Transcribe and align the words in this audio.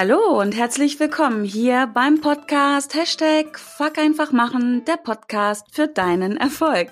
Hallo 0.00 0.40
und 0.40 0.54
herzlich 0.54 1.00
willkommen 1.00 1.42
hier 1.42 1.88
beim 1.92 2.20
Podcast 2.20 2.94
Hashtag 2.94 3.58
Fuck 3.58 3.98
einfach 3.98 4.30
machen, 4.30 4.84
der 4.84 4.96
Podcast 4.96 5.66
für 5.72 5.88
deinen 5.88 6.36
Erfolg. 6.36 6.88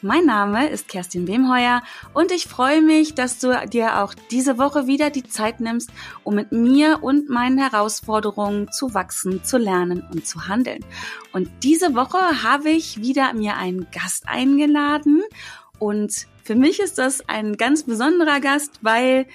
Mein 0.00 0.24
Name 0.24 0.70
ist 0.70 0.88
Kerstin 0.88 1.28
Wemheuer 1.28 1.82
und 2.14 2.32
ich 2.32 2.46
freue 2.46 2.80
mich, 2.80 3.14
dass 3.14 3.40
du 3.40 3.54
dir 3.68 4.02
auch 4.02 4.14
diese 4.30 4.56
Woche 4.56 4.86
wieder 4.86 5.10
die 5.10 5.24
Zeit 5.24 5.60
nimmst, 5.60 5.90
um 6.24 6.36
mit 6.36 6.50
mir 6.50 7.02
und 7.02 7.28
meinen 7.28 7.58
Herausforderungen 7.58 8.72
zu 8.72 8.94
wachsen, 8.94 9.44
zu 9.44 9.58
lernen 9.58 10.02
und 10.10 10.26
zu 10.26 10.48
handeln. 10.48 10.82
Und 11.34 11.50
diese 11.62 11.94
Woche 11.94 12.42
habe 12.42 12.70
ich 12.70 13.02
wieder 13.02 13.34
mir 13.34 13.58
einen 13.58 13.86
Gast 13.90 14.30
eingeladen 14.30 15.22
und 15.78 16.26
für 16.42 16.54
mich 16.54 16.80
ist 16.80 16.96
das 16.96 17.28
ein 17.28 17.58
ganz 17.58 17.82
besonderer 17.82 18.40
Gast, 18.40 18.78
weil 18.80 19.26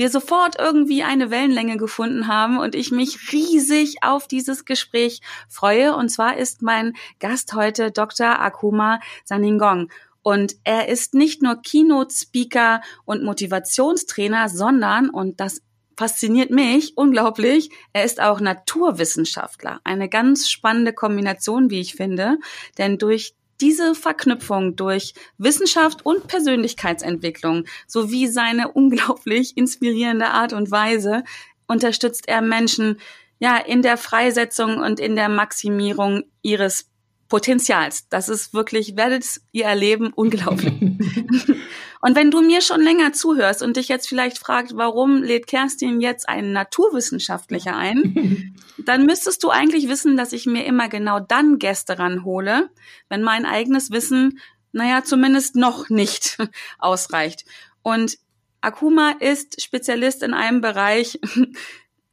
wir 0.00 0.08
sofort 0.08 0.58
irgendwie 0.58 1.02
eine 1.02 1.30
Wellenlänge 1.30 1.76
gefunden 1.76 2.26
haben 2.26 2.58
und 2.58 2.74
ich 2.74 2.90
mich 2.90 3.32
riesig 3.32 3.96
auf 4.00 4.26
dieses 4.26 4.64
Gespräch 4.64 5.20
freue. 5.46 5.94
Und 5.94 6.08
zwar 6.08 6.38
ist 6.38 6.62
mein 6.62 6.94
Gast 7.18 7.52
heute 7.52 7.90
Dr. 7.90 8.40
Akuma 8.40 9.00
Saningong. 9.26 9.90
Und 10.22 10.56
er 10.64 10.88
ist 10.88 11.12
nicht 11.12 11.42
nur 11.42 11.60
Keynote-Speaker 11.60 12.80
und 13.04 13.24
Motivationstrainer, 13.24 14.48
sondern, 14.48 15.10
und 15.10 15.38
das 15.38 15.60
fasziniert 15.98 16.48
mich 16.50 16.96
unglaublich, 16.96 17.68
er 17.92 18.04
ist 18.04 18.22
auch 18.22 18.40
Naturwissenschaftler. 18.40 19.80
Eine 19.84 20.08
ganz 20.08 20.48
spannende 20.48 20.94
Kombination, 20.94 21.68
wie 21.68 21.80
ich 21.80 21.94
finde. 21.94 22.38
Denn 22.78 22.96
durch 22.96 23.34
diese 23.60 23.94
Verknüpfung 23.94 24.76
durch 24.76 25.14
Wissenschaft 25.38 26.04
und 26.04 26.26
Persönlichkeitsentwicklung 26.26 27.64
sowie 27.86 28.26
seine 28.26 28.72
unglaublich 28.72 29.56
inspirierende 29.56 30.28
Art 30.28 30.52
und 30.52 30.70
Weise 30.70 31.24
unterstützt 31.66 32.28
er 32.28 32.42
Menschen 32.42 32.98
ja 33.38 33.56
in 33.56 33.82
der 33.82 33.96
Freisetzung 33.96 34.78
und 34.78 35.00
in 35.00 35.16
der 35.16 35.28
Maximierung 35.28 36.24
ihres 36.42 36.90
Potenzials. 37.28 38.08
Das 38.08 38.28
ist 38.28 38.52
wirklich, 38.52 38.96
werdet 38.96 39.24
ihr 39.52 39.64
erleben, 39.64 40.12
unglaublich. 40.14 40.74
und 42.00 42.16
wenn 42.16 42.30
du 42.30 42.40
mir 42.40 42.62
schon 42.62 42.80
länger 42.80 43.12
zuhörst 43.12 43.62
und 43.62 43.76
dich 43.76 43.88
jetzt 43.88 44.08
vielleicht 44.08 44.38
fragst, 44.38 44.76
warum 44.76 45.22
lädt 45.22 45.46
Kerstin 45.46 46.00
jetzt 46.00 46.28
einen 46.28 46.52
Naturwissenschaftlicher 46.52 47.76
ein, 47.76 48.54
dann 48.78 49.04
müsstest 49.04 49.42
du 49.42 49.50
eigentlich 49.50 49.88
wissen, 49.88 50.16
dass 50.16 50.32
ich 50.32 50.46
mir 50.46 50.64
immer 50.64 50.88
genau 50.88 51.20
dann 51.20 51.58
Gäste 51.58 51.98
ranhole, 51.98 52.70
wenn 53.08 53.22
mein 53.22 53.44
eigenes 53.44 53.90
Wissen, 53.90 54.40
naja, 54.72 55.04
zumindest 55.04 55.56
noch 55.56 55.90
nicht 55.90 56.38
ausreicht. 56.78 57.44
Und 57.82 58.18
Akuma 58.62 59.12
ist 59.20 59.62
Spezialist 59.62 60.22
in 60.22 60.34
einem 60.34 60.60
Bereich, 60.60 61.18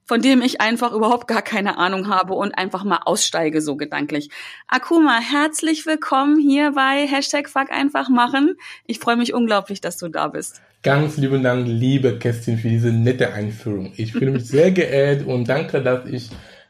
von 0.07 0.21
dem 0.21 0.41
ich 0.41 0.61
einfach 0.61 0.93
überhaupt 0.93 1.27
gar 1.27 1.41
keine 1.41 1.77
Ahnung 1.77 2.07
habe 2.07 2.33
und 2.33 2.57
einfach 2.57 2.85
mal 2.85 3.01
aussteige, 3.03 3.61
so 3.61 3.75
gedanklich. 3.75 4.29
Akuma, 4.67 5.19
herzlich 5.19 5.85
willkommen 5.85 6.39
hier 6.39 6.71
bei 6.71 7.05
Hashtag 7.05 7.49
Fuck 7.49 7.71
einfach 7.71 8.07
machen. 8.07 8.55
Ich 8.85 8.99
freue 8.99 9.17
mich 9.17 9.33
unglaublich, 9.33 9.81
dass 9.81 9.97
du 9.97 10.07
da 10.07 10.29
bist. 10.29 10.61
Ganz 10.81 11.17
lieben 11.17 11.43
Dank, 11.43 11.67
liebe 11.67 12.17
Kerstin, 12.19 12.57
für 12.57 12.69
diese 12.69 12.93
nette 12.93 13.33
Einführung. 13.33 13.91
Ich 13.97 14.13
fühle 14.13 14.31
mich 14.31 14.47
sehr 14.47 14.71
geehrt 14.71 15.27
und 15.27 15.49
danke, 15.49 15.81
dass 15.81 16.07
ich 16.07 16.29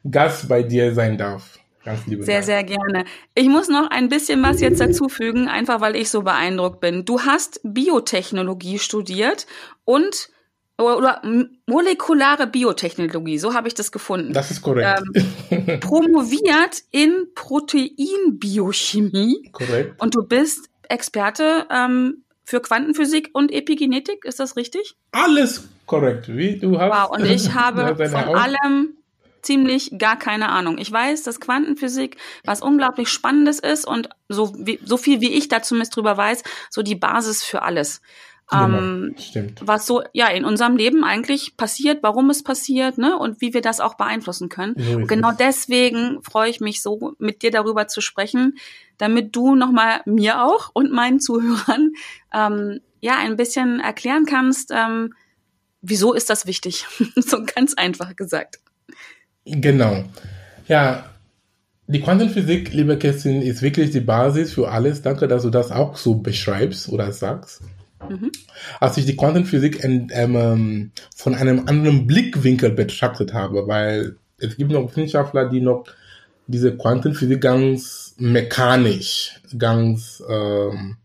Gast 0.09 0.49
bei 0.49 0.63
dir 0.63 0.95
sein 0.95 1.17
darf. 1.17 1.59
Ganz 1.85 2.07
liebe 2.07 2.23
sehr, 2.23 2.37
Dank. 2.37 2.45
sehr 2.45 2.63
gerne. 2.63 3.05
Ich 3.35 3.47
muss 3.47 3.69
noch 3.69 3.91
ein 3.91 4.09
bisschen 4.09 4.41
was 4.41 4.61
jetzt 4.61 4.81
dazufügen, 4.81 5.47
einfach 5.47 5.79
weil 5.79 5.95
ich 5.95 6.09
so 6.09 6.23
beeindruckt 6.23 6.79
bin. 6.79 7.05
Du 7.05 7.21
hast 7.21 7.61
Biotechnologie 7.63 8.79
studiert 8.79 9.45
und 9.85 10.29
oder 10.77 11.21
molekulare 11.65 12.47
Biotechnologie, 12.47 13.37
so 13.39 13.53
habe 13.53 13.67
ich 13.67 13.73
das 13.73 13.91
gefunden. 13.91 14.31
Das 14.33 14.51
ist 14.51 14.61
korrekt. 14.61 15.01
Ähm, 15.49 15.79
promoviert 15.79 16.83
in 16.91 17.27
Proteinbiochemie. 17.33 19.49
Korrekt. 19.51 19.99
Und 20.01 20.15
du 20.15 20.23
bist 20.23 20.69
Experte 20.87 21.65
ähm, 21.71 22.23
für 22.43 22.61
Quantenphysik 22.61 23.31
und 23.33 23.51
Epigenetik, 23.51 24.23
ist 24.23 24.39
das 24.39 24.55
richtig? 24.55 24.95
Alles 25.11 25.67
korrekt, 25.85 26.29
wie 26.29 26.57
du 26.57 26.79
hast. 26.79 26.91
Wow, 26.91 27.09
und 27.17 27.25
ich 27.25 27.53
habe 27.55 27.95
von 27.95 28.15
allem 28.15 28.93
ziemlich 29.41 29.97
gar 29.97 30.17
keine 30.17 30.49
Ahnung. 30.49 30.77
Ich 30.77 30.91
weiß, 30.91 31.23
dass 31.23 31.39
Quantenphysik 31.39 32.17
was 32.43 32.61
unglaublich 32.61 33.09
Spannendes 33.09 33.57
ist 33.59 33.87
und 33.87 34.09
so, 34.29 34.53
wie, 34.57 34.79
so 34.83 34.97
viel 34.97 35.21
wie 35.21 35.33
ich 35.33 35.47
dazu 35.47 35.69
zumindest 35.69 35.95
drüber 35.95 36.17
weiß, 36.17 36.43
so 36.69 36.83
die 36.83 36.95
Basis 36.95 37.43
für 37.43 37.63
alles. 37.63 38.01
Genau, 38.49 38.77
ähm, 38.77 39.15
stimmt. 39.17 39.59
Was 39.65 39.85
so 39.85 40.03
ja 40.13 40.27
in 40.27 40.45
unserem 40.45 40.77
Leben 40.77 41.03
eigentlich 41.03 41.57
passiert, 41.57 42.01
warum 42.01 42.29
es 42.29 42.43
passiert, 42.43 42.97
ne, 42.97 43.17
und 43.17 43.41
wie 43.41 43.53
wir 43.53 43.61
das 43.61 43.81
auch 43.81 43.95
beeinflussen 43.95 44.47
können. 44.47 44.75
So 44.77 45.05
genau 45.05 45.31
es. 45.31 45.37
deswegen 45.37 46.21
freue 46.23 46.49
ich 46.49 46.61
mich 46.61 46.81
so, 46.81 47.13
mit 47.19 47.41
dir 47.41 47.51
darüber 47.51 47.87
zu 47.87 47.99
sprechen, 47.99 48.57
damit 48.97 49.35
du 49.35 49.55
nochmal 49.55 50.01
mir 50.05 50.43
auch 50.43 50.69
und 50.73 50.93
meinen 50.93 51.19
Zuhörern 51.19 51.91
ähm, 52.33 52.79
ja 53.01 53.17
ein 53.17 53.35
bisschen 53.35 53.81
erklären 53.81 54.25
kannst, 54.25 54.71
ähm, 54.73 55.13
wieso 55.81 56.13
ist 56.13 56.29
das 56.29 56.45
wichtig? 56.45 56.85
so 57.15 57.43
ganz 57.43 57.73
einfach 57.73 58.15
gesagt. 58.15 58.59
Genau. 59.43 60.03
Ja, 60.69 61.09
die 61.87 62.01
Quantenphysik, 62.01 62.73
liebe 62.73 62.97
Kerstin, 62.97 63.41
ist 63.41 63.61
wirklich 63.61 63.91
die 63.91 64.01
Basis 64.01 64.53
für 64.53 64.69
alles. 64.69 65.01
Danke, 65.01 65.27
dass 65.27 65.43
du 65.43 65.49
das 65.49 65.71
auch 65.71 65.95
so 65.95 66.15
beschreibst 66.15 66.89
oder 66.89 67.11
sagst. 67.11 67.61
Mhm. 68.09 68.31
Als 68.79 68.97
ich 68.97 69.05
die 69.05 69.15
Quantenphysik 69.15 69.83
in, 69.83 70.09
ähm, 70.11 70.91
von 71.15 71.35
einem 71.35 71.67
anderen 71.67 72.07
Blickwinkel 72.07 72.71
betrachtet 72.71 73.33
habe, 73.33 73.67
weil 73.67 74.15
es 74.39 74.55
gibt 74.57 74.71
noch 74.71 74.89
Wissenschaftler, 74.89 75.49
die 75.49 75.61
noch 75.61 75.85
diese 76.47 76.77
Quantenphysik 76.77 77.41
ganz 77.41 78.15
mechanisch, 78.17 79.41
ganz, 79.57 80.23
ähm, 80.29 80.97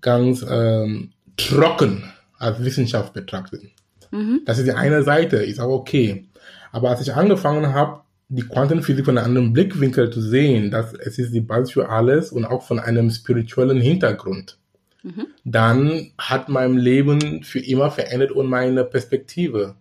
ganz 0.00 0.44
ähm, 0.48 1.12
trocken 1.36 2.04
als 2.38 2.64
Wissenschaft 2.64 3.12
betrachten. 3.12 3.70
Mhm. 4.10 4.40
Das 4.44 4.58
ist 4.58 4.66
die 4.66 4.72
eine 4.72 5.02
Seite, 5.02 5.36
ist 5.36 5.60
auch 5.60 5.70
okay. 5.70 6.26
Aber 6.72 6.90
als 6.90 7.02
ich 7.02 7.14
angefangen 7.14 7.72
habe, 7.72 8.00
die 8.28 8.42
Quantenphysik 8.42 9.04
von 9.04 9.18
einem 9.18 9.26
anderen 9.26 9.52
Blickwinkel 9.52 10.10
zu 10.10 10.22
sehen, 10.22 10.70
dass 10.70 10.94
es 10.94 11.18
ist 11.18 11.34
die 11.34 11.42
Basis 11.42 11.72
für 11.72 11.90
alles 11.90 12.32
und 12.32 12.46
auch 12.46 12.62
von 12.62 12.80
einem 12.80 13.10
spirituellen 13.10 13.80
Hintergrund 13.80 14.58
Mhm. 15.02 15.26
dann 15.44 16.12
hat 16.16 16.48
mein 16.48 16.76
Leben 16.76 17.42
für 17.42 17.58
immer 17.58 17.90
verändert 17.90 18.30
und 18.30 18.48
meine 18.48 18.84
Perspektive. 18.84 19.74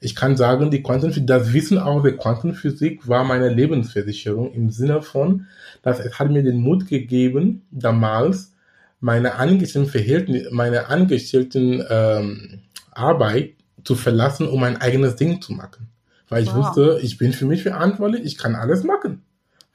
Ich 0.00 0.14
kann 0.14 0.36
sagen, 0.36 0.70
die 0.70 0.82
Quantenphysik, 0.82 1.26
das 1.26 1.52
Wissen 1.52 1.78
auch 1.78 2.02
der 2.02 2.16
Quantenphysik 2.16 3.06
war 3.06 3.24
meine 3.24 3.48
Lebensversicherung 3.48 4.52
im 4.52 4.70
Sinne 4.70 5.02
von, 5.02 5.46
dass 5.82 5.98
es 5.98 6.18
hat 6.18 6.30
mir 6.30 6.42
den 6.42 6.60
Mut 6.60 6.86
gegeben, 6.86 7.62
damals 7.70 8.52
meine 9.00 9.34
angestellten 9.34 9.90
Verhältnisse, 9.90 10.48
meine 10.52 10.88
angestellten 10.88 11.84
ähm, 11.88 12.60
Arbeit 12.92 13.54
zu 13.84 13.94
verlassen, 13.94 14.46
um 14.48 14.62
ein 14.62 14.76
eigenes 14.76 15.16
Ding 15.16 15.40
zu 15.40 15.52
machen. 15.52 15.88
Weil 16.28 16.42
ich 16.44 16.54
wow. 16.54 16.56
wusste, 16.56 17.00
ich 17.02 17.18
bin 17.18 17.32
für 17.32 17.46
mich 17.46 17.62
verantwortlich, 17.62 18.24
ich 18.24 18.38
kann 18.38 18.54
alles 18.54 18.84
machen. 18.84 19.22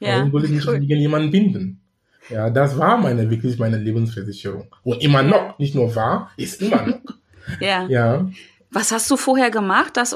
Ja, 0.00 0.18
Warum 0.18 0.32
will 0.32 0.44
ich 0.44 0.50
mich 0.50 0.66
cool. 0.66 0.78
gegen 0.80 1.00
jemanden 1.00 1.30
binden? 1.30 1.80
Ja, 2.28 2.50
das 2.50 2.78
war 2.78 2.96
meine, 2.96 3.30
wirklich 3.30 3.58
meine 3.58 3.78
Lebensversicherung. 3.78 4.68
Und 4.82 5.02
immer 5.02 5.22
noch, 5.22 5.58
nicht 5.58 5.74
nur 5.74 5.94
war, 5.94 6.30
ist 6.36 6.60
immer 6.60 6.86
noch. 6.86 7.00
ja. 7.60 7.86
Ja. 7.88 8.28
Was 8.70 8.90
hast 8.92 9.10
du 9.10 9.16
vorher 9.16 9.50
gemacht, 9.50 9.96
dass, 9.96 10.14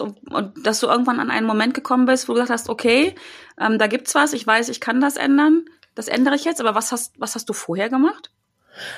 dass 0.62 0.80
du 0.80 0.86
irgendwann 0.88 1.20
an 1.20 1.30
einen 1.30 1.46
Moment 1.46 1.72
gekommen 1.72 2.04
bist, 2.04 2.28
wo 2.28 2.32
du 2.32 2.40
gesagt 2.40 2.50
hast, 2.50 2.68
okay, 2.68 3.14
ähm, 3.60 3.78
da 3.78 3.86
gibt's 3.86 4.14
was, 4.14 4.32
ich 4.32 4.46
weiß, 4.46 4.68
ich 4.68 4.80
kann 4.80 5.00
das 5.00 5.16
ändern, 5.16 5.64
das 5.94 6.08
ändere 6.08 6.34
ich 6.34 6.44
jetzt, 6.44 6.60
aber 6.60 6.74
was 6.74 6.92
hast, 6.92 7.18
was 7.18 7.34
hast 7.34 7.48
du 7.48 7.52
vorher 7.52 7.88
gemacht? 7.88 8.30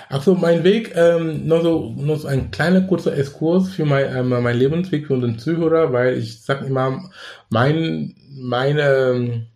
Ach 0.09 0.27
mein 0.27 0.65
Weg, 0.65 0.93
ähm, 0.95 1.47
noch 1.47 1.63
so, 1.63 1.95
noch 1.97 2.19
so 2.19 2.29
ein 2.29 2.51
kleiner 2.51 2.83
kurzer 2.83 3.17
Exkurs 3.17 3.71
für 3.71 3.85
mein, 3.85 4.15
ähm, 4.15 4.29
mein 4.29 4.57
Lebensweg 4.57 5.07
für 5.07 5.15
unseren 5.15 5.39
Zuhörer, 5.39 5.93
weil 5.93 6.19
ich 6.19 6.43
sag 6.43 6.63
immer, 6.63 7.11
mein, 7.49 8.15
meine, 8.31 9.47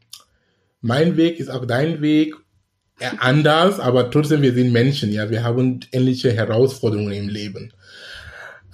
mein 0.81 1.17
Weg 1.17 1.39
ist 1.39 1.51
auch 1.51 1.65
dein 1.65 2.01
Weg 2.01 2.35
anders, 3.19 3.79
aber 3.81 4.11
trotzdem, 4.11 4.43
wir 4.43 4.55
sind 4.55 4.73
Menschen, 4.73 5.13
ja, 5.13 5.31
wir 5.31 5.45
haben 5.45 5.81
ähnliche 5.93 6.33
Herausforderungen 6.33 7.13
im 7.13 7.29
Leben. 7.29 7.73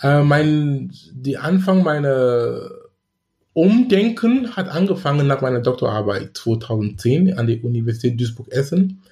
Äh, 0.02 0.22
mein, 0.22 0.92
die 1.12 1.38
Anfang 1.38 1.82
meiner 1.82 2.70
Umdenken 3.52 4.56
hat 4.56 4.69
angefangen 4.69 5.26
nach 5.26 5.40
meiner 5.42 5.60
Doktorarbeit 5.60 6.36
2010 6.36 7.36
an 7.36 7.46
der 7.46 7.62
Universität 7.62 8.19
Duisburg-Essen. 8.19 9.02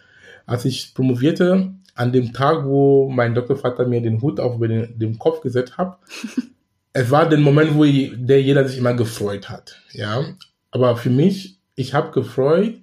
Als 0.46 0.64
ich 0.64 0.94
promovierte, 0.94 1.72
an 1.94 2.12
dem 2.12 2.32
Tag, 2.32 2.64
wo 2.64 3.10
mein 3.10 3.34
Doktorvater 3.34 3.86
mir 3.86 4.00
den 4.00 4.22
Hut 4.22 4.40
auf 4.40 4.58
den, 4.58 4.98
den 4.98 5.18
Kopf 5.18 5.42
gesetzt 5.42 5.76
hat, 5.76 5.98
es 6.92 7.10
war 7.10 7.28
der 7.28 7.38
Moment, 7.38 7.74
wo 7.74 7.84
ich, 7.84 8.12
der 8.16 8.42
jeder 8.42 8.66
sich 8.66 8.78
immer 8.78 8.94
gefreut 8.94 9.50
hat, 9.50 9.80
ja. 9.92 10.24
Aber 10.70 10.96
für 10.96 11.10
mich, 11.10 11.58
ich 11.74 11.94
habe 11.94 12.12
gefreut, 12.12 12.76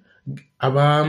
aber 0.58 1.08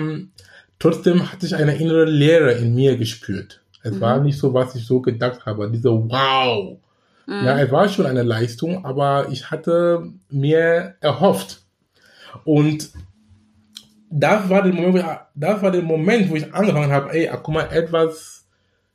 Trotzdem 0.80 1.32
hatte 1.32 1.46
ich 1.46 1.56
eine 1.56 1.76
innere 1.76 2.06
Leere 2.06 2.54
in 2.54 2.74
mir 2.74 2.98
gespürt. 2.98 3.62
Es 3.84 3.94
mhm. 3.94 4.02
war 4.02 4.20
nicht 4.20 4.40
so, 4.40 4.54
was 4.54 4.76
ich 4.76 4.86
so 4.86 5.02
gedacht 5.02 5.46
habe. 5.46 5.70
Diese 5.70 5.90
Wow. 5.90 6.80
Mhm. 7.28 7.46
Ja, 7.46 7.60
es 7.60 7.72
war 7.72 7.90
schon 7.90 8.06
eine 8.06 8.24
Leistung, 8.24 8.86
aber 8.86 9.28
ich 9.30 9.52
hatte 9.52 10.10
mir 10.30 10.96
erhofft. 11.02 11.62
Und 12.46 12.90
das 14.10 14.50
war 14.50 14.64
der 14.64 14.74
Moment, 14.74 14.94
wo 14.94 14.98
ich, 14.98 15.06
das 15.36 15.62
war 15.62 15.72
der 15.72 15.82
Moment, 15.82 16.30
wo 16.30 16.36
ich 16.36 16.54
angefangen 16.54 16.92
habe, 16.92 17.14
ey, 17.14 17.30
guck 17.44 17.54
mal, 17.54 17.70
etwas, 17.72 18.48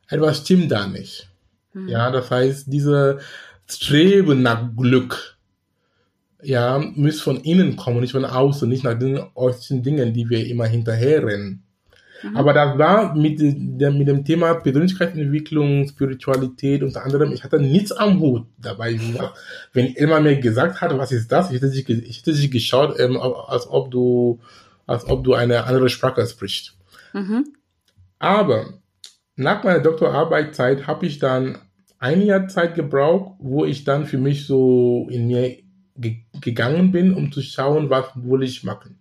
etwas 0.08 0.38
stimmt 0.38 0.72
da 0.72 0.86
nicht. 0.86 1.28
Mhm. 1.74 1.88
Ja, 1.88 2.10
das 2.10 2.30
heißt, 2.30 2.72
diese 2.72 3.18
Streben 3.66 4.42
nach 4.42 4.74
Glück, 4.76 5.36
ja, 6.42 6.78
muss 6.78 7.20
von 7.20 7.40
innen 7.40 7.76
kommen, 7.76 8.00
nicht 8.00 8.12
von 8.12 8.24
außen, 8.24 8.68
nicht 8.68 8.84
nach 8.84 8.98
den 8.98 9.20
äußeren 9.34 9.82
Dingen, 9.82 10.12
die 10.12 10.28
wir 10.28 10.46
immer 10.46 10.66
hinterherrennen. 10.66 11.63
Mhm. 12.24 12.36
Aber 12.36 12.54
das 12.54 12.78
war 12.78 13.14
mit, 13.14 13.38
der, 13.40 13.90
mit 13.90 14.08
dem 14.08 14.24
Thema 14.24 14.54
Persönlichkeitsentwicklung, 14.54 15.86
Spiritualität 15.86 16.82
unter 16.82 17.04
anderem, 17.04 17.32
ich 17.32 17.44
hatte 17.44 17.60
nichts 17.60 17.92
am 17.92 18.18
Hut 18.18 18.46
dabei. 18.58 18.98
Wenn 19.72 19.94
Elmar 19.94 20.20
mir 20.20 20.36
gesagt 20.40 20.80
hat, 20.80 20.96
was 20.96 21.12
ist 21.12 21.30
das, 21.30 21.50
ich 21.50 21.56
hätte 21.56 21.68
sich, 21.68 21.88
ich 21.88 22.18
hätte 22.18 22.32
sich 22.32 22.50
geschaut, 22.50 22.98
ähm, 22.98 23.18
als 23.18 23.68
ob 23.68 23.90
du, 23.90 24.40
als 24.86 25.06
ob 25.06 25.22
du 25.22 25.34
eine 25.34 25.64
andere 25.64 25.90
Sprache 25.90 26.26
sprichst. 26.26 26.76
Mhm. 27.12 27.52
Aber 28.18 28.78
nach 29.36 29.62
meiner 29.62 29.80
Doktorarbeitszeit 29.80 30.86
habe 30.86 31.06
ich 31.06 31.18
dann 31.18 31.58
ein 31.98 32.22
Jahr 32.22 32.48
Zeit 32.48 32.74
gebraucht, 32.74 33.34
wo 33.38 33.64
ich 33.64 33.84
dann 33.84 34.06
für 34.06 34.18
mich 34.18 34.46
so 34.46 35.08
in 35.10 35.26
mir 35.26 35.58
ge 35.96 36.16
gegangen 36.40 36.90
bin, 36.90 37.14
um 37.14 37.30
zu 37.32 37.42
schauen, 37.42 37.90
was 37.90 38.06
will 38.14 38.42
ich 38.42 38.64
machen. 38.64 38.98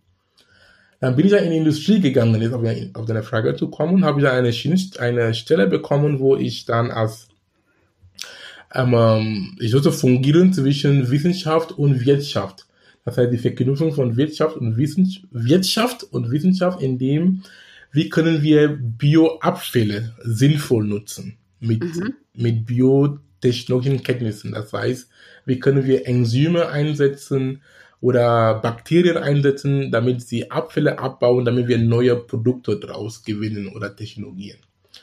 Dann 1.04 1.18
bin 1.18 1.26
ich 1.26 1.34
dann 1.34 1.44
in 1.44 1.52
die 1.52 1.58
Industrie 1.58 2.00
gegangen, 2.00 2.42
jetzt 2.42 2.54
auf, 2.54 2.64
auf 2.94 3.06
deine 3.06 3.24
Frage 3.24 3.58
zu 3.58 3.68
kommen, 3.68 4.06
habe 4.06 4.22
ich 4.22 4.26
dann 4.26 4.38
eine, 4.38 4.54
eine 5.00 5.34
Stelle 5.34 5.68
bekommen, 5.68 6.20
wo 6.20 6.38
ich 6.38 6.64
dann 6.64 6.92
als 6.92 7.28
ähm, 8.74 8.94
ähm, 8.94 9.58
ich 9.60 9.72
sollte 9.72 9.92
fungieren 9.92 10.54
zwischen 10.54 11.12
Wissenschaft 11.12 11.74
und 11.74 12.06
Wirtschaft. 12.06 12.68
Das 13.04 13.18
heißt, 13.18 13.34
die 13.34 13.38
Verknüpfung 13.38 13.94
von 13.94 14.16
Wirtschaft 14.16 14.56
und 14.56 14.78
Wissenschaft, 14.78 15.28
Wirtschaft 15.32 16.04
und 16.04 16.32
Wissenschaft, 16.32 16.82
in 16.82 16.98
dem, 16.98 17.42
wie 17.92 18.08
können 18.08 18.42
wir 18.42 18.70
Bioabfälle 18.70 20.16
sinnvoll 20.24 20.86
nutzen 20.86 21.36
mit, 21.60 21.84
mhm. 21.84 22.14
mit 22.34 22.66
biotechnologischen 22.66 24.04
Kenntnissen. 24.04 24.54
Das 24.54 24.72
heißt, 24.72 25.10
wie 25.46 25.60
können 25.60 25.84
wir 25.84 26.08
Enzyme 26.08 26.70
einsetzen, 26.70 27.62
oder 28.04 28.56
Bakterien 28.56 29.16
einsetzen, 29.16 29.90
damit 29.90 30.22
sie 30.22 30.52
Abfälle 30.52 31.00
abbauen, 31.00 31.46
damit 31.46 31.70
wir 31.70 31.78
neue 31.78 32.18
Produkte 32.18 32.78
daraus 32.78 33.24
gewinnen 33.24 33.70
oder 33.70 33.96
Technologien. 33.96 34.58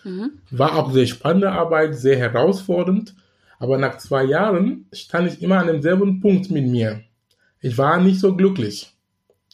Mhm. 0.05 0.32
War 0.50 0.76
auch 0.76 0.93
sehr 0.93 1.06
spannende 1.06 1.50
Arbeit, 1.50 1.97
sehr 1.97 2.19
herausfordernd, 2.19 3.14
aber 3.58 3.79
nach 3.79 3.97
zwei 3.97 4.25
Jahren 4.25 4.85
stand 4.93 5.32
ich 5.32 5.41
immer 5.41 5.61
an 5.61 5.69
demselben 5.69 6.20
Punkt 6.20 6.50
mit 6.50 6.67
mir. 6.67 7.00
Ich 7.62 7.79
war 7.79 7.99
nicht 7.99 8.20
so 8.20 8.37
glücklich. 8.37 8.93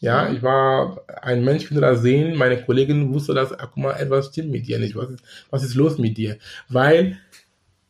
Ja, 0.00 0.28
mhm. 0.28 0.37
ich 0.37 0.43
war 0.43 1.02
ein 1.22 1.44
Mensch, 1.44 1.69
das 1.70 2.02
sehen, 2.02 2.37
meine 2.37 2.60
Kollegin 2.60 3.14
wusste, 3.14 3.32
dass, 3.32 3.52
ach, 3.52 3.70
guck 3.72 3.76
mal, 3.84 3.93
etwas 3.93 4.26
stimmt 4.26 4.50
mit 4.50 4.66
dir 4.66 4.81
nicht. 4.81 4.96
Was 4.96 5.10
ist, 5.10 5.22
was 5.50 5.62
ist 5.62 5.76
los 5.76 5.98
mit 5.98 6.19
dir? 6.19 6.37
Weil 6.69 7.19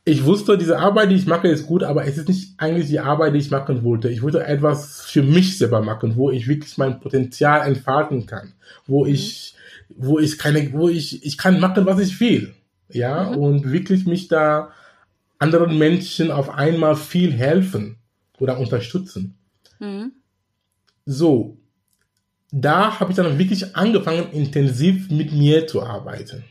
ich 0.08 0.24
wusste, 0.24 0.56
diese 0.56 0.78
Arbeit, 0.78 1.10
die 1.10 1.16
ich 1.16 1.26
mache, 1.26 1.48
ist 1.48 1.66
gut, 1.66 1.82
aber 1.82 2.04
es 2.06 2.16
ist 2.16 2.28
nicht 2.28 2.54
eigentlich 2.58 2.86
die 2.86 3.00
Arbeit, 3.00 3.34
die 3.34 3.38
ich 3.38 3.50
machen 3.50 3.82
wollte. 3.82 4.08
Ich 4.08 4.22
wollte 4.22 4.46
etwas 4.46 5.00
für 5.00 5.24
mich 5.24 5.58
selber 5.58 5.82
machen, 5.82 6.14
wo 6.14 6.30
ich 6.30 6.46
wirklich 6.46 6.78
mein 6.78 7.00
Potenzial 7.00 7.66
entfalten 7.66 8.24
kann, 8.24 8.52
wo 8.86 9.04
mhm. 9.04 9.12
ich, 9.12 9.56
wo 9.88 10.20
ich 10.20 10.38
keine, 10.38 10.72
wo 10.72 10.88
ich, 10.88 11.26
ich 11.26 11.36
kann 11.36 11.58
machen, 11.58 11.86
was 11.86 11.98
ich 11.98 12.20
will, 12.20 12.54
ja, 12.88 13.30
mhm. 13.30 13.36
und 13.36 13.72
wirklich 13.72 14.06
mich 14.06 14.28
da 14.28 14.70
anderen 15.40 15.76
Menschen 15.76 16.30
auf 16.30 16.50
einmal 16.50 16.94
viel 16.94 17.32
helfen 17.32 17.96
oder 18.38 18.60
unterstützen. 18.60 19.36
Mhm. 19.80 20.12
So, 21.04 21.58
da 22.52 23.00
habe 23.00 23.10
ich 23.10 23.16
dann 23.16 23.40
wirklich 23.40 23.74
angefangen, 23.74 24.30
intensiv 24.30 25.10
mit 25.10 25.32
mir 25.32 25.66
zu 25.66 25.82
arbeiten. 25.82 26.44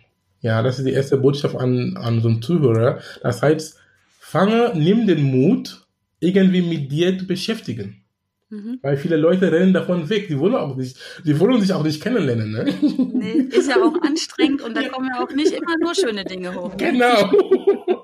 Ja, 0.46 0.62
das 0.62 0.78
ist 0.78 0.86
die 0.86 0.94
erste 0.94 1.18
Botschaft 1.18 1.56
an, 1.56 1.98
an 1.98 2.22
so 2.22 2.28
einen 2.28 2.40
Zuhörer. 2.40 3.00
Das 3.24 3.42
heißt, 3.42 3.80
fange, 4.20 4.74
nimm 4.76 5.08
den 5.08 5.24
Mut, 5.24 5.88
irgendwie 6.20 6.62
mit 6.62 6.92
dir 6.92 7.18
zu 7.18 7.26
beschäftigen. 7.26 8.04
Mhm. 8.50 8.78
Weil 8.84 8.96
viele 8.98 9.18
Leute 9.18 9.52
rennen 9.52 9.74
davon 9.74 10.08
weg. 10.08 10.28
Die 10.28 10.38
wollen 10.38 10.54
auch 10.54 10.76
nicht, 10.76 10.98
die 11.26 11.40
wollen 11.40 11.60
sich 11.62 11.74
auch 11.74 11.82
nicht 11.82 12.00
kennenlernen, 12.00 12.52
ne? 12.52 12.66
Nee, 13.12 13.48
ist 13.58 13.68
ja 13.68 13.78
auch 13.78 14.00
anstrengend 14.04 14.62
und 14.62 14.78
da 14.78 14.84
kommen 14.90 15.10
ja 15.12 15.24
auch 15.24 15.32
nicht 15.32 15.52
immer 15.52 15.78
nur 15.82 15.96
schöne 15.96 16.24
Dinge 16.24 16.54
hoch. 16.54 16.76
Ne? 16.76 16.92
Genau. 16.92 17.95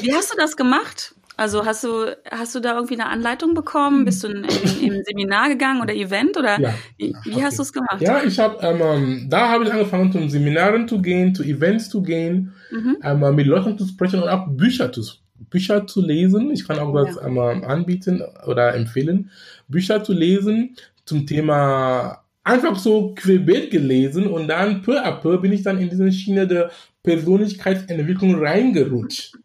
Wie 0.00 0.14
hast 0.14 0.32
du 0.32 0.36
das 0.36 0.56
gemacht? 0.56 1.14
Also 1.36 1.64
hast 1.64 1.84
du, 1.84 2.14
hast 2.30 2.54
du 2.54 2.60
da 2.60 2.74
irgendwie 2.74 3.00
eine 3.00 3.06
Anleitung 3.06 3.54
bekommen? 3.54 4.04
Bist 4.04 4.22
du 4.22 4.28
in, 4.28 4.44
in, 4.44 4.92
in 4.92 5.04
Seminar 5.04 5.48
gegangen 5.48 5.80
oder 5.80 5.94
Event 5.94 6.36
oder 6.36 6.60
ja. 6.60 6.74
wie, 6.98 7.14
wie 7.24 7.42
hast 7.42 7.58
du 7.58 7.62
es 7.62 7.72
gemacht? 7.72 8.00
Ja, 8.00 8.22
ich 8.22 8.38
habe, 8.38 8.58
ähm, 8.60 8.80
ähm, 8.82 9.26
da 9.30 9.48
habe 9.48 9.64
ich 9.64 9.72
angefangen, 9.72 10.12
zu 10.12 10.28
Seminaren 10.28 10.86
zu 10.86 11.00
gehen, 11.00 11.34
zu 11.34 11.42
Events 11.42 11.88
zu 11.88 12.02
gehen, 12.02 12.52
mhm. 12.70 12.98
ähm, 13.02 13.34
mit 13.34 13.46
Leuten 13.46 13.78
zu 13.78 13.86
sprechen 13.86 14.22
und 14.22 14.28
auch 14.28 14.48
Bücher 14.48 14.92
zu, 14.92 15.02
Bücher 15.48 15.86
zu 15.86 16.02
lesen. 16.02 16.50
Ich 16.50 16.68
kann 16.68 16.78
auch 16.78 16.92
das 16.92 17.16
ja. 17.16 17.26
ähm, 17.26 17.38
anbieten 17.38 18.22
oder 18.46 18.74
empfehlen, 18.74 19.30
Bücher 19.66 20.04
zu 20.04 20.12
lesen 20.12 20.76
zum 21.06 21.26
Thema 21.26 22.22
einfach 22.44 22.76
so 22.76 23.14
querbeet 23.14 23.70
gelesen 23.70 24.26
und 24.26 24.48
dann 24.48 24.82
peu 24.82 25.02
à 25.02 25.12
peu 25.12 25.38
bin 25.38 25.52
ich 25.52 25.62
dann 25.62 25.78
in 25.78 25.88
diese 25.88 26.12
Schiene 26.12 26.46
der 26.46 26.70
Persönlichkeitsentwicklung 27.02 28.34
reingerutscht. 28.34 29.38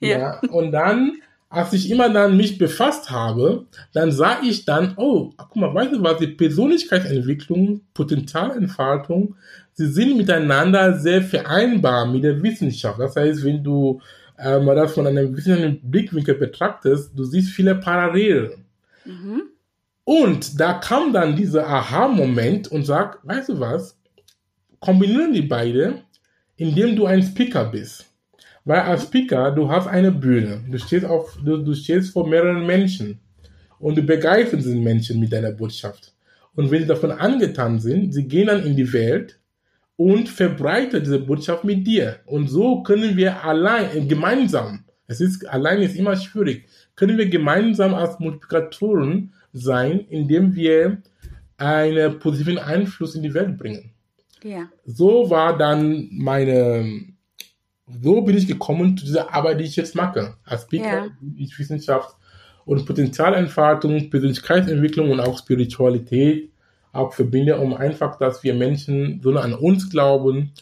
Ja. 0.00 0.08
ja. 0.18 0.40
Und 0.50 0.72
dann, 0.72 1.12
als 1.48 1.72
ich 1.72 1.90
immer 1.90 2.08
dann 2.08 2.36
mich 2.36 2.58
befasst 2.58 3.10
habe, 3.10 3.66
dann 3.92 4.12
sah 4.12 4.40
ich 4.42 4.64
dann, 4.64 4.94
oh, 4.96 5.32
guck 5.36 5.56
mal, 5.56 5.74
weißt 5.74 5.92
du 5.92 6.02
was, 6.02 6.18
die 6.18 6.28
Persönlichkeitsentwicklung, 6.28 7.80
Potenzialentfaltung, 7.94 9.34
sie 9.72 9.86
sind 9.86 10.16
miteinander 10.16 10.98
sehr 10.98 11.22
vereinbar 11.22 12.06
mit 12.06 12.24
der 12.24 12.42
Wissenschaft. 12.42 12.98
Das 12.98 13.16
heißt, 13.16 13.44
wenn 13.44 13.62
du 13.62 14.00
ähm, 14.38 14.66
das 14.66 14.92
von 14.94 15.06
einem 15.06 15.36
wissenschaftlichen 15.36 15.90
Blickwinkel 15.90 16.34
betrachtest, 16.34 17.12
du 17.16 17.24
siehst 17.24 17.50
viele 17.50 17.74
Parallelen. 17.74 18.64
Mhm. 19.04 19.42
Und 20.04 20.60
da 20.60 20.74
kam 20.74 21.12
dann 21.12 21.36
dieser 21.36 21.66
Aha-Moment 21.66 22.68
und 22.68 22.84
sagt, 22.84 23.26
weißt 23.26 23.48
du 23.48 23.60
was, 23.60 23.98
kombinieren 24.78 25.32
die 25.32 25.42
beide, 25.42 26.02
indem 26.56 26.94
du 26.94 27.06
ein 27.06 27.22
Speaker 27.22 27.64
bist. 27.64 28.06
Weil 28.66 28.80
als 28.80 29.04
Speaker, 29.04 29.52
du 29.52 29.70
hast 29.70 29.86
eine 29.86 30.10
Bühne. 30.10 30.60
Du 30.68 30.76
stehst, 30.78 31.06
auf, 31.06 31.38
du, 31.42 31.58
du 31.58 31.72
stehst 31.72 32.12
vor 32.12 32.28
mehreren 32.28 32.66
Menschen. 32.66 33.20
Und 33.78 33.96
du 33.96 34.02
begeisterst 34.02 34.66
diese 34.66 34.74
Menschen 34.74 35.20
mit 35.20 35.32
deiner 35.32 35.52
Botschaft. 35.52 36.12
Und 36.56 36.70
wenn 36.70 36.80
sie 36.80 36.88
davon 36.88 37.12
angetan 37.12 37.78
sind, 37.78 38.12
sie 38.12 38.26
gehen 38.26 38.48
dann 38.48 38.64
in 38.64 38.74
die 38.74 38.92
Welt 38.92 39.38
und 39.94 40.28
verbreiten 40.28 41.00
diese 41.00 41.20
Botschaft 41.20 41.62
mit 41.62 41.86
dir. 41.86 42.16
Und 42.26 42.48
so 42.48 42.82
können 42.82 43.16
wir 43.16 43.44
allein, 43.44 43.96
äh, 43.96 44.04
gemeinsam, 44.04 44.84
es 45.06 45.20
ist, 45.20 45.46
allein 45.46 45.80
ist 45.82 45.94
immer 45.94 46.16
schwierig, 46.16 46.66
können 46.96 47.18
wir 47.18 47.28
gemeinsam 47.28 47.94
als 47.94 48.18
Multiplikatoren 48.18 49.32
sein, 49.52 50.00
indem 50.10 50.56
wir 50.56 51.02
einen 51.56 52.18
positiven 52.18 52.58
Einfluss 52.58 53.14
in 53.14 53.22
die 53.22 53.32
Welt 53.32 53.56
bringen. 53.58 53.92
Ja. 54.42 54.68
So 54.84 55.30
war 55.30 55.56
dann 55.56 56.08
meine, 56.10 57.14
so 57.86 58.22
bin 58.22 58.36
ich 58.36 58.46
gekommen 58.46 58.96
zu 58.96 59.04
dieser 59.04 59.32
Arbeit, 59.32 59.60
die 59.60 59.64
ich 59.64 59.76
jetzt 59.76 59.94
mache. 59.94 60.34
Als 60.44 60.62
Speaker, 60.62 61.06
ja. 61.06 61.10
ich 61.36 61.58
Wissenschaft 61.58 62.16
und 62.64 62.84
Potenzialentfaltung, 62.84 64.10
Persönlichkeitsentwicklung 64.10 65.10
und 65.10 65.20
auch 65.20 65.38
Spiritualität 65.38 66.50
auch 66.92 67.12
verbinde, 67.12 67.58
um 67.58 67.74
einfach, 67.74 68.18
dass 68.18 68.42
wir 68.42 68.54
Menschen 68.54 69.20
so 69.22 69.30
an 69.36 69.54
uns 69.54 69.90
glauben 69.90 70.52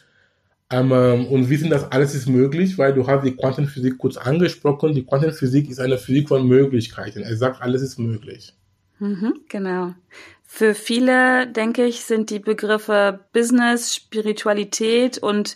ähm, 0.70 1.26
und 1.26 1.48
wissen, 1.48 1.70
dass 1.70 1.90
alles 1.90 2.14
ist 2.14 2.28
möglich, 2.28 2.76
weil 2.76 2.92
du 2.92 3.06
hast 3.06 3.24
die 3.24 3.36
Quantenphysik 3.36 3.98
kurz 3.98 4.16
angesprochen. 4.16 4.94
Die 4.94 5.04
Quantenphysik 5.04 5.70
ist 5.70 5.80
eine 5.80 5.96
Physik 5.96 6.28
von 6.28 6.46
Möglichkeiten. 6.46 7.22
Er 7.22 7.36
sagt, 7.36 7.62
alles 7.62 7.82
ist 7.82 7.98
möglich. 7.98 8.54
Mhm, 8.98 9.34
genau. 9.48 9.94
Für 10.42 10.74
viele, 10.74 11.46
denke 11.48 11.84
ich, 11.84 12.04
sind 12.04 12.30
die 12.30 12.38
Begriffe 12.38 13.20
Business, 13.32 13.94
Spiritualität 13.94 15.18
und 15.18 15.54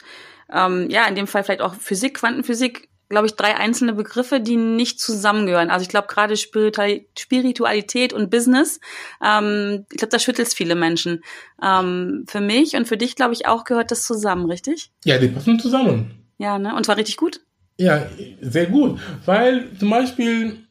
ähm, 0.52 0.88
ja, 0.90 1.06
in 1.06 1.14
dem 1.14 1.26
Fall 1.26 1.44
vielleicht 1.44 1.60
auch 1.60 1.74
Physik, 1.74 2.14
Quantenphysik, 2.14 2.88
glaube 3.08 3.26
ich, 3.26 3.34
drei 3.34 3.56
einzelne 3.56 3.94
Begriffe, 3.94 4.40
die 4.40 4.56
nicht 4.56 5.00
zusammengehören. 5.00 5.70
Also 5.70 5.82
ich 5.82 5.88
glaube 5.88 6.08
gerade 6.08 6.36
Spiritualität 6.36 8.12
und 8.12 8.30
Business, 8.30 8.80
ähm, 9.24 9.86
ich 9.90 9.98
glaube, 9.98 10.10
da 10.10 10.18
schüttelt 10.18 10.52
viele 10.52 10.74
Menschen. 10.74 11.22
Ähm, 11.62 12.24
für 12.26 12.40
mich 12.40 12.76
und 12.76 12.86
für 12.86 12.96
dich, 12.96 13.16
glaube 13.16 13.32
ich, 13.32 13.46
auch 13.46 13.64
gehört 13.64 13.90
das 13.90 14.04
zusammen, 14.04 14.46
richtig? 14.46 14.90
Ja, 15.04 15.18
die 15.18 15.28
passen 15.28 15.58
zusammen. 15.58 16.26
Ja, 16.38 16.58
ne? 16.58 16.74
Und 16.74 16.84
zwar 16.84 16.96
richtig 16.96 17.16
gut? 17.16 17.40
Ja, 17.78 18.06
sehr 18.40 18.66
gut. 18.66 19.00
Weil 19.24 19.68
zum 19.78 19.90
Beispiel 19.90 20.67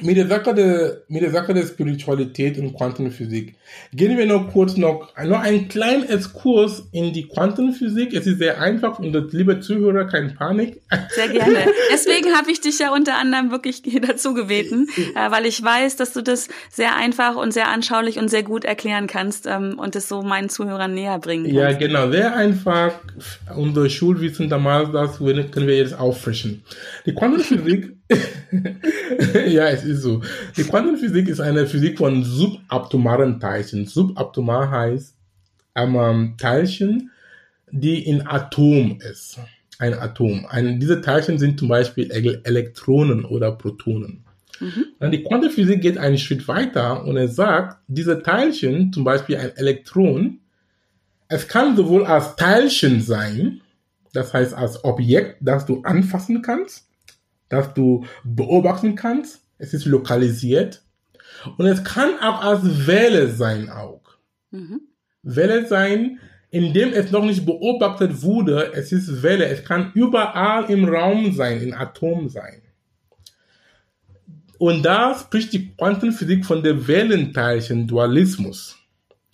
mit 0.00 0.16
der 0.16 0.28
Sache 0.28 0.54
der, 0.54 1.66
Spiritualität 1.66 2.58
und 2.58 2.74
Quantenphysik. 2.74 3.56
Gehen 3.92 4.16
wir 4.16 4.26
noch 4.26 4.52
kurz 4.52 4.76
noch, 4.76 5.12
noch 5.24 5.40
einen 5.40 5.68
kleinen 5.68 6.08
Exkurs 6.08 6.88
in 6.92 7.12
die 7.12 7.28
Quantenphysik. 7.28 8.14
Es 8.14 8.26
ist 8.26 8.38
sehr 8.38 8.60
einfach 8.60 8.98
und 8.98 9.32
liebe 9.32 9.60
Zuhörer, 9.60 10.04
kein 10.06 10.34
Panik. 10.34 10.80
Sehr 11.10 11.28
gerne. 11.28 11.66
Deswegen 11.92 12.34
habe 12.36 12.50
ich 12.50 12.60
dich 12.60 12.78
ja 12.78 12.92
unter 12.92 13.16
anderem 13.16 13.50
wirklich 13.50 13.82
dazu 14.06 14.34
gebeten, 14.34 14.88
äh, 15.14 15.30
weil 15.30 15.46
ich 15.46 15.62
weiß, 15.62 15.96
dass 15.96 16.12
du 16.12 16.22
das 16.22 16.48
sehr 16.70 16.96
einfach 16.96 17.36
und 17.36 17.52
sehr 17.52 17.68
anschaulich 17.68 18.18
und 18.18 18.28
sehr 18.28 18.42
gut 18.42 18.64
erklären 18.64 19.06
kannst 19.06 19.46
ähm, 19.46 19.78
und 19.78 19.96
es 19.96 20.08
so 20.08 20.22
meinen 20.22 20.48
Zuhörern 20.48 20.94
näher 20.94 21.18
bringen 21.18 21.44
kannst. 21.44 21.56
Ja, 21.56 21.72
genau. 21.72 22.10
Sehr 22.10 22.34
einfach. 22.36 22.92
Unser 23.56 23.88
Schulwissen 23.90 24.48
damals, 24.48 24.92
das 24.92 25.18
können 25.18 25.66
wir 25.66 25.76
jetzt 25.76 25.98
auffrischen. 25.98 26.62
Die 27.04 27.14
Quantenphysik 27.14 27.97
ja, 29.48 29.68
es 29.68 29.84
ist 29.84 30.02
so. 30.02 30.22
Die 30.56 30.64
Quantenphysik 30.64 31.28
ist 31.28 31.40
eine 31.40 31.66
Physik 31.66 31.98
von 31.98 32.24
subatomaren 32.24 33.38
Teilchen. 33.40 33.86
Subatomar 33.86 34.70
heißt 34.70 35.14
ähm, 35.74 36.34
Teilchen, 36.38 37.10
die 37.70 38.06
in 38.06 38.26
Atom 38.26 38.98
ist. 39.00 39.38
Ein 39.78 39.94
Atom. 39.94 40.46
Ein, 40.46 40.80
diese 40.80 41.00
Teilchen 41.00 41.38
sind 41.38 41.58
zum 41.58 41.68
Beispiel 41.68 42.10
Elektronen 42.10 43.24
oder 43.24 43.52
Protonen. 43.52 44.24
Mhm. 44.60 44.86
Dann 44.98 45.12
die 45.12 45.22
Quantenphysik 45.22 45.80
geht 45.80 45.98
einen 45.98 46.18
Schritt 46.18 46.48
weiter 46.48 47.04
und 47.04 47.16
er 47.16 47.28
sagt, 47.28 47.78
diese 47.86 48.22
Teilchen, 48.22 48.92
zum 48.92 49.04
Beispiel 49.04 49.36
ein 49.36 49.56
Elektron, 49.56 50.40
es 51.28 51.46
kann 51.46 51.76
sowohl 51.76 52.06
als 52.06 52.34
Teilchen 52.36 53.02
sein, 53.02 53.60
das 54.12 54.32
heißt 54.32 54.54
als 54.54 54.82
Objekt, 54.84 55.36
das 55.40 55.66
du 55.66 55.82
anfassen 55.82 56.42
kannst, 56.42 56.87
das 57.48 57.74
du 57.74 58.04
beobachten 58.24 58.94
kannst. 58.94 59.42
Es 59.58 59.74
ist 59.74 59.84
lokalisiert. 59.86 60.82
Und 61.56 61.66
es 61.66 61.84
kann 61.84 62.18
auch 62.20 62.42
als 62.42 62.86
Welle 62.86 63.28
sein 63.28 63.70
auch. 63.70 64.02
Mhm. 64.50 64.80
Welle 65.22 65.66
sein, 65.66 66.20
indem 66.50 66.92
es 66.92 67.10
noch 67.10 67.24
nicht 67.24 67.44
beobachtet 67.44 68.22
wurde. 68.22 68.72
Es 68.72 68.92
ist 68.92 69.22
Welle. 69.22 69.46
Es 69.46 69.64
kann 69.64 69.92
überall 69.94 70.70
im 70.70 70.88
Raum 70.88 71.32
sein, 71.32 71.60
im 71.60 71.74
Atom 71.74 72.28
sein. 72.28 72.62
Und 74.58 74.82
da 74.84 75.14
spricht 75.14 75.52
die 75.52 75.68
Quantenphysik 75.76 76.44
von 76.44 76.62
der 76.62 76.88
Wellenteilchen-Dualismus. 76.88 78.76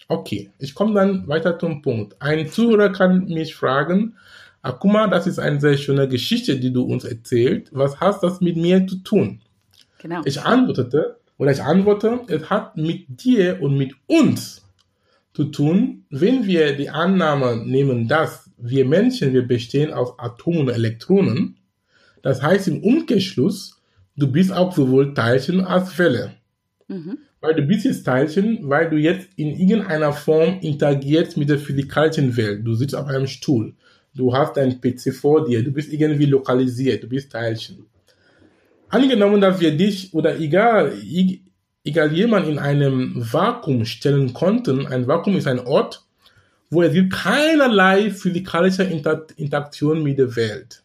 Okay, 0.06 0.50
ich 0.58 0.74
komme 0.74 0.94
dann 0.94 1.26
weiter 1.28 1.58
zum 1.58 1.80
Punkt. 1.80 2.20
Ein 2.20 2.48
Zuhörer 2.50 2.90
kann 2.92 3.24
mich 3.24 3.54
fragen, 3.54 4.16
Akuma, 4.64 5.08
das 5.08 5.26
ist 5.26 5.38
eine 5.38 5.60
sehr 5.60 5.76
schöne 5.76 6.08
Geschichte, 6.08 6.58
die 6.58 6.72
du 6.72 6.84
uns 6.84 7.04
erzählt. 7.04 7.68
Was 7.72 8.00
hat 8.00 8.22
das 8.22 8.40
mit 8.40 8.56
mir 8.56 8.86
zu 8.86 8.96
tun? 8.96 9.40
Genau. 9.98 10.22
Ich 10.24 10.40
antwortete, 10.40 11.18
oder 11.36 11.52
ich 11.52 11.62
antworte, 11.62 12.20
es 12.28 12.48
hat 12.48 12.76
mit 12.78 13.04
dir 13.08 13.60
und 13.60 13.76
mit 13.76 13.92
uns 14.06 14.62
zu 15.34 15.44
tun, 15.44 16.06
wenn 16.08 16.46
wir 16.46 16.74
die 16.76 16.88
Annahme 16.88 17.62
nehmen, 17.66 18.08
dass 18.08 18.50
wir 18.56 18.86
Menschen, 18.86 19.34
wir 19.34 19.46
bestehen 19.46 19.92
aus 19.92 20.18
Atomen 20.18 20.60
und 20.60 20.70
Elektronen. 20.70 21.58
Das 22.22 22.42
heißt 22.42 22.68
im 22.68 22.82
Umkehrschluss, 22.82 23.82
du 24.16 24.32
bist 24.32 24.50
auch 24.50 24.74
sowohl 24.74 25.12
Teilchen 25.12 25.60
als 25.60 25.98
Welle. 25.98 26.36
Mhm. 26.88 27.18
Weil 27.42 27.54
du 27.54 27.62
bist 27.62 27.84
jetzt 27.84 28.04
Teilchen, 28.04 28.70
weil 28.70 28.88
du 28.88 28.96
jetzt 28.96 29.28
in 29.36 29.48
irgendeiner 29.48 30.14
Form 30.14 30.60
interagierst 30.62 31.36
mit 31.36 31.50
der 31.50 31.58
physikalischen 31.58 32.34
Welt. 32.38 32.66
Du 32.66 32.72
sitzt 32.72 32.94
auf 32.94 33.08
einem 33.08 33.26
Stuhl 33.26 33.74
du 34.14 34.32
hast 34.32 34.56
dein 34.56 34.80
PC 34.80 35.12
vor 35.14 35.44
dir, 35.44 35.62
du 35.62 35.70
bist 35.72 35.92
irgendwie 35.92 36.26
lokalisiert, 36.26 37.02
du 37.02 37.08
bist 37.08 37.32
Teilchen. 37.32 37.86
Angenommen, 38.88 39.40
dass 39.40 39.60
wir 39.60 39.76
dich 39.76 40.14
oder 40.14 40.38
egal, 40.38 40.92
egal 41.84 42.12
jemand 42.12 42.48
in 42.48 42.58
einem 42.58 43.14
Vakuum 43.16 43.84
stellen 43.84 44.32
konnten, 44.32 44.86
ein 44.86 45.06
Vakuum 45.06 45.36
ist 45.36 45.48
ein 45.48 45.60
Ort, 45.60 46.04
wo 46.70 46.82
es 46.82 46.92
gibt 46.92 47.12
keinerlei 47.12 48.10
physikalische 48.10 48.84
Inter 48.84 49.26
Interaktion 49.36 50.02
mit 50.02 50.18
der 50.18 50.34
Welt. 50.36 50.82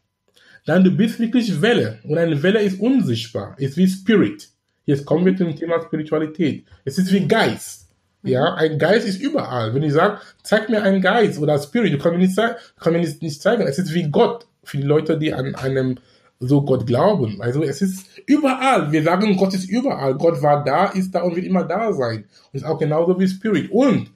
Dann 0.65 0.83
du 0.83 0.91
bist 0.91 1.19
wirklich 1.19 1.61
Welle 1.61 1.99
und 2.03 2.17
eine 2.17 2.41
Welle 2.43 2.61
ist 2.61 2.79
unsichtbar, 2.79 3.55
ist 3.57 3.77
wie 3.77 3.87
Spirit. 3.87 4.49
Jetzt 4.85 5.05
kommen 5.05 5.25
wir 5.25 5.35
zum 5.35 5.55
Thema 5.55 5.81
Spiritualität. 5.81 6.65
Es 6.83 6.97
ist 6.97 7.11
wie 7.11 7.27
Geist. 7.27 7.88
Ja, 8.23 8.55
ein 8.55 8.77
Geist 8.77 9.07
ist 9.07 9.21
überall. 9.21 9.73
Wenn 9.73 9.83
ich 9.83 9.93
sage, 9.93 10.19
zeig 10.43 10.69
mir 10.69 10.83
einen 10.83 11.01
Geist 11.01 11.39
oder 11.39 11.57
Spirit, 11.57 11.93
du 11.93 11.97
kannst 11.97 12.17
mir 12.17 12.25
nicht, 12.25 12.35
zeigen, 12.35 12.55
kann 12.79 12.93
mir 12.93 12.99
nicht, 12.99 13.21
nicht 13.21 13.41
zeigen. 13.41 13.63
Es 13.63 13.79
ist 13.79 13.93
wie 13.93 14.09
Gott 14.09 14.45
für 14.63 14.77
die 14.77 14.83
Leute, 14.83 15.17
die 15.17 15.33
an 15.33 15.55
einem 15.55 15.97
so 16.39 16.61
Gott 16.61 16.85
glauben. 16.85 17.41
Also 17.41 17.63
es 17.63 17.81
ist 17.81 18.07
überall. 18.25 18.91
Wir 18.91 19.03
sagen, 19.03 19.35
Gott 19.35 19.53
ist 19.53 19.69
überall. 19.69 20.15
Gott 20.15 20.41
war 20.41 20.63
da, 20.63 20.85
ist 20.87 21.11
da 21.11 21.21
und 21.23 21.35
wird 21.35 21.45
immer 21.45 21.63
da 21.63 21.93
sein. 21.93 22.25
Und 22.51 22.59
ist 22.59 22.65
auch 22.65 22.77
genauso 22.77 23.19
wie 23.19 23.27
Spirit. 23.27 23.69
Und 23.71 24.09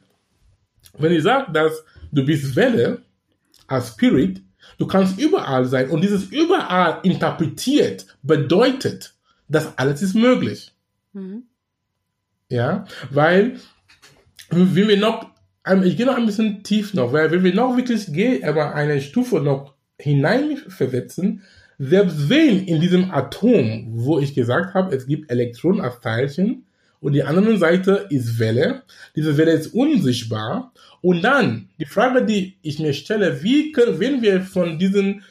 wenn 0.98 1.12
ich 1.12 1.24
sage, 1.24 1.52
dass 1.52 1.84
du 2.12 2.26
bist 2.26 2.56
Welle 2.56 3.02
als 3.68 3.90
Spirit, 3.90 4.42
du 4.78 4.88
kannst 4.88 5.20
überall 5.20 5.66
sein. 5.66 5.90
Und 5.90 6.02
dieses 6.02 6.26
überall 6.26 7.00
interpretiert 7.04 8.06
bedeutet, 8.22 9.14
dass 9.50 9.78
alles 9.78 10.02
ist 10.02 10.16
möglich. 10.16 10.74
Mhm. 11.14 11.44
Ja, 12.50 12.86
weil 13.10 13.60
wenn 14.56 14.88
wir 14.88 14.98
noch, 14.98 15.32
ich 15.84 15.98
gehe 15.98 16.06
noch 16.06 16.18
ein 16.18 16.26
bisschen 16.26 16.64
tief 16.64 16.94
noch, 16.94 17.14
weil 17.14 17.32
wenn 17.32 17.44
wir 17.44 17.54
noch 17.54 17.76
wirklich 17.78 18.12
gehen, 18.12 18.44
aber 18.44 18.76
eine 18.76 19.02
Stufe 19.02 19.40
noch 19.40 19.74
hineinversetzen, 20.00 21.44
selbst 21.80 22.30
wenn 22.30 22.66
in 22.66 22.82
diesem 22.82 23.12
Atom, 23.12 23.88
wo 23.92 24.20
ich 24.20 24.34
gesagt 24.34 24.74
habe, 24.74 24.96
es 24.96 25.08
gibt 25.08 25.32
Elektronen 25.32 25.82
als 25.82 26.00
Teilchen 26.02 26.66
und 27.00 27.14
die 27.14 27.24
andere 27.24 27.58
Seite 27.58 28.08
ist 28.10 28.40
Welle, 28.40 28.84
diese 29.16 29.38
Welle 29.38 29.52
ist 29.52 29.74
unsichtbar 29.74 30.72
und 31.02 31.22
dann 31.22 31.70
die 31.80 31.86
Frage, 31.86 32.26
die 32.26 32.58
ich 32.62 32.80
mir 32.80 32.94
stelle, 32.94 33.44
wie 33.44 33.72
können, 33.72 34.00
wenn 34.00 34.22
wir 34.22 34.42
von 34.42 34.80
diesem 34.80 35.22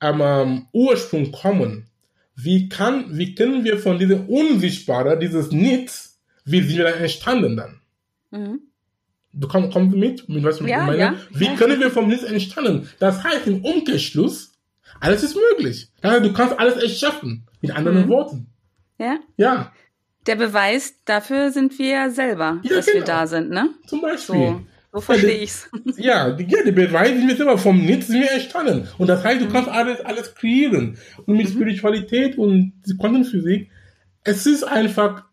ähm, 0.00 0.66
Ursprung 0.72 1.32
kommen, 1.32 1.86
wie 2.34 2.68
kann, 2.68 3.18
wie 3.18 3.34
können 3.34 3.64
wir 3.64 3.78
von 3.78 3.98
diesem 3.98 4.26
Unsichtbaren, 4.26 5.20
dieses 5.20 5.50
Nichts, 5.50 6.18
wie 6.44 6.62
sind 6.62 6.78
wir 6.78 6.84
dann 6.84 7.00
entstanden 7.00 7.56
dann? 7.56 7.79
Mhm. 8.30 8.60
Du 9.32 9.46
kommst, 9.46 9.72
kommst 9.72 9.96
mit, 9.96 10.28
mit 10.28 10.42
was 10.42 10.60
ich 10.60 10.66
ja, 10.66 10.84
meine? 10.84 10.98
Ja. 10.98 11.14
Wie 11.30 11.54
können 11.54 11.78
wir 11.78 11.90
vom 11.90 12.08
Nichts 12.08 12.24
entstanden? 12.24 12.88
Das 12.98 13.22
heißt 13.22 13.46
im 13.46 13.64
Umkehrschluss, 13.64 14.58
alles 15.00 15.22
ist 15.22 15.36
möglich. 15.36 15.88
Also 16.02 16.28
du 16.28 16.32
kannst 16.32 16.58
alles 16.58 16.76
erschaffen. 16.76 17.46
Mit 17.60 17.76
anderen 17.76 18.06
mhm. 18.06 18.08
Worten. 18.08 18.46
Ja? 18.98 19.18
Ja. 19.36 19.72
Der 20.26 20.36
Beweis 20.36 20.94
dafür 21.04 21.50
sind 21.50 21.78
wir 21.78 22.10
selber, 22.10 22.60
ja, 22.62 22.76
dass 22.76 22.86
genau. 22.86 22.98
wir 22.98 23.04
da 23.04 23.26
sind, 23.26 23.50
ne? 23.50 23.70
Zum 23.86 24.00
Beispiel. 24.00 24.34
So. 24.34 24.60
So 24.92 25.00
verstehe 25.00 25.42
ich's. 25.42 25.70
Ja, 25.96 26.30
die, 26.30 26.44
ja, 26.44 26.64
der 26.64 26.72
Beweis 26.72 27.10
sind 27.10 27.28
wir 27.28 27.36
selber 27.36 27.58
vom 27.58 27.84
Nichts 27.84 28.08
sind 28.08 28.22
wir 28.22 28.32
entstanden. 28.32 28.88
Und 28.98 29.06
das 29.06 29.22
heißt, 29.22 29.40
du 29.40 29.46
mhm. 29.46 29.52
kannst 29.52 29.68
alles, 29.68 30.00
alles 30.00 30.34
kreieren. 30.34 30.98
Und 31.26 31.36
mit 31.36 31.48
mhm. 31.48 31.52
Spiritualität 31.52 32.36
und 32.38 32.72
Quantenphysik, 32.98 33.70
es 34.24 34.46
ist 34.46 34.64
einfach 34.64 35.24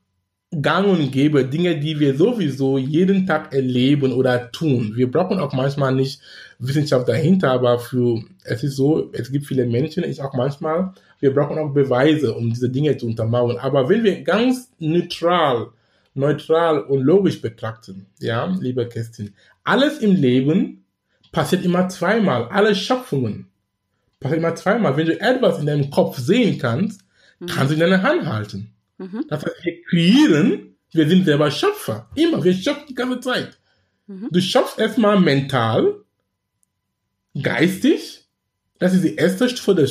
gang 0.51 0.87
und 0.87 1.11
gäbe, 1.11 1.45
Dinge, 1.45 1.77
die 1.79 1.99
wir 1.99 2.15
sowieso 2.15 2.77
jeden 2.77 3.27
Tag 3.27 3.53
erleben 3.53 4.13
oder 4.13 4.51
tun. 4.51 4.93
Wir 4.95 5.11
brauchen 5.11 5.39
auch 5.39 5.53
manchmal 5.53 5.93
nicht 5.93 6.21
Wissenschaft 6.59 7.07
dahinter, 7.07 7.51
aber 7.51 7.79
für, 7.79 8.23
es 8.43 8.63
ist 8.63 8.77
so, 8.77 9.11
es 9.11 9.31
gibt 9.31 9.45
viele 9.45 9.65
Menschen, 9.65 10.03
ich 10.03 10.21
auch 10.21 10.33
manchmal, 10.33 10.93
wir 11.19 11.33
brauchen 11.33 11.57
auch 11.57 11.73
Beweise, 11.73 12.33
um 12.33 12.49
diese 12.49 12.69
Dinge 12.69 12.95
zu 12.97 13.07
untermauern. 13.07 13.57
Aber 13.57 13.89
wenn 13.89 14.03
wir 14.03 14.23
ganz 14.23 14.71
neutral, 14.79 15.67
neutral 16.13 16.79
und 16.79 17.01
logisch 17.01 17.41
betrachten, 17.41 18.07
ja, 18.19 18.45
liebe 18.59 18.87
Kerstin, 18.87 19.33
alles 19.63 19.99
im 19.99 20.15
Leben 20.15 20.85
passiert 21.31 21.65
immer 21.65 21.89
zweimal. 21.89 22.47
Alle 22.47 22.73
Schöpfungen 22.73 23.47
passiert 24.19 24.39
immer 24.39 24.55
zweimal. 24.55 24.95
Wenn 24.95 25.07
du 25.07 25.19
etwas 25.19 25.59
in 25.59 25.65
deinem 25.65 25.89
Kopf 25.89 26.17
sehen 26.17 26.57
kannst, 26.57 27.01
kannst 27.47 27.71
du 27.71 27.73
in 27.73 27.81
deine 27.81 28.01
Hand 28.01 28.25
halten. 28.25 28.73
Mhm. 28.97 29.25
Das 29.29 29.45
heißt, 29.45 29.55
wir 29.63 29.81
kreieren, 29.83 30.75
wir 30.91 31.07
sind 31.07 31.25
selber 31.25 31.51
Schöpfer. 31.51 32.09
Immer, 32.15 32.43
wir 32.43 32.53
schöpfen 32.53 32.85
die 32.89 32.95
ganze 32.95 33.19
Zeit. 33.19 33.57
Mhm. 34.07 34.29
Du 34.31 34.41
schöpfst 34.41 34.79
erstmal 34.79 35.19
mental, 35.19 36.01
geistig, 37.41 38.27
das 38.79 38.93
ist 38.93 39.03
die 39.03 39.15
erste 39.15 39.49
Stufe 39.49 39.75
der, 39.75 39.89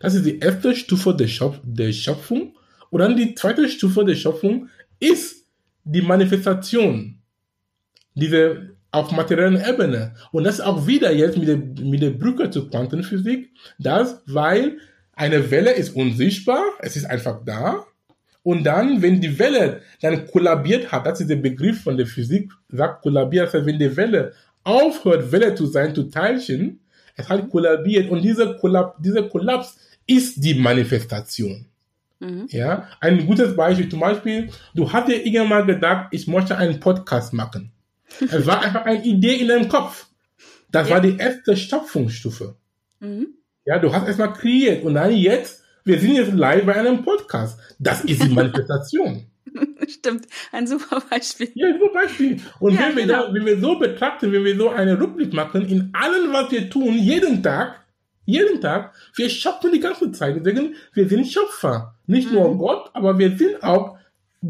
das 0.00 0.14
ist 0.14 0.24
die 0.24 0.38
erste 0.38 0.74
Stufe 0.74 1.14
der, 1.14 1.28
Schöpf, 1.28 1.60
der 1.62 1.92
Schöpfung. 1.92 2.56
Und 2.90 3.00
dann 3.00 3.16
die 3.16 3.34
zweite 3.34 3.68
Stufe 3.68 4.04
der 4.04 4.14
Schöpfung 4.14 4.68
ist 4.98 5.46
die 5.84 6.02
Manifestation. 6.02 7.18
Diese 8.14 8.76
auf 8.90 9.10
materiellen 9.10 9.56
Ebene. 9.56 10.14
Und 10.32 10.44
das 10.44 10.60
auch 10.60 10.86
wieder 10.86 11.12
jetzt 11.12 11.38
mit 11.38 11.48
der, 11.48 11.56
mit 11.56 12.02
der 12.02 12.10
Brücke 12.10 12.50
zur 12.50 12.70
Quantenphysik, 12.70 13.50
das, 13.78 14.22
weil 14.26 14.78
eine 15.14 15.50
Welle 15.50 15.72
ist 15.72 15.96
unsichtbar, 15.96 16.62
es 16.80 16.96
ist 16.96 17.06
einfach 17.06 17.42
da, 17.44 17.86
und 18.42 18.64
dann, 18.64 19.02
wenn 19.02 19.20
die 19.20 19.38
Welle 19.38 19.82
dann 20.00 20.26
kollabiert 20.26 20.90
hat, 20.90 21.06
das 21.06 21.20
ist 21.20 21.30
der 21.30 21.36
Begriff 21.36 21.82
von 21.82 21.96
der 21.96 22.06
Physik, 22.06 22.50
sagt 22.68 23.02
kollabiert, 23.02 23.46
das 23.46 23.54
heißt, 23.54 23.66
wenn 23.66 23.78
die 23.78 23.96
Welle 23.96 24.32
aufhört, 24.64 25.30
Welle 25.30 25.54
zu 25.54 25.66
sein, 25.66 25.94
zu 25.94 26.04
Teilchen, 26.04 26.80
es 27.16 27.28
hat 27.28 27.48
kollabiert 27.50 28.10
und 28.10 28.22
dieser 28.22 28.54
Kollaps, 28.54 28.96
dieser 29.00 29.28
Kollaps 29.28 29.78
ist 30.06 30.42
die 30.42 30.54
Manifestation. 30.54 31.66
Mhm. 32.20 32.46
Ja, 32.50 32.88
ein 33.00 33.26
gutes 33.26 33.54
Beispiel, 33.56 33.88
zum 33.88 34.00
Beispiel, 34.00 34.50
du 34.74 34.92
hast 34.92 35.08
dir 35.08 35.24
irgendwann 35.24 35.48
mal 35.48 35.66
gedacht, 35.66 36.08
ich 36.10 36.26
möchte 36.26 36.56
einen 36.56 36.80
Podcast 36.80 37.32
machen. 37.32 37.72
es 38.20 38.46
war 38.46 38.62
einfach 38.62 38.84
eine 38.84 39.04
Idee 39.04 39.36
in 39.36 39.48
deinem 39.48 39.68
Kopf. 39.68 40.06
Das 40.70 40.88
ja. 40.88 40.94
war 40.94 41.00
die 41.00 41.16
erste 41.16 41.56
Schöpfungsstufe. 41.56 42.56
Mhm. 43.00 43.28
Ja, 43.64 43.78
du 43.78 43.92
hast 43.92 44.06
erstmal 44.06 44.32
kreiert 44.32 44.82
und 44.84 44.94
dann 44.94 45.12
jetzt, 45.12 45.61
wir 45.84 45.98
sind 45.98 46.14
jetzt 46.14 46.32
live 46.32 46.64
bei 46.64 46.74
einem 46.74 47.02
Podcast. 47.04 47.58
Das 47.78 48.04
ist 48.04 48.22
die 48.22 48.28
Manifestation. 48.28 49.26
Stimmt, 49.88 50.26
ein 50.50 50.66
super 50.66 51.02
Beispiel. 51.10 51.50
Ja, 51.54 51.68
ein 51.68 51.78
super 51.78 51.92
Beispiel. 51.92 52.40
Und 52.60 52.74
ja, 52.74 52.88
wenn, 52.88 52.96
wir 52.96 53.02
genau. 53.02 53.26
da, 53.26 53.34
wenn 53.34 53.46
wir 53.46 53.60
so 53.60 53.78
betrachten, 53.78 54.32
wenn 54.32 54.44
wir 54.44 54.56
so 54.56 54.70
eine 54.70 54.98
Rückblick 54.98 55.32
machen, 55.32 55.66
in 55.66 55.90
allem, 55.92 56.32
was 56.32 56.50
wir 56.50 56.70
tun, 56.70 56.94
jeden 56.94 57.42
Tag, 57.42 57.80
jeden 58.24 58.60
Tag, 58.60 58.94
wir 59.16 59.28
schöpfen 59.28 59.72
die 59.72 59.80
ganze 59.80 60.12
Zeit. 60.12 60.36
Deswegen, 60.36 60.74
wir 60.94 61.08
sind 61.08 61.26
Schöpfer. 61.26 61.94
Nicht 62.06 62.28
mhm. 62.28 62.34
nur 62.34 62.58
Gott, 62.58 62.90
aber 62.94 63.18
wir 63.18 63.36
sind 63.36 63.62
auch 63.62 63.98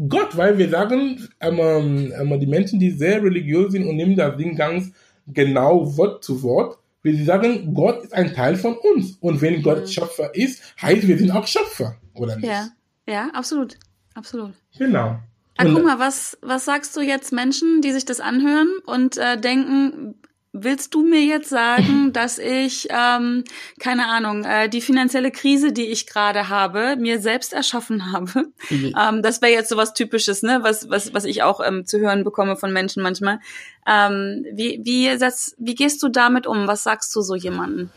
Gott, 0.07 0.35
weil 0.37 0.57
wir 0.57 0.69
sagen, 0.69 1.27
ähm, 1.39 2.11
ähm, 2.19 2.39
die 2.39 2.47
Menschen, 2.47 2.79
die 2.79 2.91
sehr 2.91 3.21
religiös 3.21 3.71
sind 3.71 3.87
und 3.87 3.95
nehmen 3.95 4.15
das 4.15 4.37
Ding 4.37 4.55
ganz 4.55 4.91
genau 5.27 5.95
Wort 5.97 6.23
zu 6.23 6.41
Wort, 6.41 6.79
wir 7.03 7.25
sagen, 7.25 7.73
Gott 7.73 8.03
ist 8.03 8.13
ein 8.13 8.33
Teil 8.33 8.55
von 8.55 8.75
uns. 8.77 9.17
Und 9.19 9.41
wenn 9.41 9.61
Gott 9.61 9.81
mhm. 9.81 9.87
Schöpfer 9.87 10.33
ist, 10.33 10.63
heißt, 10.81 11.07
wir 11.07 11.17
sind 11.17 11.31
auch 11.31 11.45
Schöpfer, 11.45 11.97
oder 12.13 12.37
nicht? 12.37 12.47
Ja, 12.47 12.69
ja, 13.07 13.29
absolut. 13.33 13.77
Absolut. 14.15 14.53
Genau. 14.77 15.19
Ah, 15.57 15.65
guck 15.65 15.83
mal, 15.83 15.99
was, 15.99 16.37
was 16.41 16.65
sagst 16.65 16.95
du 16.95 17.01
jetzt 17.01 17.31
Menschen, 17.31 17.81
die 17.81 17.91
sich 17.91 18.05
das 18.05 18.19
anhören 18.19 18.69
und 18.85 19.17
äh, 19.17 19.39
denken, 19.39 20.15
willst 20.53 20.93
du 20.93 21.03
mir 21.03 21.21
jetzt 21.21 21.49
sagen, 21.49 22.13
dass 22.13 22.37
ich, 22.37 22.87
ähm, 22.89 23.43
keine 23.79 24.07
Ahnung, 24.07 24.45
äh, 24.45 24.69
die 24.69 24.81
finanzielle 24.81 25.31
Krise, 25.31 25.73
die 25.73 25.87
ich 25.87 26.07
gerade 26.07 26.47
habe, 26.47 26.95
mir 26.95 27.19
selbst 27.19 27.51
erschaffen 27.53 28.13
habe? 28.13 28.45
Mhm. 28.69 28.95
Ähm, 28.97 29.21
das 29.21 29.41
wäre 29.41 29.51
jetzt 29.51 29.69
so 29.69 29.75
was 29.75 29.93
Typisches, 29.93 30.43
ne, 30.43 30.59
was, 30.61 30.89
was, 30.89 31.13
was 31.13 31.25
ich 31.25 31.43
auch 31.43 31.59
ähm, 31.65 31.85
zu 31.85 31.99
hören 31.99 32.23
bekomme 32.23 32.55
von 32.55 32.71
Menschen 32.71 33.03
manchmal. 33.03 33.39
Ähm, 33.87 34.45
wie, 34.53 34.79
wie, 34.83 35.17
das, 35.17 35.55
wie 35.57 35.75
gehst 35.75 36.01
du 36.03 36.07
damit 36.07 36.47
um? 36.47 36.67
Was 36.67 36.83
sagst 36.83 37.13
du 37.15 37.21
so 37.21 37.35
jemanden? 37.35 37.91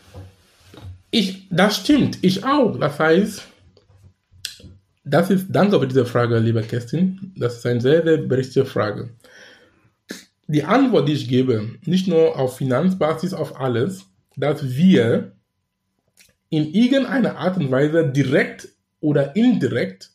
Ich, 1.11 1.47
das 1.51 1.77
stimmt, 1.77 2.19
ich 2.23 2.45
auch. 2.45 2.79
Das 2.79 2.99
heißt, 2.99 3.43
das 5.05 5.31
ist, 5.31 5.47
danke 5.49 5.79
für 5.79 5.87
diese 5.87 6.05
Frage, 6.05 6.39
lieber 6.39 6.63
Kerstin. 6.63 7.33
Das 7.37 7.59
ist 7.59 7.67
eine 7.67 7.81
sehr, 7.81 8.03
sehr 8.03 8.17
berechtigte 8.17 8.67
Frage. 8.67 9.11
Die 10.49 10.65
Antwort, 10.65 11.09
die 11.09 11.13
ich 11.13 11.29
gebe, 11.29 11.77
nicht 11.85 12.07
nur 12.07 12.39
auf 12.39 12.57
Finanzbasis, 12.57 13.35
auf 13.35 13.61
alles, 13.61 14.07
dass 14.37 14.77
wir 14.77 15.33
in 16.51 16.73
irgendeiner 16.73 17.37
Art 17.37 17.57
und 17.57 17.71
Weise 17.71 18.09
direkt 18.09 18.69
oder 19.01 19.35
indirekt, 19.35 20.11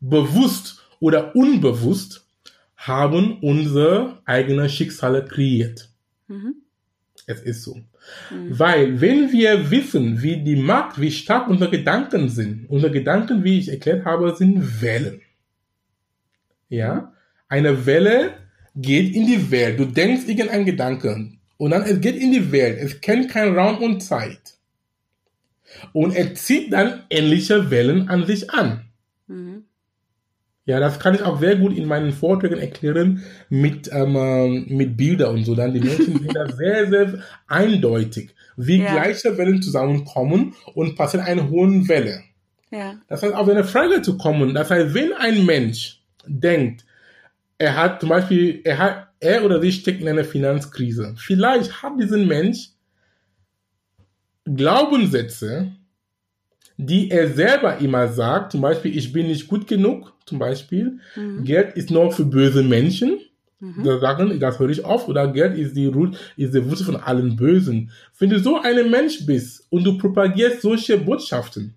bewusst 0.00 0.82
oder 1.00 1.34
unbewusst, 1.34 2.26
haben 2.76 3.38
unsere 3.40 4.20
eigenen 4.26 4.68
Schicksale 4.68 5.24
kreiert. 5.24 5.90
Mhm. 6.28 6.56
Es 7.26 7.40
ist 7.40 7.62
so. 7.62 7.76
Mhm. 8.30 8.58
Weil 8.58 9.00
wenn 9.00 9.32
wir 9.32 9.70
wissen, 9.70 10.22
wie 10.22 10.42
die 10.42 10.56
Macht, 10.56 11.00
wie 11.00 11.10
stark 11.10 11.48
unsere 11.48 11.70
Gedanken 11.70 12.28
sind, 12.28 12.68
unsere 12.68 12.92
Gedanken, 12.92 13.42
wie 13.42 13.58
ich 13.58 13.68
erklärt 13.68 14.04
habe, 14.04 14.36
sind 14.36 14.82
Wellen. 14.82 15.20
Ja? 16.68 17.12
Eine 17.48 17.86
Welle 17.86 18.34
geht 18.76 19.14
in 19.14 19.26
die 19.26 19.50
Welt. 19.50 19.80
Du 19.80 19.86
denkst 19.86 20.28
irgendein 20.28 20.64
Gedanke 20.64 21.30
und 21.56 21.70
dann 21.70 21.82
es 21.82 22.00
geht 22.00 22.16
in 22.16 22.32
die 22.32 22.52
Welt. 22.52 22.78
Es 22.80 23.00
kennt 23.00 23.30
keinen 23.30 23.58
Raum 23.58 23.78
und 23.78 24.02
Zeit. 24.02 24.54
Und 25.92 26.14
er 26.14 26.34
zieht 26.34 26.72
dann 26.72 27.02
ähnliche 27.10 27.70
Wellen 27.70 28.08
an 28.08 28.26
sich 28.26 28.50
an. 28.50 28.86
Mhm. 29.26 29.64
Ja, 30.64 30.80
das 30.80 30.98
kann 30.98 31.14
ich 31.14 31.22
auch 31.22 31.38
sehr 31.38 31.56
gut 31.56 31.76
in 31.76 31.86
meinen 31.86 32.12
Vorträgen 32.12 32.58
erklären 32.58 33.22
mit, 33.48 33.88
ähm, 33.92 34.66
mit 34.68 34.96
Bildern 34.96 35.36
und 35.36 35.44
so. 35.44 35.54
Dann 35.54 35.72
die 35.72 35.80
Menschen 35.80 36.18
sind 36.18 36.34
da 36.34 36.48
sehr, 36.56 36.88
sehr 36.88 37.18
eindeutig, 37.46 38.30
wie 38.56 38.82
ja. 38.82 38.92
gleiche 38.92 39.38
Wellen 39.38 39.62
zusammenkommen 39.62 40.54
und 40.74 40.96
passiert 40.96 41.22
eine 41.24 41.48
hohe 41.50 41.88
Welle. 41.88 42.22
Ja. 42.70 42.96
Das 43.08 43.22
heißt, 43.22 43.34
auf 43.34 43.48
eine 43.48 43.62
Frage 43.62 44.02
zu 44.02 44.18
kommen, 44.18 44.54
das 44.54 44.70
heißt, 44.70 44.92
wenn 44.92 45.12
ein 45.12 45.46
Mensch 45.46 46.00
denkt, 46.26 46.84
er 47.58 47.76
hat 47.76 48.00
zum 48.00 48.10
Beispiel, 48.10 48.60
er 48.64 48.78
hat, 48.78 49.08
er 49.20 49.44
oder 49.44 49.60
sie 49.60 49.72
steckt 49.72 50.00
in 50.00 50.08
einer 50.08 50.24
Finanzkrise. 50.24 51.14
Vielleicht 51.16 51.82
hat 51.82 51.98
diesen 51.98 52.26
Mensch 52.26 52.70
Glaubenssätze, 54.44 55.72
die 56.76 57.10
er 57.10 57.28
selber 57.28 57.78
immer 57.78 58.08
sagt, 58.08 58.52
zum 58.52 58.60
Beispiel, 58.60 58.96
ich 58.96 59.12
bin 59.12 59.26
nicht 59.26 59.48
gut 59.48 59.66
genug, 59.66 60.12
zum 60.26 60.38
Beispiel, 60.38 61.00
mhm. 61.16 61.44
Geld 61.44 61.76
ist 61.76 61.90
nur 61.90 62.12
für 62.12 62.24
böse 62.24 62.62
Menschen. 62.62 63.18
Mhm. 63.58 63.84
Da 63.84 63.98
sagen, 63.98 64.38
das 64.38 64.58
höre 64.58 64.68
ich 64.68 64.84
oft, 64.84 65.08
oder 65.08 65.32
Geld 65.32 65.56
ist 65.56 65.74
die 65.74 65.86
Root, 65.86 66.16
ist 66.36 66.54
die 66.54 66.64
Wurzel 66.68 66.84
von 66.84 66.96
allen 66.96 67.36
Bösen. 67.36 67.90
Wenn 68.18 68.30
du 68.30 68.38
so 68.38 68.60
ein 68.60 68.90
Mensch 68.90 69.24
bist 69.24 69.66
und 69.70 69.84
du 69.84 69.96
propagierst 69.96 70.60
solche 70.60 70.98
Botschaften, 70.98 71.74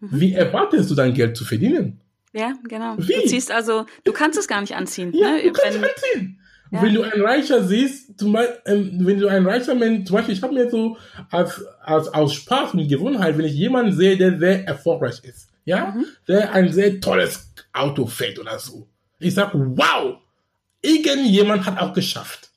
mhm. 0.00 0.08
wie 0.12 0.32
erwartest 0.32 0.90
du 0.90 0.94
dein 0.94 1.12
Geld 1.12 1.36
zu 1.36 1.44
verdienen? 1.44 1.99
Ja, 2.32 2.54
genau. 2.68 2.96
Wie? 2.98 3.12
Du 3.12 3.26
ziehst 3.26 3.50
also, 3.50 3.86
du 4.04 4.12
kannst 4.12 4.38
es 4.38 4.46
gar 4.46 4.60
nicht 4.60 4.74
anziehen. 4.74 5.12
Ja, 5.14 5.32
ne? 5.32 5.42
du 5.42 5.52
kannst 5.52 5.80
Wenn, 5.80 5.88
anziehen. 5.88 6.40
Ja. 6.70 6.82
Wenn 6.82 6.94
du 6.94 7.02
einen 7.02 7.22
Reicher 7.22 7.64
siehst, 7.64 8.18
zum 8.18 8.32
Beispiel, 8.32 8.60
ähm, 8.66 9.00
wenn 9.02 9.18
du 9.18 9.26
einen 9.26 9.46
reicher 9.46 9.74
Mensch, 9.74 10.06
zum 10.06 10.16
Beispiel, 10.16 10.34
ich 10.34 10.42
habe 10.42 10.54
mir 10.54 10.70
so 10.70 10.96
als, 11.30 11.64
als 11.82 12.08
aus 12.08 12.34
Spaß 12.34 12.74
und 12.74 12.86
Gewohnheit, 12.86 13.36
wenn 13.36 13.44
ich 13.44 13.54
jemanden 13.54 13.92
sehe, 13.92 14.16
der 14.16 14.38
sehr 14.38 14.66
erfolgreich 14.66 15.24
ist, 15.24 15.48
ja, 15.64 15.92
mhm. 15.96 16.04
der 16.28 16.52
ein 16.52 16.72
sehr 16.72 17.00
tolles 17.00 17.52
Auto 17.72 18.06
fährt 18.06 18.38
oder 18.38 18.58
so, 18.60 18.86
ich 19.18 19.34
sag, 19.34 19.50
wow, 19.52 20.18
irgendjemand 20.80 21.66
hat 21.66 21.78
auch 21.78 21.92
geschafft. 21.92 22.48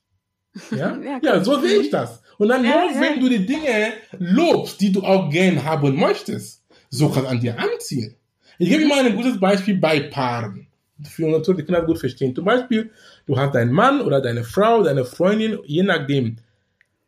Ja, 0.70 0.96
ja, 1.02 1.20
ja, 1.24 1.44
so 1.44 1.60
sehe 1.60 1.80
ich 1.82 1.90
das. 1.90 2.22
Und 2.38 2.50
dann 2.50 2.64
ja, 2.64 2.86
nur, 2.86 3.02
wenn 3.02 3.20
du 3.20 3.28
die 3.28 3.44
Dinge 3.44 3.94
lobst, 4.20 4.80
die 4.82 4.92
du 4.92 5.02
auch 5.02 5.28
gern 5.32 5.64
haben 5.64 5.96
möchtest, 5.96 6.64
so 6.92 7.10
kann 7.10 7.26
an 7.26 7.40
dir 7.40 7.58
anziehen. 7.58 8.16
Ich 8.60 8.70
gebe 8.70 8.86
mal 8.86 9.06
ein 9.06 9.16
gutes 9.16 9.40
Beispiel 9.40 9.78
bei 9.78 10.02
Paaren. 10.02 10.68
Für 11.04 11.30
natürlich 11.30 11.62
die 11.62 11.66
Kinder 11.66 11.82
gut 11.82 12.00
verstehen. 12.00 12.36
Zum 12.36 12.46
Beispiel, 12.46 12.92
Du 13.26 13.38
hast 13.38 13.56
deinen 13.56 13.72
Mann 13.72 14.02
oder 14.02 14.22
deine 14.22 14.44
Frau, 14.44 14.84
deine 14.84 15.06
Freundin, 15.06 15.60
je 15.66 15.84
nachdem. 15.84 16.38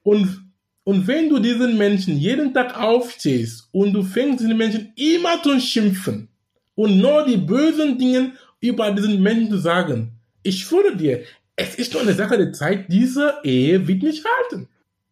Und, 0.03 0.45
und 0.83 1.07
wenn 1.07 1.29
du 1.29 1.39
diesen 1.39 1.77
Menschen 1.77 2.17
jeden 2.17 2.53
Tag 2.53 2.79
aufstehst 2.79 3.67
und 3.71 3.93
du 3.93 4.03
fängst 4.03 4.39
diesen 4.39 4.57
Menschen 4.57 4.93
immer 4.95 5.41
zu 5.43 5.59
schimpfen 5.59 6.29
und 6.75 6.97
nur 6.97 7.25
die 7.25 7.37
bösen 7.37 7.97
Dinge 7.97 8.33
über 8.61 8.91
diesen 8.91 9.21
Menschen 9.21 9.49
zu 9.49 9.57
sagen, 9.57 10.11
ich 10.43 10.61
schwöre 10.61 10.95
dir, 10.95 11.23
es 11.55 11.75
ist 11.75 11.93
nur 11.93 12.01
eine 12.01 12.13
Sache 12.13 12.37
der 12.37 12.53
Zeit, 12.53 12.85
diese 12.87 13.35
Ehe 13.43 13.87
wird 13.87 14.03
nicht 14.03 14.23
halten. 14.25 14.69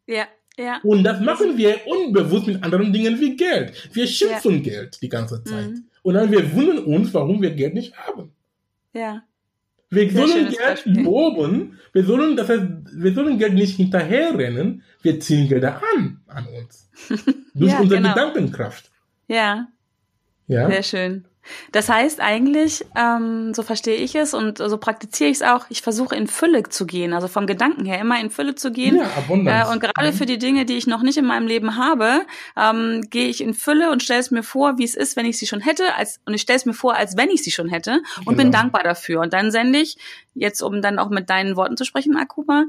Ja, 0.08 0.28
ja. 0.58 0.80
Und 0.84 1.04
das 1.04 1.20
machen 1.20 1.58
wir 1.58 1.80
unbewusst 1.86 2.48
mit 2.48 2.64
anderen 2.64 2.94
Dingen 2.94 3.20
wie 3.20 3.36
Geld. 3.36 3.74
Wir 3.94 4.08
schimpfen 4.08 4.64
ja. 4.64 4.72
Geld 4.72 5.02
die 5.02 5.10
ganze 5.10 5.44
Zeit. 5.44 5.72
Mhm. 5.72 5.86
Und 6.04 6.14
dann 6.14 6.32
wir 6.32 6.54
wundern 6.54 6.80
uns, 6.80 7.14
warum 7.14 7.42
wir 7.42 7.52
Geld 7.52 7.74
nicht 7.74 7.98
haben. 7.98 8.32
Ja. 8.94 9.24
Wir 9.90 10.10
Sehr 10.10 10.28
sollen 10.28 10.46
Geld 10.46 10.60
Beispiel. 10.60 11.02
loben, 11.02 11.80
wir 11.94 12.04
sollen, 12.04 12.36
das 12.36 12.50
heißt, 12.50 12.64
wir 12.94 13.14
sollen 13.14 13.38
Geld 13.38 13.54
nicht 13.54 13.78
hinterherrennen, 13.78 14.84
wir 15.02 15.20
ziehen 15.20 15.48
Gelder 15.48 15.82
an, 15.96 16.22
an 16.28 16.48
uns. 16.48 16.90
Durch 17.54 17.72
ja, 17.72 17.80
unsere 17.80 18.02
genau. 18.02 18.14
Gedankenkraft. 18.14 18.92
Ja. 19.28 19.68
Ja. 20.48 20.70
Sehr 20.70 20.84
schön. 20.84 21.26
Das 21.72 21.90
heißt 21.90 22.20
eigentlich, 22.20 22.86
ähm, 22.96 23.54
so 23.54 23.64
verstehe 23.64 23.98
ich 23.98 24.16
es 24.16 24.34
und 24.34 24.58
so 24.58 24.78
praktiziere 24.78 25.30
ich 25.30 25.38
es 25.38 25.42
auch, 25.42 25.66
ich 25.70 25.82
versuche 25.82 26.16
in 26.16 26.28
Fülle 26.28 26.64
zu 26.64 26.86
gehen, 26.86 27.14
also 27.14 27.28
vom 27.28 27.48
Gedanken 27.48 27.86
her 27.86 28.00
immer 28.00 28.20
in 28.20 28.30
Fülle 28.30 28.56
zu 28.56 28.72
gehen. 28.72 28.98
Ja, 28.98 29.10
Abundanz. 29.18 29.70
Äh, 29.70 29.74
und 29.74 29.80
gerade 29.80 30.12
mhm. 30.12 30.16
für 30.16 30.26
die 30.26 30.38
Dinge, 30.38 30.66
die 30.66 30.78
ich 30.78 30.88
noch 30.88 31.02
nicht 31.02 31.18
in 31.18 31.26
meinem 31.26 31.48
Leben 31.48 31.78
habe, 31.78 32.22
ähm, 32.58 33.02
gehe 33.10 33.28
ich 33.28 33.42
in 33.42 33.54
Fülle 33.54 33.92
und 33.92 34.04
stelle 34.04 34.20
es 34.20 34.32
mir 34.32 34.44
vor, 34.44 34.78
wie 34.78 34.84
es 34.84 34.96
ist, 34.96 35.16
wenn 35.16 35.26
ich 35.26 35.38
sie 35.38 35.48
schon 35.48 35.62
hätte, 35.62 35.96
als, 35.96 36.20
und 36.26 36.34
ich 36.34 36.42
stelle 36.42 36.58
es 36.58 36.66
mir 36.66 36.74
vor, 36.74 36.96
als 36.96 37.18
wenn 37.18 37.30
ich 37.30 37.44
sie 37.44 37.52
schon 37.52 37.70
hätte 37.70 38.02
und 38.20 38.26
genau. 38.26 38.38
bin 38.38 38.52
dankbar 38.52 38.84
dafür. 38.84 39.22
Und 39.22 39.34
dann 39.34 39.52
sende 39.52 39.80
ich, 39.80 39.98
jetzt 40.34 40.62
um 40.62 40.82
dann 40.82 41.00
auch 41.00 41.10
mit 41.10 41.30
deinen 41.30 41.56
Worten 41.56 41.78
zu 41.78 41.86
sprechen, 41.86 42.16
Akuma, 42.16 42.66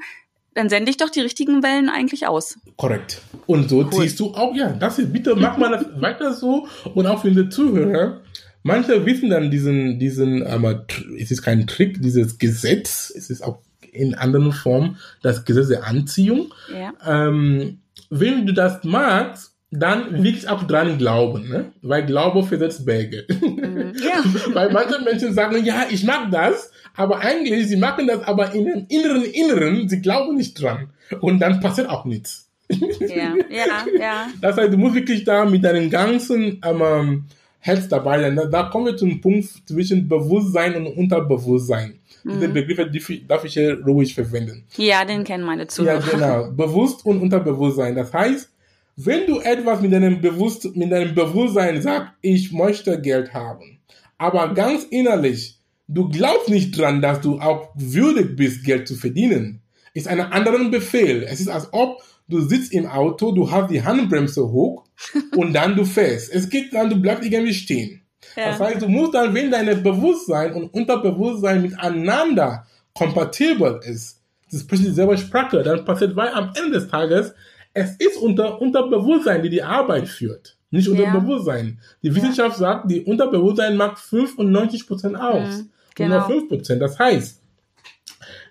dann 0.54 0.68
sende 0.68 0.90
ich 0.90 0.96
doch 0.96 1.10
die 1.10 1.20
richtigen 1.20 1.62
Wellen 1.62 1.88
eigentlich 1.88 2.26
aus. 2.26 2.56
Korrekt. 2.76 3.20
Und 3.46 3.68
so 3.68 3.78
cool. 3.78 3.90
ziehst 3.90 4.20
du 4.20 4.34
auch, 4.34 4.54
ja, 4.54 4.70
das 4.70 4.98
ist, 4.98 5.12
bitte 5.12 5.34
mach 5.34 5.56
mal 5.56 5.70
das 5.70 5.86
weiter 6.00 6.32
so 6.32 6.68
und 6.94 7.06
auch 7.06 7.20
für 7.20 7.30
die 7.30 7.48
Zuhörer 7.48 8.20
Manche 8.66 9.04
wissen 9.04 9.28
dann 9.28 9.50
diesen, 9.50 9.98
diesen, 9.98 10.42
aber 10.42 10.86
es 11.18 11.30
ist 11.30 11.42
kein 11.42 11.66
Trick, 11.66 12.00
dieses 12.00 12.38
Gesetz, 12.38 13.12
es 13.14 13.28
ist 13.28 13.42
auch 13.42 13.58
in 13.92 14.14
anderen 14.14 14.52
Formen 14.52 14.96
das 15.22 15.44
Gesetz 15.44 15.68
der 15.68 15.86
Anziehung. 15.86 16.52
Ja. 16.72 16.94
Ähm, 17.06 17.80
wenn 18.08 18.46
du 18.46 18.54
das 18.54 18.82
magst, 18.82 19.52
dann 19.70 20.22
wirklich 20.24 20.48
auch 20.48 20.62
dran 20.64 20.96
glauben, 20.96 21.48
ne? 21.48 21.72
weil 21.82 22.06
Glaube 22.06 22.42
versetzt 22.42 22.86
Berge. 22.86 23.26
Mhm. 23.28 23.92
Ja. 24.04 24.24
weil 24.54 24.72
manche 24.72 25.00
Menschen 25.02 25.34
sagen, 25.34 25.64
ja, 25.64 25.86
ich 25.90 26.04
mag 26.04 26.30
das, 26.30 26.72
aber 26.96 27.20
eigentlich, 27.20 27.68
sie 27.68 27.76
machen 27.76 28.06
das 28.06 28.22
aber 28.22 28.54
in 28.54 28.64
dem 28.64 28.86
inneren 28.88 29.24
Inneren, 29.24 29.88
sie 29.88 30.00
glauben 30.00 30.36
nicht 30.36 30.60
dran. 30.60 30.90
Und 31.20 31.40
dann 31.40 31.60
passiert 31.60 31.88
auch 31.88 32.04
nichts. 32.04 32.48
Ja, 32.70 33.34
ja, 33.50 33.86
ja. 33.98 34.26
Das 34.40 34.56
heißt, 34.56 34.72
du 34.72 34.78
musst 34.78 34.94
wirklich 34.94 35.24
da 35.24 35.44
mit 35.44 35.64
deinem 35.64 35.90
ganzen 35.90 36.60
ähm, 36.64 37.26
hältst 37.64 37.90
dabei, 37.90 38.18
denn 38.18 38.36
da 38.50 38.64
kommen 38.64 38.86
wir 38.86 38.96
zum 38.96 39.22
Punkt 39.22 39.48
zwischen 39.66 40.06
Bewusstsein 40.06 40.76
und 40.76 40.86
Unterbewusstsein. 40.86 41.98
Diese 42.22 42.48
mhm. 42.48 42.52
Begriffe 42.52 43.20
darf 43.26 43.44
ich 43.46 43.54
hier 43.54 43.82
ruhig 43.82 44.14
verwenden. 44.14 44.64
Ja, 44.76 45.04
den 45.06 45.24
kennen 45.24 45.44
meine 45.44 45.66
Zuhörer. 45.66 46.04
Ja, 46.04 46.10
genau. 46.10 46.50
Bewusst 46.56 47.06
und 47.06 47.22
Unterbewusstsein. 47.22 47.94
Das 47.94 48.12
heißt, 48.12 48.50
wenn 48.96 49.26
du 49.26 49.40
etwas 49.40 49.80
mit 49.80 49.94
deinem, 49.94 50.20
Bewusst 50.20 50.76
mit 50.76 50.92
deinem 50.92 51.14
Bewusstsein 51.14 51.80
sagst, 51.80 52.12
ich 52.20 52.52
möchte 52.52 53.00
Geld 53.00 53.32
haben, 53.32 53.78
aber 54.18 54.52
ganz 54.52 54.84
innerlich, 54.84 55.58
du 55.88 56.10
glaubst 56.10 56.50
nicht 56.50 56.78
dran, 56.78 57.00
dass 57.00 57.22
du 57.22 57.40
auch 57.40 57.70
würdig 57.74 58.36
bist, 58.36 58.62
Geld 58.64 58.86
zu 58.86 58.94
verdienen, 58.94 59.62
ist 59.94 60.06
ein 60.06 60.20
anderer 60.20 60.68
Befehl. 60.68 61.22
Es 61.22 61.40
ist, 61.40 61.48
als 61.48 61.68
ob 61.72 62.02
du 62.28 62.40
sitzt 62.40 62.72
im 62.72 62.86
Auto, 62.86 63.32
du 63.32 63.50
hast 63.50 63.70
die 63.70 63.82
Handbremse 63.82 64.50
hoch 64.50 64.84
und 65.36 65.52
dann 65.52 65.76
du 65.76 65.84
fährst. 65.84 66.32
Es 66.32 66.48
geht 66.48 66.72
dann, 66.74 66.90
du 66.90 66.96
bleibst 66.96 67.24
irgendwie 67.24 67.54
stehen. 67.54 68.02
Ja. 68.36 68.50
Das 68.50 68.60
heißt, 68.60 68.82
du 68.82 68.88
musst 68.88 69.14
dann, 69.14 69.34
wenn 69.34 69.50
dein 69.50 69.82
Bewusstsein 69.82 70.54
und 70.54 70.72
Unterbewusstsein 70.72 71.62
miteinander 71.62 72.66
kompatibel 72.94 73.80
ist, 73.84 74.20
das 74.50 74.60
spricht 74.60 74.84
dieselbe 74.84 75.18
Sprache, 75.18 75.62
dann 75.62 75.84
passiert, 75.84 76.14
weil 76.16 76.28
am 76.28 76.52
Ende 76.54 76.78
des 76.78 76.88
Tages, 76.88 77.34
es 77.72 77.96
ist 77.96 78.16
unter 78.16 78.60
Unterbewusstsein, 78.60 79.42
die 79.42 79.50
die 79.50 79.62
Arbeit 79.62 80.08
führt, 80.08 80.56
nicht 80.70 80.88
Unterbewusstsein. 80.88 81.66
Ja. 81.66 81.96
Die 82.02 82.16
Wissenschaft 82.16 82.52
ja. 82.52 82.58
sagt, 82.58 82.90
die 82.90 83.02
Unterbewusstsein 83.02 83.76
macht 83.76 83.98
95 83.98 84.86
Prozent 84.86 85.16
aus. 85.16 85.58
Mhm, 85.58 85.70
genau. 85.94 86.18
nur 86.18 86.26
5 86.26 86.48
Prozent. 86.48 86.82
Das 86.82 86.98
heißt, 86.98 87.40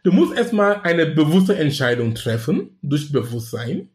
du 0.04 0.12
musst 0.12 0.38
erstmal 0.38 0.82
eine 0.84 1.08
bewusste 1.08 1.56
Entscheidung 1.56 2.16
treffen, 2.16 2.78
durch 2.82 3.12
Bewusstsein, 3.12 3.89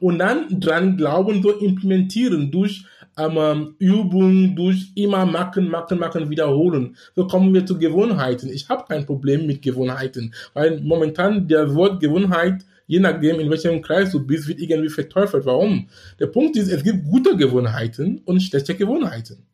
und 0.00 0.18
dann 0.18 0.60
dran 0.60 0.96
glauben, 0.96 1.42
so 1.42 1.50
implementieren 1.50 2.50
durch 2.50 2.84
ähm, 3.18 3.74
Übung, 3.78 4.56
durch 4.56 4.92
immer 4.94 5.26
machen, 5.26 5.68
machen, 5.68 5.98
machen, 5.98 6.30
wiederholen. 6.30 6.96
So 7.14 7.26
kommen 7.26 7.52
wir 7.52 7.66
zu 7.66 7.78
Gewohnheiten. 7.78 8.48
Ich 8.48 8.68
habe 8.68 8.84
kein 8.88 9.04
Problem 9.04 9.46
mit 9.46 9.62
Gewohnheiten, 9.62 10.34
weil 10.54 10.80
momentan 10.80 11.46
der 11.46 11.74
Wort 11.74 12.00
Gewohnheit, 12.00 12.64
je 12.86 13.00
nachdem, 13.00 13.40
in 13.40 13.50
welchem 13.50 13.82
Kreis 13.82 14.12
du 14.12 14.26
bist, 14.26 14.48
wird 14.48 14.60
irgendwie 14.60 14.88
verteufelt. 14.88 15.44
Warum? 15.44 15.88
Der 16.18 16.26
Punkt 16.28 16.56
ist, 16.56 16.68
es 16.68 16.82
gibt 16.82 17.04
gute 17.04 17.36
Gewohnheiten 17.36 18.22
und 18.24 18.40
schlechte 18.40 18.74
Gewohnheiten. 18.74 19.46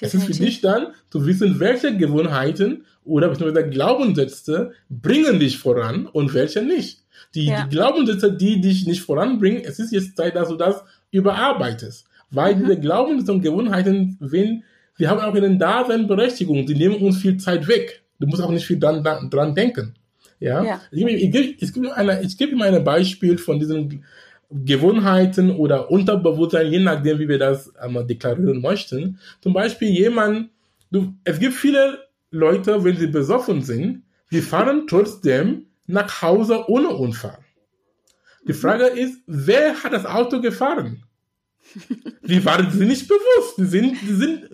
Es 0.00 0.14
ist 0.14 0.24
für 0.24 0.32
dich 0.32 0.60
dann 0.60 0.88
zu 1.10 1.26
wissen, 1.26 1.60
welche 1.60 1.96
Gewohnheiten 1.96 2.84
oder 3.04 3.28
beziehungsweise 3.28 3.68
Glaubenssätze 3.68 4.72
bringen 4.88 5.38
dich 5.38 5.58
voran 5.58 6.06
und 6.06 6.34
welche 6.34 6.62
nicht. 6.62 7.02
Die, 7.34 7.46
ja. 7.46 7.64
die 7.64 7.70
Glaubenssätze, 7.70 8.32
die 8.32 8.60
dich 8.60 8.86
nicht 8.86 9.02
voranbringen, 9.02 9.62
es 9.64 9.78
ist 9.78 9.92
jetzt 9.92 10.16
Zeit, 10.16 10.36
dass 10.36 10.48
du 10.48 10.56
das 10.56 10.82
überarbeitest. 11.10 12.06
Weil 12.30 12.56
mhm. 12.56 12.60
diese 12.60 12.80
Glaubenssätze 12.80 13.32
und 13.32 13.42
Gewohnheiten, 13.42 14.16
wenn, 14.20 14.64
sie 14.96 15.08
haben 15.08 15.20
auch 15.20 15.34
eine 15.34 15.56
Daseinberechtigung, 15.56 16.66
die 16.66 16.74
nehmen 16.74 16.96
uns 16.96 17.18
viel 17.18 17.36
Zeit 17.36 17.68
weg. 17.68 18.02
Du 18.18 18.26
musst 18.26 18.42
auch 18.42 18.50
nicht 18.50 18.66
viel 18.66 18.78
dran, 18.78 19.02
dran 19.30 19.54
denken. 19.54 19.94
Ja. 20.40 20.62
ja. 20.62 20.80
Ich, 20.90 21.04
ich, 21.04 21.34
ich, 21.34 21.62
ich 21.62 21.72
gebe 21.72 21.94
eine, 21.96 22.22
ich 22.22 22.36
gebe 22.36 22.56
mir 22.56 22.64
ein 22.66 22.84
Beispiel 22.84 23.38
von 23.38 23.58
diesen 23.58 24.04
Gewohnheiten 24.50 25.50
oder 25.50 25.90
Unterbewusstsein, 25.90 26.70
je 26.70 26.80
nachdem, 26.80 27.18
wie 27.18 27.28
wir 27.28 27.38
das 27.38 27.74
einmal 27.76 28.06
deklarieren 28.06 28.60
möchten. 28.60 29.18
Zum 29.40 29.52
Beispiel 29.52 29.88
jemand, 29.88 30.50
du, 30.90 31.14
es 31.24 31.38
gibt 31.38 31.54
viele 31.54 31.98
Leute, 32.30 32.84
wenn 32.84 32.96
sie 32.96 33.06
besoffen 33.06 33.62
sind, 33.62 34.02
die 34.30 34.40
fahren 34.40 34.86
trotzdem 34.88 35.66
nach 35.86 36.22
Hause 36.22 36.68
ohne 36.68 36.88
Unfall. 36.88 37.38
Die 38.46 38.52
Frage 38.52 38.86
ist, 38.86 39.18
wer 39.26 39.82
hat 39.82 39.92
das 39.92 40.04
Auto 40.04 40.40
gefahren? 40.40 41.02
Die 42.22 42.44
waren 42.44 42.70
sie 42.70 42.84
nicht 42.84 43.08
bewusst. 43.08 43.58
Die 43.58 43.64
sind, 43.64 43.96
die 44.02 44.14
sind, 44.14 44.48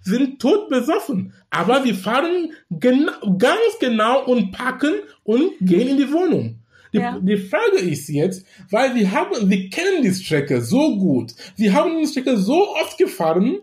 sind 0.00 0.40
tot 0.40 0.68
besoffen. 0.68 1.32
Aber 1.48 1.82
sie 1.82 1.94
fahren 1.94 2.52
genau, 2.70 3.36
ganz 3.38 3.78
genau 3.80 4.24
und 4.24 4.52
packen 4.52 4.94
und 5.22 5.52
gehen 5.60 5.88
in 5.88 5.96
die 5.96 6.12
Wohnung. 6.12 6.60
Die, 6.96 7.02
ja. 7.02 7.18
die 7.20 7.36
Frage 7.36 7.78
ist 7.78 8.08
jetzt, 8.08 8.46
weil 8.70 8.94
sie 8.94 9.08
haben, 9.10 9.48
sie 9.48 9.68
kennen 9.68 10.02
die 10.02 10.12
Strecke 10.12 10.60
so 10.60 10.96
gut. 10.98 11.32
Sie 11.56 11.72
haben 11.72 11.98
die 11.98 12.06
Strecke 12.06 12.36
so 12.36 12.74
oft 12.74 12.96
gefahren, 12.98 13.58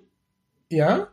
ja, 0.70 1.08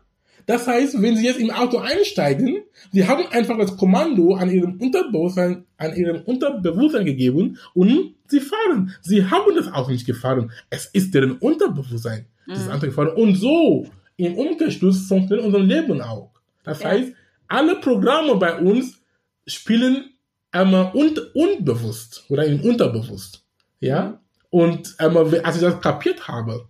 das 0.46 0.66
heißt, 0.66 1.00
wenn 1.00 1.16
Sie 1.16 1.26
jetzt 1.26 1.38
im 1.38 1.50
Auto 1.50 1.78
einsteigen, 1.78 2.62
Sie 2.90 3.06
haben 3.06 3.24
einfach 3.30 3.56
das 3.56 3.76
Kommando 3.76 4.34
an 4.34 4.50
Ihrem 4.50 4.80
Unterbewusstsein, 4.80 5.64
an 5.76 5.94
Ihrem 5.94 6.22
Unterbewusstsein 6.22 7.04
gegeben 7.04 7.58
und 7.72 8.14
Sie 8.26 8.40
fahren. 8.40 8.92
Sie 9.00 9.24
haben 9.24 9.54
das 9.54 9.72
Auto 9.72 9.92
nicht 9.92 10.06
gefahren. 10.06 10.50
Es 10.68 10.86
ist 10.86 11.14
deren 11.14 11.38
Unterbewusstsein, 11.38 12.26
das 12.48 12.64
mhm. 12.64 12.72
Auto 12.72 12.86
gefahren. 12.86 13.10
Und 13.14 13.36
so 13.36 13.86
im 14.16 14.34
Umkehrschluss 14.34 15.06
funktioniert 15.06 15.46
unser 15.46 15.60
Leben 15.60 16.00
auch. 16.00 16.32
Das 16.64 16.80
ja. 16.80 16.88
heißt, 16.88 17.12
alle 17.46 17.76
Programme 17.76 18.34
bei 18.34 18.58
uns 18.58 19.00
spielen 19.46 20.10
einmal 20.52 20.92
un 20.94 21.18
unbewusst 21.34 22.24
oder 22.28 22.44
im 22.44 22.60
Unterbewusst. 22.60 23.44
Ja? 23.80 24.20
Und 24.50 24.94
einmal, 24.98 25.40
als 25.40 25.56
ich 25.56 25.62
das 25.62 25.80
kapiert 25.80 26.26
habe, 26.26 26.66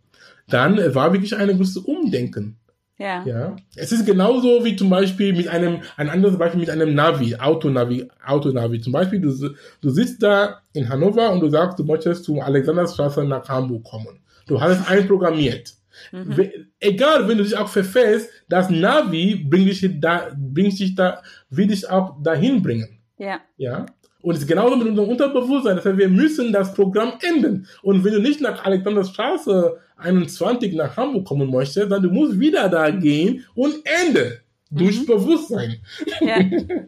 dann 0.49 0.77
war 0.95 1.13
wirklich 1.13 1.37
ein 1.37 1.57
großes 1.57 1.79
Umdenken. 1.79 2.57
Ja. 3.01 3.25
ja. 3.25 3.57
Es 3.77 3.93
ist 3.93 4.05
genauso 4.05 4.63
wie 4.63 4.77
zum 4.77 4.91
Beispiel 4.91 5.33
mit 5.33 5.49
einem, 5.49 5.81
ein 5.97 6.11
anderes 6.11 6.37
Beispiel 6.37 6.61
mit 6.61 6.69
einem 6.69 6.95
Navi, 6.95 7.35
Autonavi, 7.35 8.07
Autonavi. 8.27 8.83
Zum 8.83 8.93
Beispiel, 8.93 9.21
du, 9.21 9.55
du 9.81 9.91
sitzt 9.91 10.23
da 10.23 10.61
in 10.75 10.87
Hannover 10.87 11.33
und 11.33 11.41
du 11.41 11.49
sagst, 11.49 11.79
du 11.79 11.85
möchtest 11.85 12.25
zum 12.25 12.41
Alexanderstraße 12.41 13.25
nach 13.25 13.49
Hamburg 13.49 13.85
kommen. 13.85 14.21
Du 14.47 14.61
hast 14.61 14.81
es 14.81 14.87
einprogrammiert. 14.87 15.73
Mhm. 16.13 16.51
Egal, 16.79 17.27
wenn 17.27 17.39
du 17.39 17.45
dich 17.45 17.57
auch 17.57 17.69
verfährst, 17.69 18.29
das 18.51 18.69
Navi 18.69 19.47
bringt 19.49 19.71
dich 19.71 20.01
da, 20.01 20.29
bringt 20.37 20.79
dich 20.79 20.95
da, 20.95 21.23
will 21.49 21.69
dich 21.69 21.89
auch 21.89 22.23
dahin 22.23 22.63
bringen. 22.63 23.00
Ja. 23.21 23.41
Ja. 23.59 23.87
Und 24.23 24.35
es 24.35 24.41
ist 24.43 24.49
genauso 24.49 24.77
mit 24.77 24.89
unserem 24.89 25.11
Unterbewusstsein. 25.11 25.77
Das 25.77 25.85
heißt, 25.85 25.99
wir 25.99 26.09
müssen 26.09 26.53
das 26.53 26.75
Programm 26.75 27.13
enden. 27.23 27.67
Und 27.83 28.03
wenn 28.05 28.15
du 28.15 28.21
nicht 28.21 28.41
nach 28.41 28.65
Alexanderstraße 28.65 29.79
21 29.97 30.75
nach 30.75 30.97
Hamburg 30.97 31.27
kommen 31.27 31.51
möchtest, 31.51 31.91
dann 31.91 32.03
du 32.03 32.11
musst 32.11 32.41
wieder 32.41 32.69
da 32.69 32.91
gehen 32.91 33.45
und 33.55 33.75
Ende. 33.85 34.41
Durch 34.71 35.01
mhm. 35.01 35.07
Bewusstsein. 35.07 35.81
Ja. 36.21 36.39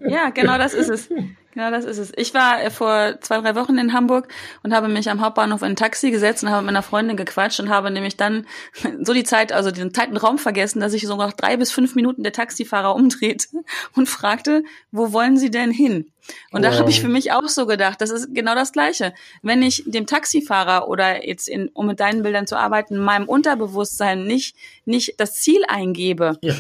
ja, 0.09 0.31
genau 0.31 0.57
das 0.57 0.73
ist 0.73 0.89
es. 0.89 1.11
Genau 1.53 1.71
das 1.71 1.85
ist 1.85 1.99
es. 1.99 2.13
Ich 2.17 2.33
war 2.33 2.63
äh, 2.63 2.71
vor 2.71 3.21
zwei, 3.21 3.41
drei 3.41 3.55
Wochen 3.55 3.77
in 3.77 3.93
Hamburg 3.93 4.29
und 4.63 4.73
habe 4.73 4.89
mich 4.89 5.11
am 5.11 5.21
Hauptbahnhof 5.21 5.61
in 5.61 5.69
ein 5.69 5.77
Taxi 5.77 6.11
gesetzt 6.11 6.43
und 6.43 6.51
habe 6.51 6.63
mit 6.63 6.67
meiner 6.67 6.83
Freundin 6.83 7.17
gequatscht 7.17 7.61
und 7.61 7.69
habe 7.69 7.91
nämlich 7.91 8.17
dann 8.17 8.47
so 9.03 9.13
die 9.13 9.25
Zeit, 9.25 9.53
also 9.53 9.71
den 9.71 9.93
Zeiten 9.93 10.17
Raum 10.17 10.39
vergessen, 10.39 10.81
dass 10.81 10.95
ich 10.95 11.07
so 11.07 11.17
nach 11.17 11.35
drei 11.35 11.59
bis 11.59 11.71
fünf 11.71 11.95
Minuten 11.95 12.23
der 12.23 12.33
Taxifahrer 12.33 12.95
umdrehte 12.95 13.49
und 13.95 14.09
fragte, 14.09 14.65
wo 14.91 15.13
wollen 15.13 15.37
Sie 15.37 15.51
denn 15.51 15.71
hin? 15.71 16.11
Und 16.53 16.65
wow. 16.65 16.71
da 16.71 16.79
habe 16.79 16.89
ich 16.89 17.01
für 17.01 17.09
mich 17.09 17.33
auch 17.33 17.49
so 17.49 17.67
gedacht, 17.67 18.01
das 18.01 18.11
ist 18.11 18.35
genau 18.35 18.55
das 18.55 18.73
Gleiche. 18.73 19.13
Wenn 19.43 19.63
ich 19.63 19.85
dem 19.87 20.07
Taxifahrer 20.07 20.89
oder 20.89 21.27
jetzt 21.27 21.49
in, 21.49 21.69
um 21.69 21.87
mit 21.87 22.01
deinen 22.01 22.23
Bildern 22.23 22.47
zu 22.47 22.57
arbeiten, 22.57 22.97
meinem 22.97 23.29
Unterbewusstsein 23.29 24.25
nicht, 24.25 24.57
nicht 24.87 25.21
das 25.21 25.35
Ziel 25.35 25.63
eingebe, 25.69 26.39
ja. 26.43 26.55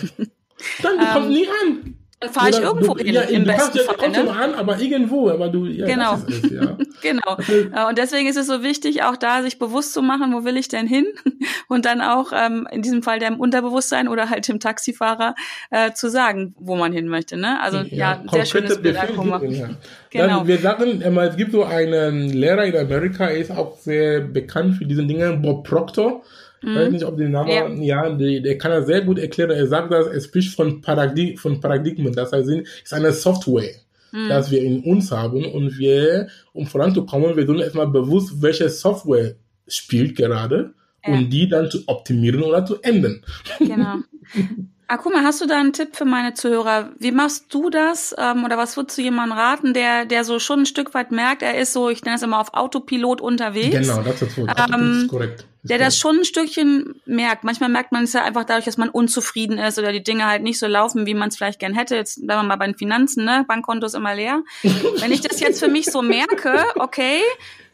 Dann 0.82 0.98
kommt 1.12 1.26
ähm, 1.26 1.32
nie 1.32 1.48
an. 1.48 2.01
Dann 2.22 2.32
fahre 2.32 2.50
ich 2.50 2.60
irgendwo 2.60 2.94
du, 2.94 3.02
hin. 3.02 3.14
Ja, 3.14 3.22
im 3.22 3.44
du 3.44 3.50
kannst 3.52 3.74
ja 3.74 3.82
trotzdem 3.82 4.26
ne? 4.26 4.30
an, 4.30 4.54
aber 4.54 4.78
irgendwo, 4.78 5.28
aber 5.28 5.48
du, 5.48 5.66
ja, 5.66 5.86
genau. 5.86 6.14
Es, 6.28 6.50
ja. 6.50 6.76
genau. 7.02 7.36
Also, 7.72 7.88
und 7.88 7.98
deswegen 7.98 8.28
ist 8.28 8.36
es 8.36 8.46
so 8.46 8.62
wichtig, 8.62 9.02
auch 9.02 9.16
da 9.16 9.42
sich 9.42 9.58
bewusst 9.58 9.92
zu 9.92 10.02
machen, 10.02 10.32
wo 10.32 10.44
will 10.44 10.56
ich 10.56 10.68
denn 10.68 10.86
hin? 10.86 11.06
Und 11.68 11.84
dann 11.84 12.00
auch 12.00 12.32
ähm, 12.32 12.68
in 12.70 12.82
diesem 12.82 13.02
Fall 13.02 13.18
dem 13.18 13.40
Unterbewusstsein 13.40 14.06
oder 14.06 14.30
halt 14.30 14.46
dem 14.46 14.60
Taxifahrer 14.60 15.34
äh, 15.70 15.92
zu 15.92 16.08
sagen, 16.08 16.54
wo 16.58 16.76
man 16.76 16.92
hin 16.92 17.08
möchte. 17.08 17.36
Ne? 17.36 17.60
Also 17.60 17.78
ja, 17.78 18.22
ja 18.22 18.22
sehr 18.30 18.46
schönes 18.46 18.80
Bild. 18.80 18.96
Ja. 18.96 19.70
Genau. 20.10 20.40
Dann, 20.40 20.46
wir 20.46 20.58
sagen, 20.58 21.00
es 21.00 21.36
gibt 21.36 21.52
so 21.52 21.64
einen 21.64 22.28
Lehrer 22.28 22.66
in 22.66 22.76
Amerika, 22.76 23.28
er 23.28 23.38
ist 23.38 23.50
auch 23.50 23.78
sehr 23.78 24.20
bekannt 24.20 24.74
für 24.76 24.84
diese 24.84 25.06
Dinge, 25.06 25.32
Bob 25.38 25.66
Proctor. 25.66 26.22
Ich 26.62 26.68
weiß 26.68 26.86
mhm. 26.86 26.92
nicht, 26.92 27.04
ob 27.04 27.16
den 27.16 27.32
Namen, 27.32 27.82
ja, 27.82 28.04
ja 28.04 28.10
der, 28.10 28.40
der 28.40 28.58
kann 28.58 28.70
er 28.70 28.84
sehr 28.84 29.02
gut 29.02 29.18
erklären. 29.18 29.50
Er 29.50 29.66
sagt 29.66 29.92
das, 29.92 30.06
er 30.06 30.20
spricht 30.20 30.54
von, 30.54 30.80
Paradig 30.80 31.38
von 31.40 31.60
Paradigmen. 31.60 32.12
Das 32.12 32.32
heißt, 32.32 32.48
es 32.48 32.68
ist 32.84 32.94
eine 32.94 33.12
Software, 33.12 33.74
mhm. 34.12 34.28
das 34.28 34.50
wir 34.50 34.62
in 34.62 34.80
uns 34.84 35.10
haben. 35.10 35.44
Und 35.44 35.78
wir, 35.78 36.28
um 36.52 36.66
voranzukommen, 36.66 37.36
wir 37.36 37.46
tun 37.46 37.58
erstmal 37.58 37.88
bewusst, 37.88 38.40
welche 38.40 38.68
Software 38.68 39.34
spielt 39.66 40.16
gerade 40.16 40.72
ja. 41.04 41.12
und 41.12 41.30
die 41.30 41.48
dann 41.48 41.70
zu 41.70 41.82
optimieren 41.86 42.42
oder 42.42 42.64
zu 42.64 42.80
ändern. 42.82 43.22
Genau. 43.58 43.96
Ah, 44.88 44.98
guck 44.98 45.12
mal, 45.12 45.24
hast 45.24 45.40
du 45.40 45.46
da 45.46 45.58
einen 45.58 45.72
Tipp 45.72 45.96
für 45.96 46.04
meine 46.04 46.34
Zuhörer? 46.34 46.90
Wie 46.98 47.12
machst 47.12 47.46
du 47.48 47.70
das? 47.70 48.14
Ähm, 48.18 48.44
oder 48.44 48.58
was 48.58 48.76
würdest 48.76 48.98
du 48.98 49.02
jemandem 49.02 49.38
raten, 49.38 49.72
der, 49.74 50.04
der 50.04 50.24
so 50.24 50.38
schon 50.38 50.60
ein 50.60 50.66
Stück 50.66 50.92
weit 50.92 51.10
merkt, 51.12 51.42
er 51.42 51.58
ist 51.58 51.72
so, 51.72 51.88
ich 51.88 52.04
nenne 52.04 52.16
es 52.16 52.22
immer 52.22 52.40
auf 52.40 52.52
Autopilot 52.52 53.20
unterwegs. 53.20 53.70
Genau, 53.70 54.02
das 54.02 54.20
ist, 54.20 54.36
ähm, 54.36 54.46
das 54.46 54.70
ist 54.70 55.08
korrekt. 55.08 55.46
Ist 55.62 55.70
der 55.70 55.78
das 55.78 55.96
schon 55.96 56.18
ein 56.18 56.24
Stückchen 56.24 57.00
merkt. 57.06 57.44
Manchmal 57.44 57.68
merkt 57.68 57.92
man 57.92 58.02
es 58.04 58.12
ja 58.12 58.24
einfach 58.24 58.44
dadurch, 58.44 58.64
dass 58.64 58.78
man 58.78 58.88
unzufrieden 58.88 59.58
ist 59.58 59.78
oder 59.78 59.92
die 59.92 60.02
Dinge 60.02 60.26
halt 60.26 60.42
nicht 60.42 60.58
so 60.58 60.66
laufen, 60.66 61.06
wie 61.06 61.14
man 61.14 61.28
es 61.28 61.36
vielleicht 61.36 61.60
gern 61.60 61.72
hätte. 61.72 61.94
Jetzt 61.94 62.26
bleiben 62.26 62.42
wir 62.42 62.48
mal 62.48 62.56
bei 62.56 62.66
den 62.66 62.76
Finanzen, 62.76 63.24
ne? 63.24 63.44
Bankkonto 63.46 63.86
ist 63.86 63.94
immer 63.94 64.14
leer. 64.14 64.42
Wenn 64.62 65.12
ich 65.12 65.20
das 65.20 65.38
jetzt 65.38 65.60
für 65.60 65.68
mich 65.68 65.86
so 65.86 66.02
merke, 66.02 66.64
okay, 66.76 67.20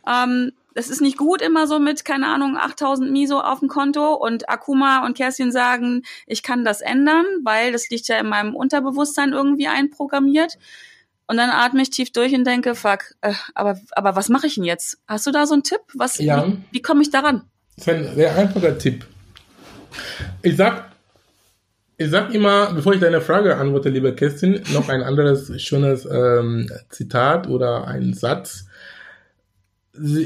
ähm, 0.07 0.53
das 0.78 0.88
ist 0.88 1.00
nicht 1.00 1.18
gut 1.18 1.42
immer 1.42 1.66
so 1.66 1.80
mit, 1.80 2.04
keine 2.04 2.28
Ahnung, 2.28 2.56
8000 2.56 3.10
Miso 3.10 3.40
auf 3.40 3.58
dem 3.58 3.66
Konto 3.66 4.14
und 4.14 4.48
Akuma 4.48 5.04
und 5.04 5.16
Kerstin 5.16 5.50
sagen, 5.50 6.04
ich 6.24 6.44
kann 6.44 6.64
das 6.64 6.80
ändern, 6.82 7.24
weil 7.42 7.72
das 7.72 7.90
liegt 7.90 8.06
ja 8.06 8.16
in 8.20 8.28
meinem 8.28 8.54
Unterbewusstsein 8.54 9.32
irgendwie 9.32 9.66
einprogrammiert. 9.66 10.56
Und 11.26 11.36
dann 11.36 11.50
atme 11.50 11.82
ich 11.82 11.90
tief 11.90 12.12
durch 12.12 12.32
und 12.32 12.46
denke, 12.46 12.76
fuck, 12.76 13.16
äh, 13.22 13.34
aber, 13.56 13.80
aber 13.90 14.14
was 14.14 14.28
mache 14.28 14.46
ich 14.46 14.54
denn 14.54 14.62
jetzt? 14.62 14.98
Hast 15.08 15.26
du 15.26 15.32
da 15.32 15.46
so 15.46 15.54
einen 15.54 15.64
Tipp? 15.64 15.80
Was, 15.94 16.18
ja. 16.18 16.46
Wie, 16.46 16.58
wie 16.70 16.80
komme 16.80 17.02
ich 17.02 17.10
daran? 17.10 17.42
Das 17.74 17.88
ist 17.88 17.92
ein 17.92 18.14
sehr 18.14 18.36
einfacher 18.36 18.78
Tipp. 18.78 19.04
Ich 20.42 20.56
sag, 20.56 20.92
ich 21.96 22.08
sag 22.08 22.32
immer, 22.32 22.72
bevor 22.72 22.94
ich 22.94 23.00
deine 23.00 23.20
Frage 23.20 23.56
antworte, 23.56 23.88
liebe 23.88 24.14
Kerstin, 24.14 24.62
noch 24.72 24.88
ein 24.88 25.02
anderes 25.02 25.60
schönes 25.60 26.06
ähm, 26.06 26.70
Zitat 26.88 27.48
oder 27.48 27.88
ein 27.88 28.14
Satz. 28.14 28.67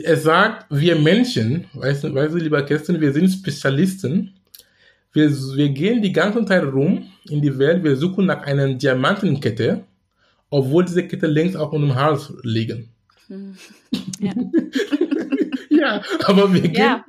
Es 0.04 0.22
sagt, 0.24 0.66
wir 0.70 0.96
Menschen, 0.96 1.66
weißt 1.74 2.04
du, 2.04 2.14
weißt 2.14 2.34
du, 2.34 2.38
lieber 2.38 2.62
Kerstin, 2.62 3.00
wir 3.00 3.12
sind 3.12 3.28
Spezialisten. 3.28 4.34
Wir, 5.12 5.30
wir 5.30 5.68
gehen 5.70 6.02
die 6.02 6.12
ganze 6.12 6.44
Zeit 6.44 6.64
rum 6.64 7.06
in 7.28 7.42
die 7.42 7.58
Welt, 7.58 7.84
wir 7.84 7.96
suchen 7.96 8.26
nach 8.26 8.42
einer 8.42 8.74
Diamantenkette 8.74 9.84
obwohl 10.52 10.84
diese 10.84 11.06
Kette 11.08 11.26
längst 11.26 11.56
auch 11.56 11.72
um 11.72 11.82
den 11.82 11.94
Hals 11.96 12.32
liegen. 12.42 12.90
Ja. 14.20 14.32
ja, 15.70 16.02
aber 16.24 16.52
wir 16.52 16.60
gehen. 16.60 16.74
Ja. 16.74 17.04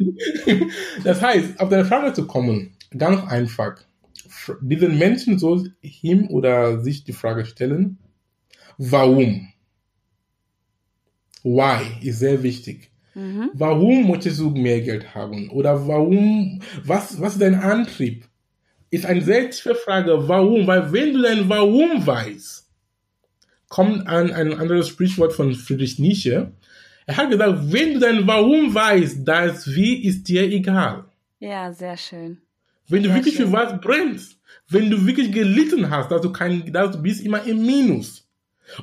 Das 1.04 1.22
heißt, 1.22 1.60
auf 1.60 1.70
deine 1.70 1.86
Frage 1.86 2.14
zu 2.14 2.26
kommen, 2.26 2.76
ganz 2.98 3.24
einfach. 3.28 3.76
Diesen 4.62 4.98
Menschen 4.98 5.38
soll 5.38 5.74
ihm 5.82 6.28
oder 6.30 6.82
sich 6.82 7.04
die 7.04 7.14
Frage 7.14 7.46
stellen, 7.46 8.00
warum? 8.78 9.53
Why 11.44 12.08
ist 12.08 12.20
sehr 12.20 12.42
wichtig. 12.42 12.90
Mhm. 13.14 13.52
Warum 13.54 14.08
möchtest 14.08 14.40
du 14.40 14.50
mehr 14.50 14.82
Geld 14.82 15.14
haben? 15.14 15.50
Oder 15.50 15.88
warum, 15.88 16.62
was, 16.84 17.20
was 17.22 17.34
ist 17.34 17.42
dein 17.42 17.56
Antrieb? 17.56 18.26
Ist 18.90 19.06
eine 19.06 19.22
sehr 19.22 19.50
tiefe 19.50 19.76
Frage, 19.76 20.28
warum? 20.28 20.66
Weil 20.68 20.92
wenn 20.92 21.14
du 21.14 21.22
dein 21.22 21.50
Warum 21.50 22.06
weißt, 22.06 22.64
kommt 23.74 24.08
an 24.08 24.32
ein 24.32 24.54
anderes 24.54 24.88
Sprichwort 24.88 25.34
von 25.34 25.54
Friedrich 25.56 25.98
Nietzsche. 25.98 26.52
Er 27.08 27.18
hat 27.18 27.32
gesagt, 27.32 27.72
wenn 27.72 27.96
du 27.96 28.00
dein 28.00 28.28
Warum 28.28 28.74
weißt, 28.74 29.28
das 29.28 29.68
Wie 29.74 30.06
ist 30.06 30.28
dir 30.28 30.44
egal. 30.44 31.06
Ja, 31.40 31.74
sehr 31.74 31.98
schön. 31.98 32.38
Wenn 32.88 33.02
du 33.02 33.10
sehr 33.10 33.18
wirklich 33.18 33.36
schön. 33.36 33.48
für 33.48 33.52
was 33.52 33.82
brennst, 33.82 34.38
wenn 34.70 34.90
du 34.90 35.06
wirklich 35.06 35.32
gelitten 35.32 35.90
hast, 35.90 36.12
dass 36.12 36.22
du 36.22 36.32
kein, 36.32 36.72
dass 36.72 36.92
du 36.92 37.02
bist 37.02 37.22
immer 37.22 37.44
im 37.44 37.66
Minus 37.66 38.23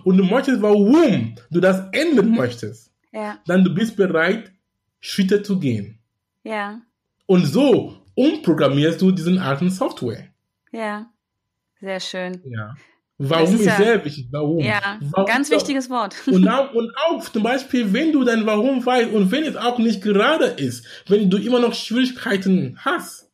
und 0.04 0.16
du 0.16 0.24
möchtest, 0.24 0.62
warum 0.62 1.34
du 1.50 1.60
das 1.60 1.82
ändern 1.92 2.30
möchtest, 2.32 2.92
ja. 3.12 3.38
dann 3.46 3.64
du 3.64 3.74
bist 3.74 3.96
bereit, 3.96 4.52
Schritte 5.00 5.42
zu 5.42 5.58
gehen. 5.58 5.98
Ja. 6.42 6.80
Und 7.26 7.46
so 7.46 7.96
umprogrammierst 8.14 9.00
du 9.00 9.10
diesen 9.10 9.38
alten 9.38 9.70
Software. 9.70 10.28
Ja. 10.72 11.10
Sehr 11.80 12.00
schön. 12.00 12.42
Ja. 12.44 12.74
Warum 13.22 13.54
ist, 13.54 13.60
ist 13.60 13.76
sehr 13.76 14.02
wichtig. 14.02 14.28
Warum? 14.30 14.60
Ja, 14.60 14.98
warum 15.10 15.26
ganz 15.26 15.50
wichtiges 15.50 15.90
Wort. 15.90 16.16
Und 16.26 16.48
auch, 16.48 16.72
und 16.72 16.90
auch 17.06 17.22
zum 17.28 17.42
Beispiel, 17.42 17.92
wenn 17.92 18.12
du 18.12 18.24
dein 18.24 18.46
Warum 18.46 18.84
weißt 18.84 19.12
und 19.12 19.30
wenn 19.30 19.44
es 19.44 19.56
auch 19.56 19.78
nicht 19.78 20.02
gerade 20.02 20.46
ist, 20.46 20.86
wenn 21.06 21.28
du 21.28 21.36
immer 21.36 21.58
noch 21.60 21.74
Schwierigkeiten 21.74 22.78
hast, 22.78 23.30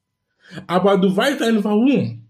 aber 0.67 0.99
du 0.99 1.17
weißt 1.17 1.41
dein 1.41 1.63
Warum, 1.63 2.26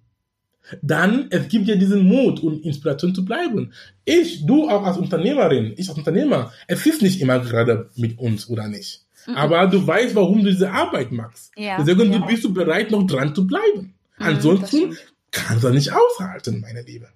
dann 0.83 1.27
es 1.31 1.49
gibt 1.49 1.69
dir 1.69 1.77
diesen 1.77 2.05
Mut 2.05 2.41
und 2.41 2.65
Inspiration 2.65 3.15
zu 3.15 3.25
bleiben. 3.25 3.73
Ich, 4.05 4.45
du 4.47 4.69
auch 4.69 4.85
als 4.85 4.97
Unternehmerin, 4.97 5.75
ich 5.77 5.89
als 5.89 5.99
Unternehmer, 5.99 6.53
es 6.67 6.85
ist 6.87 7.03
nicht 7.03 7.21
immer 7.21 7.41
gerade 7.41 7.91
mit 7.97 8.19
uns 8.19 8.49
oder 8.49 8.69
nicht. 8.69 9.05
Mhm. 9.27 9.35
Aber 9.35 9.67
du 9.67 9.87
weißt, 9.87 10.15
warum 10.15 10.43
du 10.43 10.51
diese 10.51 10.71
Arbeit 10.71 11.13
machst. 11.13 11.53
Ja, 11.57 11.77
Deswegen 11.83 12.13
ja. 12.13 12.19
bist 12.25 12.45
du 12.45 12.53
bereit, 12.53 12.91
noch 12.91 13.07
dran 13.07 13.35
zu 13.35 13.47
bleiben. 13.47 13.95
Mhm, 14.19 14.27
Ansonsten 14.27 14.97
kannst 15.31 15.65
du 15.65 15.71
nicht 15.71 15.93
aushalten, 15.93 16.61
meine 16.61 16.83
Liebe. 16.83 17.09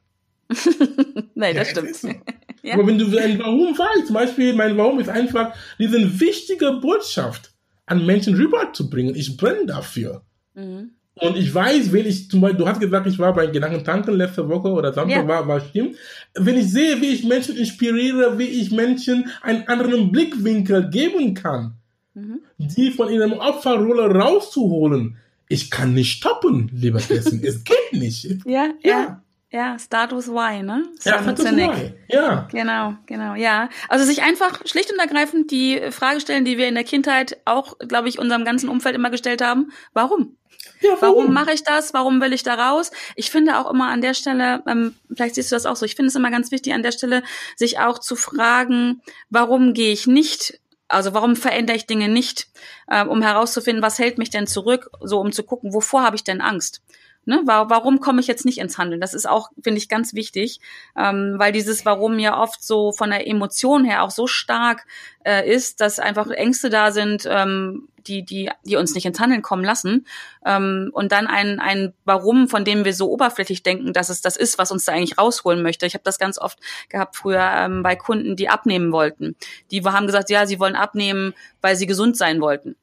Nein, 1.34 1.54
das 1.54 1.72
ja, 1.72 1.84
stimmt. 1.92 2.16
ja. 2.62 2.74
Aber 2.74 2.86
wenn 2.86 2.98
du 2.98 3.16
ein 3.16 3.38
Warum 3.38 3.76
weißt, 3.78 4.06
zum 4.06 4.14
Beispiel, 4.14 4.54
mein 4.54 4.76
Warum 4.76 4.98
ist 4.98 5.08
einfach, 5.08 5.54
diese 5.78 6.20
wichtige 6.20 6.72
Botschaft 6.80 7.52
an 7.86 8.06
Menschen 8.06 8.34
rüberzubringen. 8.34 9.14
Ich 9.16 9.36
brenne 9.36 9.66
dafür. 9.66 10.22
Mhm. 10.54 10.92
Und 11.20 11.36
ich 11.36 11.54
weiß, 11.54 11.92
wenn 11.92 12.06
ich 12.06 12.30
zum 12.30 12.40
Beispiel, 12.40 12.58
du 12.58 12.68
hast 12.68 12.80
gesagt, 12.80 13.06
ich 13.06 13.18
war 13.18 13.34
bei 13.34 13.46
Gedankentanken 13.46 14.14
letzte 14.14 14.48
Woche 14.48 14.68
oder 14.68 14.92
Samstag, 14.92 15.22
ja. 15.22 15.28
war, 15.28 15.46
war 15.46 15.60
stimmt. 15.60 15.96
Wenn 16.34 16.56
ich 16.56 16.70
sehe, 16.70 17.00
wie 17.00 17.12
ich 17.12 17.24
Menschen 17.24 17.56
inspiriere, 17.56 18.38
wie 18.38 18.44
ich 18.44 18.70
Menschen 18.70 19.30
einen 19.42 19.68
anderen 19.68 20.10
Blickwinkel 20.10 20.88
geben 20.88 21.34
kann, 21.34 21.74
mhm. 22.14 22.40
die 22.58 22.90
von 22.90 23.10
ihrem 23.10 23.32
Opferrolle 23.32 24.14
rauszuholen, 24.14 25.16
ich 25.48 25.70
kann 25.70 25.94
nicht 25.94 26.12
stoppen, 26.12 26.70
lieber 26.72 27.00
Kessen. 27.00 27.42
es 27.44 27.64
geht 27.64 27.92
nicht. 27.92 28.24
Ja, 28.46 28.68
ja. 28.82 28.90
ja. 28.90 29.22
Ja, 29.52 29.76
Status 29.80 30.28
Y, 30.28 30.64
ne? 30.64 30.84
Ja, 31.02 31.22
Status 31.22 31.44
Y. 31.44 31.92
Ja. 32.08 32.46
Genau, 32.52 32.94
genau, 33.06 33.34
ja. 33.34 33.68
Also 33.88 34.04
sich 34.04 34.22
einfach 34.22 34.64
schlicht 34.64 34.92
und 34.92 35.00
ergreifend 35.00 35.50
die 35.50 35.80
Frage 35.90 36.20
stellen, 36.20 36.44
die 36.44 36.56
wir 36.56 36.68
in 36.68 36.76
der 36.76 36.84
Kindheit 36.84 37.36
auch, 37.46 37.76
glaube 37.80 38.08
ich, 38.08 38.20
unserem 38.20 38.44
ganzen 38.44 38.68
Umfeld 38.68 38.94
immer 38.94 39.10
gestellt 39.10 39.42
haben. 39.42 39.72
Warum? 39.92 40.36
Ja, 40.80 40.96
warum 41.00 41.16
warum 41.18 41.34
mache 41.34 41.52
ich 41.52 41.62
das? 41.62 41.92
Warum 41.94 42.20
will 42.20 42.32
ich 42.32 42.42
da 42.42 42.54
raus? 42.54 42.90
Ich 43.16 43.30
finde 43.30 43.58
auch 43.58 43.70
immer 43.70 43.88
an 43.88 44.00
der 44.00 44.14
Stelle, 44.14 44.62
ähm, 44.66 44.94
vielleicht 45.14 45.34
siehst 45.34 45.52
du 45.52 45.56
das 45.56 45.66
auch 45.66 45.76
so, 45.76 45.84
ich 45.84 45.94
finde 45.94 46.08
es 46.08 46.14
immer 46.14 46.30
ganz 46.30 46.50
wichtig 46.50 46.72
an 46.72 46.82
der 46.82 46.92
Stelle, 46.92 47.22
sich 47.56 47.78
auch 47.78 47.98
zu 47.98 48.16
fragen, 48.16 49.02
warum 49.28 49.74
gehe 49.74 49.92
ich 49.92 50.06
nicht 50.06 50.60
also 50.90 51.14
warum 51.14 51.36
verändere 51.36 51.76
ich 51.76 51.86
Dinge 51.86 52.08
nicht, 52.08 52.48
äh, 52.88 53.04
um 53.04 53.22
herauszufinden, 53.22 53.82
was 53.82 53.98
hält 53.98 54.18
mich 54.18 54.30
denn 54.30 54.46
zurück, 54.46 54.90
so 55.00 55.20
um 55.20 55.32
zu 55.32 55.44
gucken, 55.44 55.72
wovor 55.72 56.02
habe 56.02 56.16
ich 56.16 56.24
denn 56.24 56.40
Angst? 56.40 56.82
Ne? 57.26 57.42
Warum 57.44 58.00
komme 58.00 58.20
ich 58.20 58.26
jetzt 58.26 58.46
nicht 58.46 58.58
ins 58.58 58.78
Handeln? 58.78 59.00
Das 59.00 59.14
ist 59.14 59.28
auch, 59.28 59.50
finde 59.62 59.78
ich, 59.78 59.88
ganz 59.88 60.14
wichtig, 60.14 60.60
ähm, 60.96 61.34
weil 61.36 61.52
dieses 61.52 61.84
Warum 61.84 62.18
ja 62.18 62.40
oft 62.40 62.62
so 62.62 62.92
von 62.92 63.10
der 63.10 63.26
Emotion 63.26 63.84
her 63.84 64.02
auch 64.02 64.10
so 64.10 64.26
stark 64.26 64.86
äh, 65.24 65.48
ist, 65.48 65.80
dass 65.80 65.98
einfach 65.98 66.30
Ängste 66.30 66.70
da 66.70 66.92
sind, 66.92 67.28
ähm, 67.28 67.88
die, 68.06 68.24
die, 68.24 68.50
die 68.64 68.76
uns 68.76 68.94
nicht 68.94 69.04
ins 69.04 69.20
Handeln 69.20 69.42
kommen 69.42 69.64
lassen. 69.64 70.06
Ähm, 70.44 70.90
und 70.92 71.12
dann 71.12 71.26
ein, 71.26 71.60
ein 71.60 71.92
Warum, 72.04 72.48
von 72.48 72.64
dem 72.64 72.84
wir 72.84 72.94
so 72.94 73.10
oberflächlich 73.10 73.62
denken, 73.62 73.92
dass 73.92 74.08
es 74.08 74.22
das 74.22 74.36
ist, 74.36 74.58
was 74.58 74.72
uns 74.72 74.84
da 74.86 74.92
eigentlich 74.92 75.18
rausholen 75.18 75.62
möchte. 75.62 75.86
Ich 75.86 75.94
habe 75.94 76.04
das 76.04 76.18
ganz 76.18 76.38
oft 76.38 76.58
gehabt 76.88 77.16
früher 77.16 77.52
ähm, 77.56 77.82
bei 77.82 77.96
Kunden, 77.96 78.36
die 78.36 78.48
abnehmen 78.48 78.92
wollten. 78.92 79.36
Die 79.70 79.82
haben 79.82 80.06
gesagt, 80.06 80.30
ja, 80.30 80.46
sie 80.46 80.58
wollen 80.58 80.74
abnehmen, 80.74 81.34
weil 81.60 81.76
sie 81.76 81.86
gesund 81.86 82.16
sein 82.16 82.40
wollten. 82.40 82.76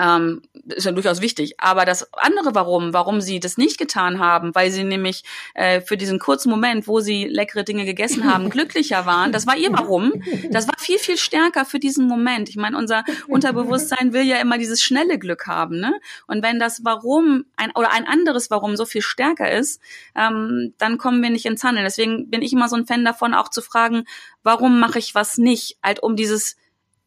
Ähm, 0.00 0.42
ist 0.68 0.86
ja 0.86 0.92
durchaus 0.92 1.20
wichtig. 1.20 1.54
Aber 1.58 1.84
das 1.84 2.12
andere 2.14 2.54
Warum, 2.54 2.92
warum 2.94 3.20
sie 3.20 3.40
das 3.40 3.58
nicht 3.58 3.78
getan 3.78 4.20
haben, 4.20 4.54
weil 4.54 4.70
sie 4.70 4.84
nämlich 4.84 5.22
äh, 5.54 5.80
für 5.80 5.96
diesen 5.96 6.18
kurzen 6.18 6.50
Moment, 6.50 6.88
wo 6.88 7.00
sie 7.00 7.24
leckere 7.24 7.62
Dinge 7.62 7.84
gegessen 7.84 8.32
haben, 8.32 8.48
glücklicher 8.50 9.04
waren, 9.06 9.32
das 9.32 9.46
war 9.46 9.56
ihr 9.56 9.72
Warum. 9.72 10.12
Das 10.50 10.66
war 10.66 10.74
viel, 10.78 10.98
viel 10.98 11.16
stärker 11.16 11.64
für 11.64 11.78
diesen 11.78 12.06
Moment. 12.06 12.48
Ich 12.48 12.56
meine, 12.56 12.76
unser 12.76 13.04
Unterbewusstsein 13.28 14.12
will 14.12 14.22
ja 14.22 14.36
immer 14.36 14.58
dieses 14.58 14.82
schnelle 14.82 15.18
Glück 15.18 15.46
haben. 15.46 15.78
Ne? 15.78 15.92
Und 16.26 16.42
wenn 16.42 16.58
das 16.58 16.84
Warum 16.84 17.44
ein, 17.56 17.70
oder 17.74 17.92
ein 17.92 18.06
anderes 18.06 18.50
Warum 18.50 18.76
so 18.76 18.86
viel 18.86 19.02
stärker 19.02 19.50
ist, 19.50 19.80
ähm, 20.14 20.74
dann 20.78 20.98
kommen 20.98 21.22
wir 21.22 21.30
nicht 21.30 21.46
ins 21.46 21.64
Handeln. 21.64 21.84
Deswegen 21.84 22.30
bin 22.30 22.42
ich 22.42 22.52
immer 22.52 22.68
so 22.68 22.76
ein 22.76 22.86
Fan 22.86 23.04
davon, 23.04 23.34
auch 23.34 23.48
zu 23.48 23.62
fragen, 23.62 24.04
warum 24.42 24.80
mache 24.80 24.98
ich 24.98 25.14
was 25.14 25.38
nicht? 25.38 25.76
Halt 25.82 26.02
um 26.02 26.16
dieses 26.16 26.56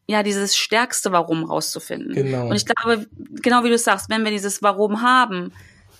ja, 0.08 0.22
dieses 0.22 0.56
stärkste 0.56 1.12
Warum 1.12 1.44
rauszufinden. 1.44 2.14
Genau. 2.14 2.48
Und 2.48 2.56
ich 2.56 2.64
glaube, 2.64 3.06
genau 3.42 3.64
wie 3.64 3.70
du 3.70 3.78
sagst, 3.78 4.08
wenn 4.08 4.24
wir 4.24 4.30
dieses 4.30 4.62
Warum 4.62 5.02
haben, 5.02 5.52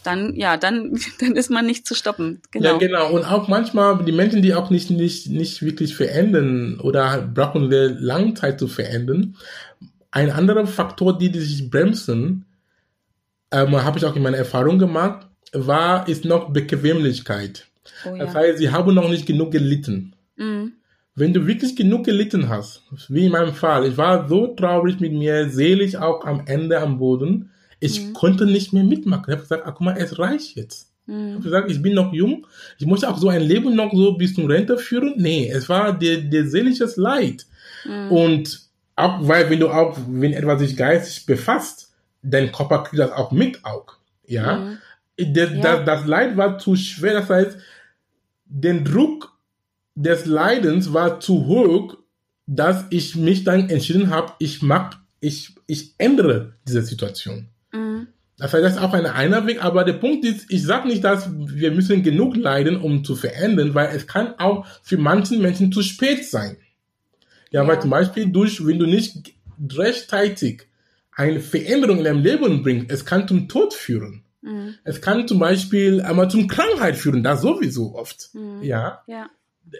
dann, 0.04 0.34
ja, 0.36 0.56
dann, 0.56 0.98
dann 1.20 1.34
ist 1.34 1.50
man 1.50 1.66
nicht 1.66 1.86
zu 1.86 1.94
stoppen. 1.94 2.40
Genau. 2.52 2.72
Ja, 2.72 2.78
genau. 2.78 3.10
Und 3.10 3.24
auch 3.24 3.48
manchmal 3.48 4.04
die 4.04 4.12
Menschen, 4.12 4.42
die 4.42 4.54
auch 4.54 4.70
nicht, 4.70 4.90
nicht, 4.90 5.28
nicht 5.28 5.62
wirklich 5.62 5.96
verändern 5.96 6.78
oder 6.80 7.22
brauchen 7.22 7.64
eine 7.64 7.88
lange 7.88 8.34
Zeit 8.34 8.60
zu 8.60 8.68
verändern. 8.68 9.36
Ein 10.12 10.30
anderer 10.30 10.66
Faktor, 10.66 11.18
die, 11.18 11.30
die 11.30 11.40
sich 11.40 11.68
bremsen, 11.68 12.46
ähm, 13.50 13.82
habe 13.82 13.98
ich 13.98 14.04
auch 14.04 14.16
in 14.16 14.22
meiner 14.22 14.38
Erfahrung 14.38 14.78
gemacht, 14.78 15.26
war, 15.52 16.08
ist 16.08 16.24
noch 16.24 16.50
Bequemlichkeit. 16.52 17.66
Oh, 18.04 18.14
ja. 18.14 18.24
Das 18.24 18.34
heißt, 18.34 18.58
sie 18.58 18.70
haben 18.70 18.94
noch 18.94 19.08
nicht 19.08 19.26
genug 19.26 19.50
gelitten. 19.50 20.14
Mhm 20.36 20.75
wenn 21.16 21.32
du 21.32 21.46
wirklich 21.46 21.74
genug 21.74 22.04
gelitten 22.04 22.50
hast, 22.50 22.82
wie 23.08 23.24
in 23.24 23.32
meinem 23.32 23.54
Fall, 23.54 23.86
ich 23.86 23.96
war 23.96 24.28
so 24.28 24.48
traurig 24.48 25.00
mit 25.00 25.12
mir, 25.12 25.48
selig 25.48 25.96
auch 25.96 26.24
am 26.26 26.42
Ende 26.46 26.78
am 26.78 26.98
Boden, 26.98 27.50
ich 27.80 28.00
mhm. 28.00 28.12
konnte 28.12 28.44
nicht 28.44 28.72
mehr 28.72 28.84
mitmachen. 28.84 29.24
Ich 29.26 29.32
habe 29.32 29.42
gesagt, 29.42 29.66
ah, 29.66 29.70
guck 29.70 29.80
mal, 29.80 29.96
es 29.96 30.18
reicht 30.18 30.56
jetzt. 30.56 30.92
Mhm. 31.06 31.28
Ich 31.28 31.34
habe 31.34 31.42
gesagt, 31.44 31.70
ich 31.70 31.82
bin 31.82 31.94
noch 31.94 32.12
jung, 32.12 32.46
ich 32.78 32.86
möchte 32.86 33.08
auch 33.08 33.16
so 33.16 33.30
ein 33.30 33.40
Leben 33.40 33.74
noch 33.74 33.92
so 33.92 34.12
bis 34.12 34.34
zum 34.34 34.46
Rente 34.46 34.76
führen. 34.76 35.14
Nee, 35.16 35.50
es 35.50 35.68
war 35.70 35.98
der, 35.98 36.18
der 36.18 36.46
seelisches 36.46 36.96
Leid. 36.96 37.46
Mhm. 37.84 38.12
Und 38.12 38.60
auch, 38.94 39.26
weil 39.26 39.48
wenn 39.48 39.60
du 39.60 39.70
auch, 39.70 39.96
wenn 40.08 40.34
etwas 40.34 40.60
sich 40.60 40.76
geistig 40.76 41.24
befasst, 41.24 41.94
dein 42.22 42.52
Körper 42.52 42.82
kriegt 42.82 43.00
das 43.00 43.12
auch 43.12 43.32
mit 43.32 43.64
auch. 43.64 43.86
Ja. 44.26 44.56
Mhm. 44.56 44.78
Das, 45.32 45.50
ja. 45.50 45.60
Das, 45.60 45.84
das 45.86 46.06
Leid 46.06 46.36
war 46.36 46.58
zu 46.58 46.76
schwer, 46.76 47.14
das 47.14 47.30
heißt, 47.30 47.58
den 48.44 48.84
Druck 48.84 49.35
des 49.96 50.26
Leidens 50.26 50.92
war 50.92 51.18
zu 51.20 51.46
hoch, 51.46 51.96
dass 52.46 52.84
ich 52.90 53.16
mich 53.16 53.42
dann 53.42 53.68
entschieden 53.68 54.10
habe, 54.10 54.32
ich 54.38 54.62
mag, 54.62 54.96
ich, 55.20 55.56
ich 55.66 55.94
ändere 55.98 56.54
diese 56.68 56.82
Situation. 56.82 57.48
Mhm. 57.72 58.06
Das 58.38 58.52
heißt, 58.52 58.62
das 58.62 58.72
ist 58.74 58.82
auch 58.82 58.92
ein 58.92 59.06
einer 59.06 59.46
Weg, 59.46 59.64
aber 59.64 59.82
der 59.82 59.94
Punkt 59.94 60.24
ist, 60.24 60.50
ich 60.50 60.62
sage 60.62 60.86
nicht, 60.86 61.02
dass 61.02 61.30
wir 61.32 61.70
müssen 61.70 62.02
genug 62.02 62.36
leiden, 62.36 62.76
um 62.76 63.02
zu 63.02 63.16
verändern, 63.16 63.74
weil 63.74 63.96
es 63.96 64.06
kann 64.06 64.34
auch 64.38 64.66
für 64.82 64.98
manchen 64.98 65.40
Menschen 65.40 65.72
zu 65.72 65.82
spät 65.82 66.24
sein. 66.26 66.58
Ja, 67.50 67.62
ja. 67.62 67.68
weil 67.68 67.80
zum 67.80 67.90
Beispiel 67.90 68.26
durch, 68.26 68.64
wenn 68.64 68.78
du 68.78 68.86
nicht 68.86 69.34
rechtzeitig 69.72 70.68
eine 71.12 71.40
Veränderung 71.40 71.98
in 71.98 72.04
deinem 72.04 72.22
Leben 72.22 72.62
bringst, 72.62 72.90
es 72.90 73.06
kann 73.06 73.26
zum 73.26 73.48
Tod 73.48 73.72
führen. 73.72 74.22
Mhm. 74.42 74.74
Es 74.84 75.00
kann 75.00 75.26
zum 75.26 75.38
Beispiel 75.38 76.02
einmal 76.02 76.30
zum 76.30 76.46
Krankheit 76.46 76.96
führen, 76.96 77.22
das 77.22 77.40
sowieso 77.40 77.94
oft. 77.94 78.34
Mhm. 78.34 78.62
Ja. 78.62 79.02
ja. 79.06 79.30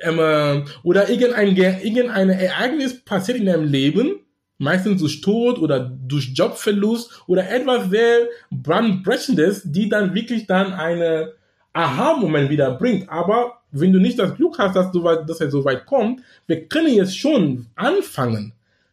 Ähm, 0.03 0.65
oder 0.83 1.09
irgendein, 1.09 1.57
irgendein 1.57 2.31
Ereignis 2.31 3.05
passiert 3.05 3.39
in 3.39 3.47
deinem 3.47 3.65
Leben, 3.65 4.21
meistens 4.59 5.01
durch 5.01 5.21
Tod 5.21 5.59
oder 5.59 5.81
durch 5.81 6.33
Jobverlust 6.35 7.23
oder 7.27 7.49
etwas 7.51 7.91
sehr 7.91 8.29
brandbrechendes, 8.51 9.63
die 9.65 9.89
dann 9.89 10.15
wirklich 10.15 10.47
dann 10.47 10.73
eine 10.73 11.33
Aha-Moment 11.73 12.51
wieder 12.51 12.73
bringt. 12.73 13.09
Aber 13.09 13.61
wenn 13.71 13.93
du 13.93 13.99
nicht 13.99 14.19
das 14.19 14.35
Glück 14.35 14.59
hast, 14.59 14.77
dass, 14.77 14.91
du, 14.93 15.03
dass 15.03 15.41
er 15.41 15.51
so 15.51 15.65
weit 15.65 15.87
kommt, 15.87 16.23
wir 16.47 16.67
können 16.67 16.95
jetzt 16.95 17.19
schon 17.19 17.67
anfangen, 17.75 18.53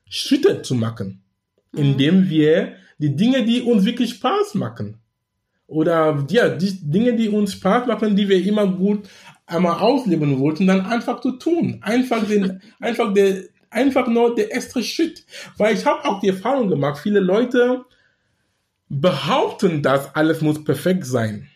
Schritte 0.10 0.62
zu 0.62 0.75
machen, 0.75 1.21
indem 1.75 2.29
wir 2.29 2.73
die 2.97 3.15
Dinge, 3.15 3.45
die 3.45 3.62
uns 3.62 3.86
wirklich 3.86 4.12
Spaß 4.12 4.56
machen, 4.56 4.99
oder 5.65 6.25
ja, 6.29 6.49
die 6.49 6.77
Dinge, 6.82 7.15
die 7.15 7.29
uns 7.29 7.53
Spaß 7.53 7.88
machen, 7.88 8.15
die 8.15 8.27
wir 8.29 8.45
immer 8.45 8.67
gut 8.67 9.08
einmal 9.45 9.79
ausleben 9.79 10.39
wollten, 10.39 10.67
dann 10.67 10.86
einfach 10.86 11.21
zu 11.21 11.34
tun. 11.34 11.79
Einfach 11.82 12.25
den, 12.25 12.62
einfach 12.79 13.13
der, 13.13 13.43
einfach 13.69 14.08
nur 14.08 14.36
der 14.36 14.51
erste 14.51 14.84
Schritt. 14.84 15.25
Weil 15.58 15.75
ich 15.75 15.86
habe 15.86 16.06
auch 16.06 16.19
die 16.19 16.29
Erfahrung 16.29 16.69
gemacht, 16.69 16.99
viele 16.99 17.19
Leute 17.19 17.86
behaupten, 18.89 19.82
dass 19.82 20.13
alles 20.15 20.41
muss 20.41 20.63
perfekt 20.63 21.06
sein 21.06 21.49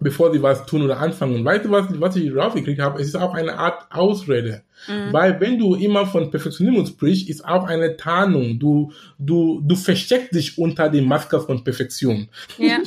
bevor 0.00 0.32
sie 0.32 0.42
was 0.42 0.66
tun 0.66 0.82
oder 0.82 0.98
anfangen. 0.98 1.44
Weißt 1.44 1.64
du, 1.64 1.70
was, 1.70 1.86
was 2.00 2.16
ich 2.16 2.34
rausgekriegt 2.34 2.80
habe? 2.80 3.00
Es 3.00 3.08
ist 3.08 3.16
auch 3.16 3.34
eine 3.34 3.58
Art 3.58 3.86
Ausrede. 3.90 4.62
Mhm. 4.86 5.12
Weil 5.12 5.40
wenn 5.40 5.58
du 5.58 5.74
immer 5.74 6.06
von 6.06 6.30
Perfektionismus 6.30 6.90
sprichst, 6.90 7.28
ist 7.28 7.44
auch 7.44 7.66
eine 7.66 7.96
Tarnung. 7.96 8.58
Du, 8.58 8.92
du, 9.18 9.60
du 9.64 9.76
versteckst 9.76 10.34
dich 10.34 10.58
unter 10.58 10.88
die 10.88 11.00
Maske 11.00 11.40
von 11.40 11.64
Perfektion. 11.64 12.28
Ja, 12.58 12.78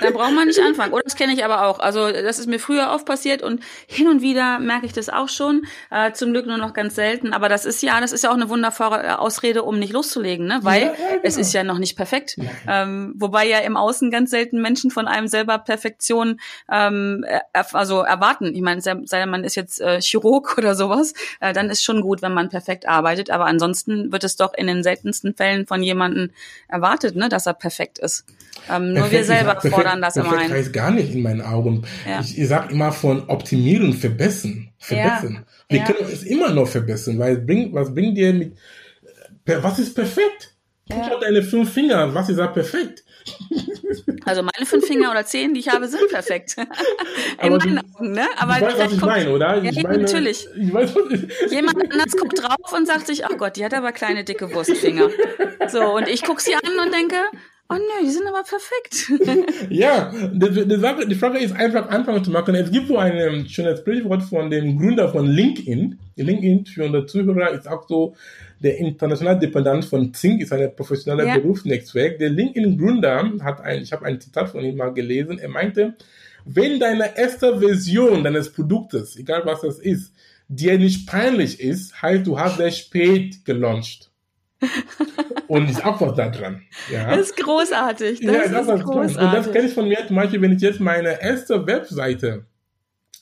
da 0.00 0.10
braucht 0.10 0.32
man 0.32 0.48
nicht 0.48 0.60
anfangen. 0.60 0.92
Oder 0.92 1.02
das 1.04 1.16
kenne 1.16 1.32
ich 1.32 1.44
aber 1.44 1.66
auch. 1.66 1.78
Also 1.78 2.10
das 2.10 2.38
ist 2.38 2.48
mir 2.48 2.58
früher 2.58 2.90
oft 2.92 3.06
passiert 3.06 3.42
und 3.42 3.60
hin 3.86 4.08
und 4.08 4.22
wieder 4.22 4.58
merke 4.58 4.86
ich 4.86 4.92
das 4.92 5.08
auch 5.08 5.28
schon. 5.28 5.62
Äh, 5.90 6.12
zum 6.12 6.32
Glück 6.32 6.46
nur 6.46 6.58
noch 6.58 6.74
ganz 6.74 6.94
selten. 6.94 7.32
Aber 7.32 7.48
das 7.48 7.64
ist 7.64 7.82
ja, 7.82 8.00
das 8.00 8.12
ist 8.12 8.24
ja 8.24 8.30
auch 8.30 8.34
eine 8.34 8.48
wunderbare 8.48 9.18
Ausrede, 9.18 9.62
um 9.62 9.78
nicht 9.78 9.92
loszulegen, 9.92 10.46
ne? 10.46 10.60
Weil 10.62 10.82
ja, 10.82 10.86
ja, 10.88 10.94
genau. 10.94 11.20
es 11.22 11.36
ist 11.36 11.52
ja 11.52 11.64
noch 11.64 11.78
nicht 11.78 11.96
perfekt. 11.96 12.36
Ja. 12.38 12.82
Ähm, 12.82 13.14
wobei 13.16 13.46
ja 13.46 13.58
im 13.58 13.76
Außen 13.76 14.10
ganz 14.10 14.30
selten 14.30 14.60
Menschen 14.60 14.90
von 14.90 15.06
einem 15.06 15.28
selber 15.28 15.58
Perfektion 15.58 16.40
ähm, 16.70 17.24
also 17.52 18.00
erwarten. 18.00 18.54
Ich 18.54 18.62
meine, 18.62 18.80
sei 18.80 18.94
denn 18.94 19.30
man 19.30 19.44
ist 19.44 19.54
jetzt 19.54 19.80
äh, 19.80 20.00
Chirurg 20.00 20.56
oder 20.58 20.74
sowas, 20.74 21.14
äh, 21.40 21.52
dann 21.52 21.70
ist 21.70 21.82
schon 21.82 22.00
gut, 22.00 22.22
wenn 22.22 22.34
man 22.34 22.48
perfekt 22.48 22.88
arbeitet. 22.88 23.30
Aber 23.30 23.46
ansonsten 23.46 24.12
wird 24.12 24.24
es 24.24 24.36
doch 24.36 24.54
in 24.54 24.66
den 24.66 24.82
seltensten 24.82 25.34
Fällen 25.34 25.66
von 25.66 25.82
jemandem 25.82 26.30
erwartet, 26.68 27.16
ne, 27.16 27.28
dass 27.28 27.46
er 27.46 27.54
perfekt 27.54 27.98
ist. 27.98 28.24
Ähm, 28.70 28.94
nur 28.94 29.10
wir 29.10 29.24
selber 29.24 29.52
perfekt, 29.52 29.74
fordern 29.74 30.02
das 30.02 30.14
perfekt 30.14 30.34
immer 30.34 30.42
ein. 30.42 30.52
heißt 30.52 30.72
gar 30.72 30.90
nicht 30.90 31.12
in 31.12 31.22
meinen 31.22 31.42
Augen. 31.42 31.82
Ja. 32.08 32.20
Ich, 32.20 32.38
ich 32.38 32.48
sag 32.48 32.70
immer 32.70 32.92
von 32.92 33.28
optimieren, 33.28 33.92
verbessern, 33.92 34.70
verbessern. 34.78 35.34
Ja. 35.34 35.44
Wir 35.68 35.78
ja. 35.78 35.84
können 35.84 36.08
es 36.12 36.22
immer 36.22 36.50
noch 36.50 36.68
verbessern, 36.68 37.18
weil 37.18 37.38
bringt, 37.38 37.74
was 37.74 37.94
bringt 37.94 38.16
dir 38.16 38.32
mit, 38.32 38.56
was 39.44 39.78
ist 39.78 39.94
perfekt? 39.94 40.55
Guck 40.88 40.98
ja. 40.98 41.18
deine 41.20 41.42
fünf 41.42 41.72
Finger, 41.72 42.14
was 42.14 42.28
ist 42.28 42.38
da 42.38 42.46
perfekt? 42.46 43.02
Also 44.24 44.42
meine 44.42 44.66
fünf 44.66 44.84
Finger 44.84 45.12
oder 45.12 45.24
zehn, 45.24 45.54
die 45.54 45.60
ich 45.60 45.68
habe, 45.68 45.86
sind 45.86 46.08
perfekt. 46.08 46.56
In 47.42 47.56
meinen 47.56 47.78
Augen, 47.78 48.10
ne? 48.10 48.26
Aber 48.36 48.54
du 48.54 48.66
weißt, 48.66 48.78
was 48.78 48.92
ich 48.92 49.00
meine, 49.00 49.30
oder? 49.30 49.62
Ja, 49.62 49.70
ich 49.70 49.82
meine, 49.84 49.98
natürlich. 49.98 50.48
Ich 50.56 50.74
weiß, 50.74 50.94
Jemand 51.50 51.92
anders 51.92 52.16
guckt 52.16 52.42
drauf 52.42 52.72
und 52.76 52.86
sagt 52.86 53.06
sich, 53.06 53.24
ach 53.24 53.36
Gott, 53.38 53.56
die 53.56 53.64
hat 53.64 53.72
aber 53.72 53.92
kleine, 53.92 54.24
dicke 54.24 54.52
Wurstfinger. 54.52 55.10
So, 55.68 55.94
und 55.94 56.08
ich 56.08 56.24
gucke 56.24 56.42
sie 56.42 56.54
an 56.54 56.60
und 56.84 56.92
denke, 56.92 57.16
Oh 57.68 57.74
nö, 57.74 58.04
die 58.04 58.10
sind 58.10 58.28
aber 58.28 58.44
perfekt. 58.44 59.10
ja, 59.70 60.12
die, 60.32 60.68
die, 60.68 60.76
Sache, 60.76 61.06
die 61.06 61.16
Frage 61.16 61.40
ist 61.40 61.52
einfach 61.52 61.88
anfangen 61.88 62.22
zu 62.22 62.30
machen. 62.30 62.54
Es 62.54 62.70
gibt 62.70 62.86
so 62.86 62.96
ein 62.96 63.16
ähm, 63.16 63.46
schönes 63.48 63.80
Sprichwort 63.80 64.22
von 64.22 64.50
dem 64.50 64.78
Gründer 64.78 65.08
von 65.08 65.26
LinkedIn. 65.26 65.98
LinkedIn 66.14 66.66
für 66.66 66.84
unsere 66.84 67.06
Zuhörer 67.06 67.50
ist 67.50 67.66
auch 67.66 67.88
so 67.88 68.14
der 68.60 68.78
internationale 68.78 69.38
Dependent 69.38 69.84
von 69.84 70.12
Zink, 70.14 70.42
ist 70.42 70.52
ein 70.52 70.74
professioneller 70.74 71.26
ja. 71.26 71.38
Berufsnetzwerk. 71.38 72.18
Der 72.18 72.30
LinkedIn-Gründer 72.30 73.32
hat 73.42 73.60
ein, 73.60 73.82
ich 73.82 73.92
habe 73.92 74.06
ein 74.06 74.20
Zitat 74.20 74.50
von 74.50 74.64
ihm 74.64 74.76
mal 74.76 74.92
gelesen. 74.92 75.38
Er 75.38 75.48
meinte, 75.48 75.94
wenn 76.44 76.80
deine 76.80 77.16
erste 77.18 77.58
Version 77.58 78.24
deines 78.24 78.52
Produktes, 78.52 79.16
egal 79.16 79.42
was 79.44 79.60
das 79.60 79.78
ist, 79.78 80.12
dir 80.48 80.78
nicht 80.78 81.08
peinlich 81.08 81.60
ist, 81.60 82.00
heißt 82.00 82.26
du 82.26 82.38
hast 82.38 82.56
sehr 82.56 82.70
spät 82.70 83.44
gelauncht. 83.44 84.10
und 85.48 85.68
ist 85.68 85.84
auch 85.84 86.00
was 86.00 86.14
da 86.14 86.30
dran. 86.30 86.62
Ja. 86.90 87.14
Das 87.14 87.30
ist 87.30 87.36
großartig. 87.36 88.20
Das, 88.20 88.34
ja, 88.34 88.48
das 88.48 88.68
ist 88.68 88.84
großartig. 88.84 89.18
Und 89.18 89.34
das 89.34 89.52
kenne 89.52 89.68
ich 89.68 89.74
von 89.74 89.88
mir 89.88 90.06
zum 90.06 90.16
Beispiel, 90.16 90.40
wenn 90.40 90.52
ich 90.52 90.62
jetzt 90.62 90.80
meine 90.80 91.20
erste 91.20 91.66
Webseite 91.66 92.46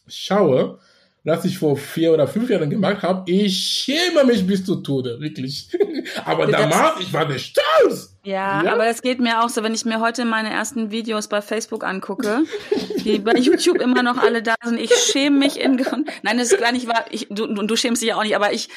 schaue, 0.07 0.79
was 1.25 1.45
ich 1.47 1.59
vor 1.59 1.77
vier 1.79 2.13
oder 2.13 2.29
fünf 2.29 2.51
Jahren 2.51 2.69
gemacht 2.69 3.03
habe, 3.03 3.31
ich 3.31 3.57
schäme 3.57 4.25
mich 4.25 4.47
bis 4.47 4.65
zu 4.65 4.77
Tode, 4.77 5.19
wirklich. 5.21 5.71
aber 6.25 6.47
das, 6.47 6.61
damals, 6.61 7.01
ich 7.01 7.13
war 7.13 7.27
der 7.27 7.39
stolz. 7.39 8.15
Ja, 8.25 8.63
ja, 8.63 8.73
aber 8.73 8.85
das 8.85 9.01
geht 9.01 9.21
mir 9.21 9.43
auch 9.43 9.49
so, 9.49 9.63
wenn 9.63 9.75
ich 9.75 9.87
mir 9.87 10.01
heute 10.01 10.27
meine 10.27 10.51
ersten 10.51 10.91
Videos 10.91 11.29
bei 11.29 11.41
Facebook 11.41 11.83
angucke, 11.83 12.43
die 13.05 13.19
bei 13.19 13.33
YouTube 13.39 13.81
immer 13.81 14.03
noch 14.03 14.19
alle 14.19 14.43
da 14.43 14.55
sind, 14.63 14.79
ich 14.79 14.95
schäme 14.95 15.39
mich 15.39 15.59
in 15.59 15.83
Nein, 16.23 16.39
das 16.39 16.53
ist 16.53 16.61
gar 16.61 16.73
nicht 16.73 16.89
wahr. 16.89 17.07
Ich, 17.11 17.29
du, 17.31 17.47
du 17.47 17.77
schämst 17.77 18.03
dich 18.03 18.11
ja 18.11 18.17
auch 18.17 18.23
nicht, 18.23 18.37
aber 18.37 18.53
ich 18.53 18.69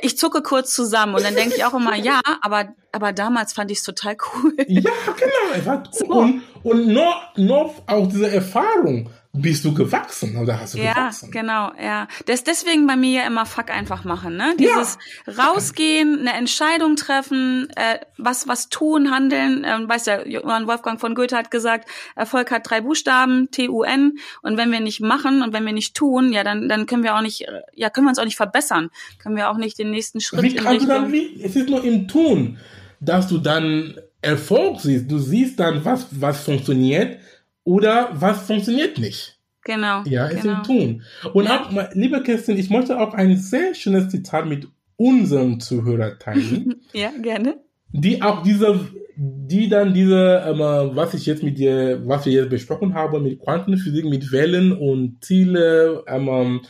ich 0.00 0.16
zucke 0.16 0.42
kurz 0.42 0.74
zusammen 0.74 1.14
und 1.14 1.22
dann 1.22 1.34
denke 1.34 1.54
ich 1.54 1.64
auch 1.64 1.74
immer, 1.74 1.94
ja, 1.96 2.20
aber 2.40 2.74
aber 2.92 3.12
damals 3.12 3.52
fand 3.52 3.70
ich 3.70 3.78
es 3.78 3.84
total 3.84 4.16
cool. 4.34 4.54
Ja, 4.66 4.90
genau. 5.16 5.82
So. 5.90 6.06
Und, 6.06 6.42
und 6.62 6.88
noch, 6.88 7.36
noch 7.36 7.82
auch 7.86 8.08
diese 8.08 8.30
Erfahrung 8.30 9.10
bist 9.34 9.64
du 9.64 9.72
gewachsen 9.72 10.36
oder 10.36 10.60
hast 10.60 10.74
du 10.74 10.78
ja, 10.78 10.92
gewachsen? 10.92 11.30
Ja, 11.32 11.40
genau, 11.40 11.72
ja. 11.82 12.06
Das 12.26 12.44
deswegen 12.44 12.86
bei 12.86 12.96
mir 12.96 13.22
ja 13.22 13.26
immer 13.26 13.46
Fuck 13.46 13.70
einfach 13.70 14.04
machen, 14.04 14.36
ne? 14.36 14.54
Dieses 14.58 14.98
ja. 15.26 15.32
rausgehen, 15.32 16.20
eine 16.20 16.34
Entscheidung 16.34 16.96
treffen, 16.96 17.70
äh, 17.76 17.98
was 18.18 18.46
was 18.46 18.68
tun, 18.68 19.10
handeln. 19.10 19.64
Ähm, 19.66 19.88
weißt 19.88 20.06
ja, 20.06 20.26
Johann 20.26 20.66
Wolfgang 20.66 21.00
von 21.00 21.14
Goethe 21.14 21.34
hat 21.34 21.50
gesagt, 21.50 21.88
Erfolg 22.14 22.50
hat 22.50 22.68
drei 22.68 22.82
Buchstaben, 22.82 23.50
T 23.50 23.70
U 23.70 23.82
N. 23.82 24.18
Und 24.42 24.58
wenn 24.58 24.70
wir 24.70 24.80
nicht 24.80 25.00
machen 25.00 25.40
und 25.40 25.54
wenn 25.54 25.64
wir 25.64 25.72
nicht 25.72 25.96
tun, 25.96 26.34
ja, 26.34 26.44
dann 26.44 26.68
dann 26.68 26.84
können 26.84 27.02
wir 27.02 27.16
auch 27.16 27.22
nicht, 27.22 27.46
ja, 27.74 27.88
können 27.88 28.06
wir 28.06 28.10
uns 28.10 28.18
auch 28.18 28.26
nicht 28.26 28.36
verbessern, 28.36 28.90
können 29.18 29.36
wir 29.36 29.48
auch 29.48 29.56
nicht 29.56 29.78
den 29.78 29.92
nächsten 29.92 30.20
Schritt. 30.20 30.42
Wie 30.42 30.54
kannst 30.56 30.84
du 30.84 30.88
dann 30.88 31.10
wie? 31.10 31.40
Es 31.42 31.56
ist 31.56 31.70
nur 31.70 31.82
im 31.82 32.06
Tun, 32.06 32.58
dass 33.00 33.28
du 33.28 33.38
dann 33.38 33.94
Erfolg 34.20 34.80
siehst. 34.80 35.10
Du 35.10 35.18
siehst 35.18 35.58
dann, 35.58 35.86
was 35.86 36.06
was 36.10 36.44
funktioniert 36.44 37.18
oder 37.64 38.10
was 38.14 38.46
funktioniert 38.46 38.98
nicht. 38.98 39.38
Genau. 39.64 40.02
Ja, 40.04 40.28
es 40.28 40.42
genau. 40.42 40.58
im 40.58 40.62
Tun. 40.64 41.02
Und 41.32 41.44
ja. 41.44 41.62
auch, 41.62 41.94
liebe 41.94 42.22
Kerstin, 42.22 42.58
ich 42.58 42.70
möchte 42.70 42.98
auch 42.98 43.14
ein 43.14 43.36
sehr 43.36 43.74
schönes 43.74 44.08
Zitat 44.08 44.46
mit 44.46 44.66
unseren 44.96 45.60
Zuhörern 45.60 46.18
teilen. 46.18 46.82
ja, 46.92 47.10
gerne. 47.20 47.60
Die 47.92 48.22
auch 48.22 48.42
diese, 48.42 48.80
die 49.16 49.68
dann 49.68 49.94
diese, 49.94 50.42
ähm, 50.46 50.58
was 50.94 51.14
ich 51.14 51.26
jetzt 51.26 51.42
mit 51.42 51.58
dir, 51.58 52.00
was 52.06 52.26
wir 52.26 52.32
jetzt 52.32 52.50
besprochen 52.50 52.94
haben, 52.94 53.22
mit 53.22 53.40
Quantenphysik, 53.40 54.04
mit 54.06 54.32
Wellen 54.32 54.72
und 54.72 55.22
Ziele, 55.22 56.02
ähm, 56.06 56.62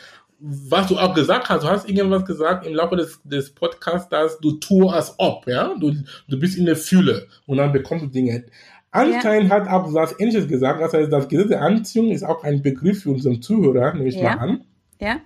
was 0.45 0.89
du 0.89 0.99
auch 0.99 1.15
gesagt 1.15 1.49
hast, 1.49 1.63
du 1.63 1.69
hast 1.69 1.89
irgendwas 1.89 2.25
gesagt 2.25 2.67
im 2.67 2.75
Laufe 2.75 2.97
des, 2.97 3.21
des 3.23 3.55
Podcasts, 3.55 4.09
dass 4.09 4.41
du 4.41 4.53
tust 4.53 4.93
als 4.93 5.15
ob, 5.19 5.47
ja, 5.47 5.77
du, 5.79 5.95
du 6.29 6.39
bist 6.39 6.59
in 6.59 6.67
der 6.67 6.75
Fühle 6.75 7.29
und 7.47 7.59
dann 7.59 7.71
bekommst 7.71 8.07
du 8.07 8.09
Dinge. 8.09 8.45
Einstein 8.93 9.49
ja. 9.49 9.51
hat 9.51 9.69
auch 9.69 9.93
was 9.93 10.19
Ähnliches 10.21 10.47
gesagt. 10.47 10.81
Das 10.81 10.93
heißt, 10.93 11.11
das 11.11 11.29
Gesetz 11.29 11.49
der 11.49 11.63
Anziehung 11.63 12.11
ist 12.11 12.23
auch 12.23 12.45
ein 12.45 12.63
Begriff 12.63 13.03
für 13.03 13.11
unseren 13.11 13.41
Zuhörer, 13.41 13.95
nehme 13.95 14.09
ich 14.09 14.17
ja. 14.17 14.37
mal 14.37 14.39
an. 14.39 14.65
Ja, 15.01 15.17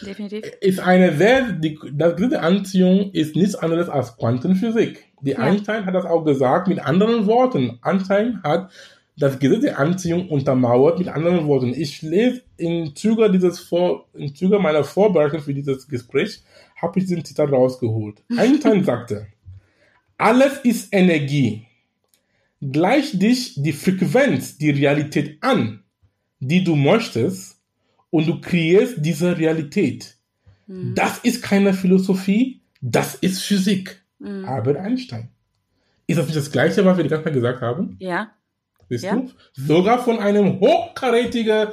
definitiv. 0.00 0.44
Ist 0.60 0.80
eine 0.80 1.14
sehr, 1.16 1.52
die, 1.52 1.78
das 1.92 2.14
Gesetz 2.14 2.30
der 2.30 2.42
Anziehung 2.44 3.10
ist 3.12 3.36
nichts 3.36 3.56
anderes 3.56 3.88
als 3.88 4.16
Quantenphysik. 4.16 5.04
Die 5.20 5.32
ja. 5.32 5.38
Einstein 5.38 5.84
hat 5.86 5.94
das 5.94 6.06
auch 6.06 6.24
gesagt 6.24 6.68
mit 6.68 6.78
anderen 6.78 7.26
Worten. 7.26 7.78
Einstein 7.82 8.40
hat 8.44 8.70
das 9.18 9.38
Gesetz 9.40 9.62
der 9.62 9.78
Anziehung 9.80 10.28
untermauert 10.28 10.98
mit 10.98 11.08
anderen 11.08 11.46
Worten. 11.48 11.74
Ich 11.74 12.02
lese 12.02 12.42
im 12.56 12.94
Zuge 12.94 13.30
dieses 13.30 13.58
Vor, 13.58 14.06
im 14.14 14.34
Zuge 14.34 14.60
meiner 14.60 14.84
Vorbereitung 14.84 15.40
für 15.40 15.52
dieses 15.54 15.88
Gespräch, 15.88 16.42
habe 16.80 17.00
ich 17.00 17.06
diesen 17.06 17.24
Zitat 17.24 17.50
rausgeholt. 17.50 18.22
Einstein 18.36 18.84
sagte, 18.84 19.26
alles 20.16 20.58
ist 20.58 20.94
Energie 20.94 21.65
gleich 22.60 23.18
dich 23.18 23.54
die 23.56 23.72
Frequenz, 23.72 24.58
die 24.58 24.70
Realität 24.70 25.38
an, 25.42 25.84
die 26.40 26.64
du 26.64 26.76
möchtest, 26.76 27.56
und 28.10 28.26
du 28.26 28.40
kreierst 28.40 28.94
diese 28.98 29.36
Realität. 29.36 30.16
Mhm. 30.66 30.94
Das 30.94 31.18
ist 31.18 31.42
keine 31.42 31.74
Philosophie, 31.74 32.62
Das 32.80 33.14
ist 33.16 33.42
Physik. 33.42 34.02
Mhm. 34.18 34.44
Albert 34.44 34.76
Einstein. 34.76 35.28
Ist 36.06 36.18
das 36.18 36.26
nicht 36.26 36.36
das 36.36 36.52
Gleiche, 36.52 36.84
was 36.84 36.96
wir 36.96 37.04
die 37.04 37.10
ganze 37.10 37.24
Zeit 37.24 37.34
gesagt 37.34 37.60
haben? 37.60 37.96
Ja. 37.98 38.30
Siehst 38.88 39.04
ja. 39.04 39.16
du? 39.16 39.30
Sogar 39.52 40.02
von 40.02 40.18
einem 40.18 40.60
hochkarätigen 40.60 41.68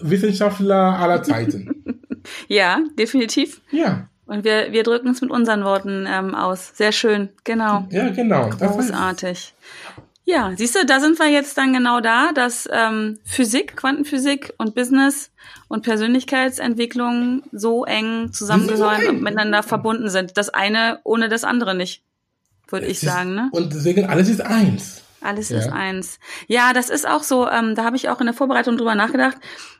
Wissenschaftler 0.00 0.98
aller 0.98 1.22
Zeiten. 1.22 2.02
ja, 2.48 2.80
definitiv. 2.98 3.60
Ja. 3.70 4.08
Und 4.26 4.44
wir, 4.44 4.72
wir 4.72 4.82
drücken 4.82 5.08
es 5.08 5.20
mit 5.20 5.30
unseren 5.30 5.64
Worten 5.64 6.06
ähm, 6.06 6.34
aus. 6.34 6.72
Sehr 6.74 6.92
schön, 6.92 7.30
genau. 7.44 7.86
Ja, 7.90 8.10
genau. 8.10 8.50
Großartig. 8.50 9.54
Ja, 10.28 10.52
siehst 10.54 10.74
du, 10.74 10.84
da 10.84 11.00
sind 11.00 11.18
wir 11.18 11.28
jetzt 11.28 11.56
dann 11.56 11.72
genau 11.72 12.00
da, 12.00 12.32
dass 12.34 12.68
ähm, 12.70 13.18
Physik, 13.24 13.78
Quantenphysik 13.78 14.52
und 14.58 14.74
Business 14.74 15.30
und 15.68 15.84
Persönlichkeitsentwicklung 15.84 17.44
so 17.50 17.86
eng 17.86 18.30
zusammengehören 18.30 19.00
so 19.04 19.08
und 19.08 19.22
miteinander 19.22 19.62
verbunden 19.62 20.10
sind. 20.10 20.36
Das 20.36 20.50
eine 20.50 21.00
ohne 21.04 21.30
das 21.30 21.44
andere 21.44 21.74
nicht, 21.74 22.02
würde 22.68 22.84
ich 22.84 23.00
sagen. 23.00 23.34
Ne? 23.34 23.48
Und 23.52 23.72
deswegen 23.72 24.04
alles 24.04 24.28
ist 24.28 24.42
eins. 24.42 25.00
Alles 25.20 25.48
ja. 25.48 25.58
ist 25.58 25.68
eins. 25.68 26.18
Ja, 26.46 26.72
das 26.72 26.90
ist 26.90 27.06
auch 27.06 27.22
so, 27.22 27.48
ähm, 27.48 27.74
da 27.74 27.84
habe 27.84 27.96
ich 27.96 28.08
auch 28.08 28.20
in 28.20 28.26
der 28.26 28.34
Vorbereitung 28.34 28.76
drüber 28.76 28.94
nachgedacht. 28.94 29.36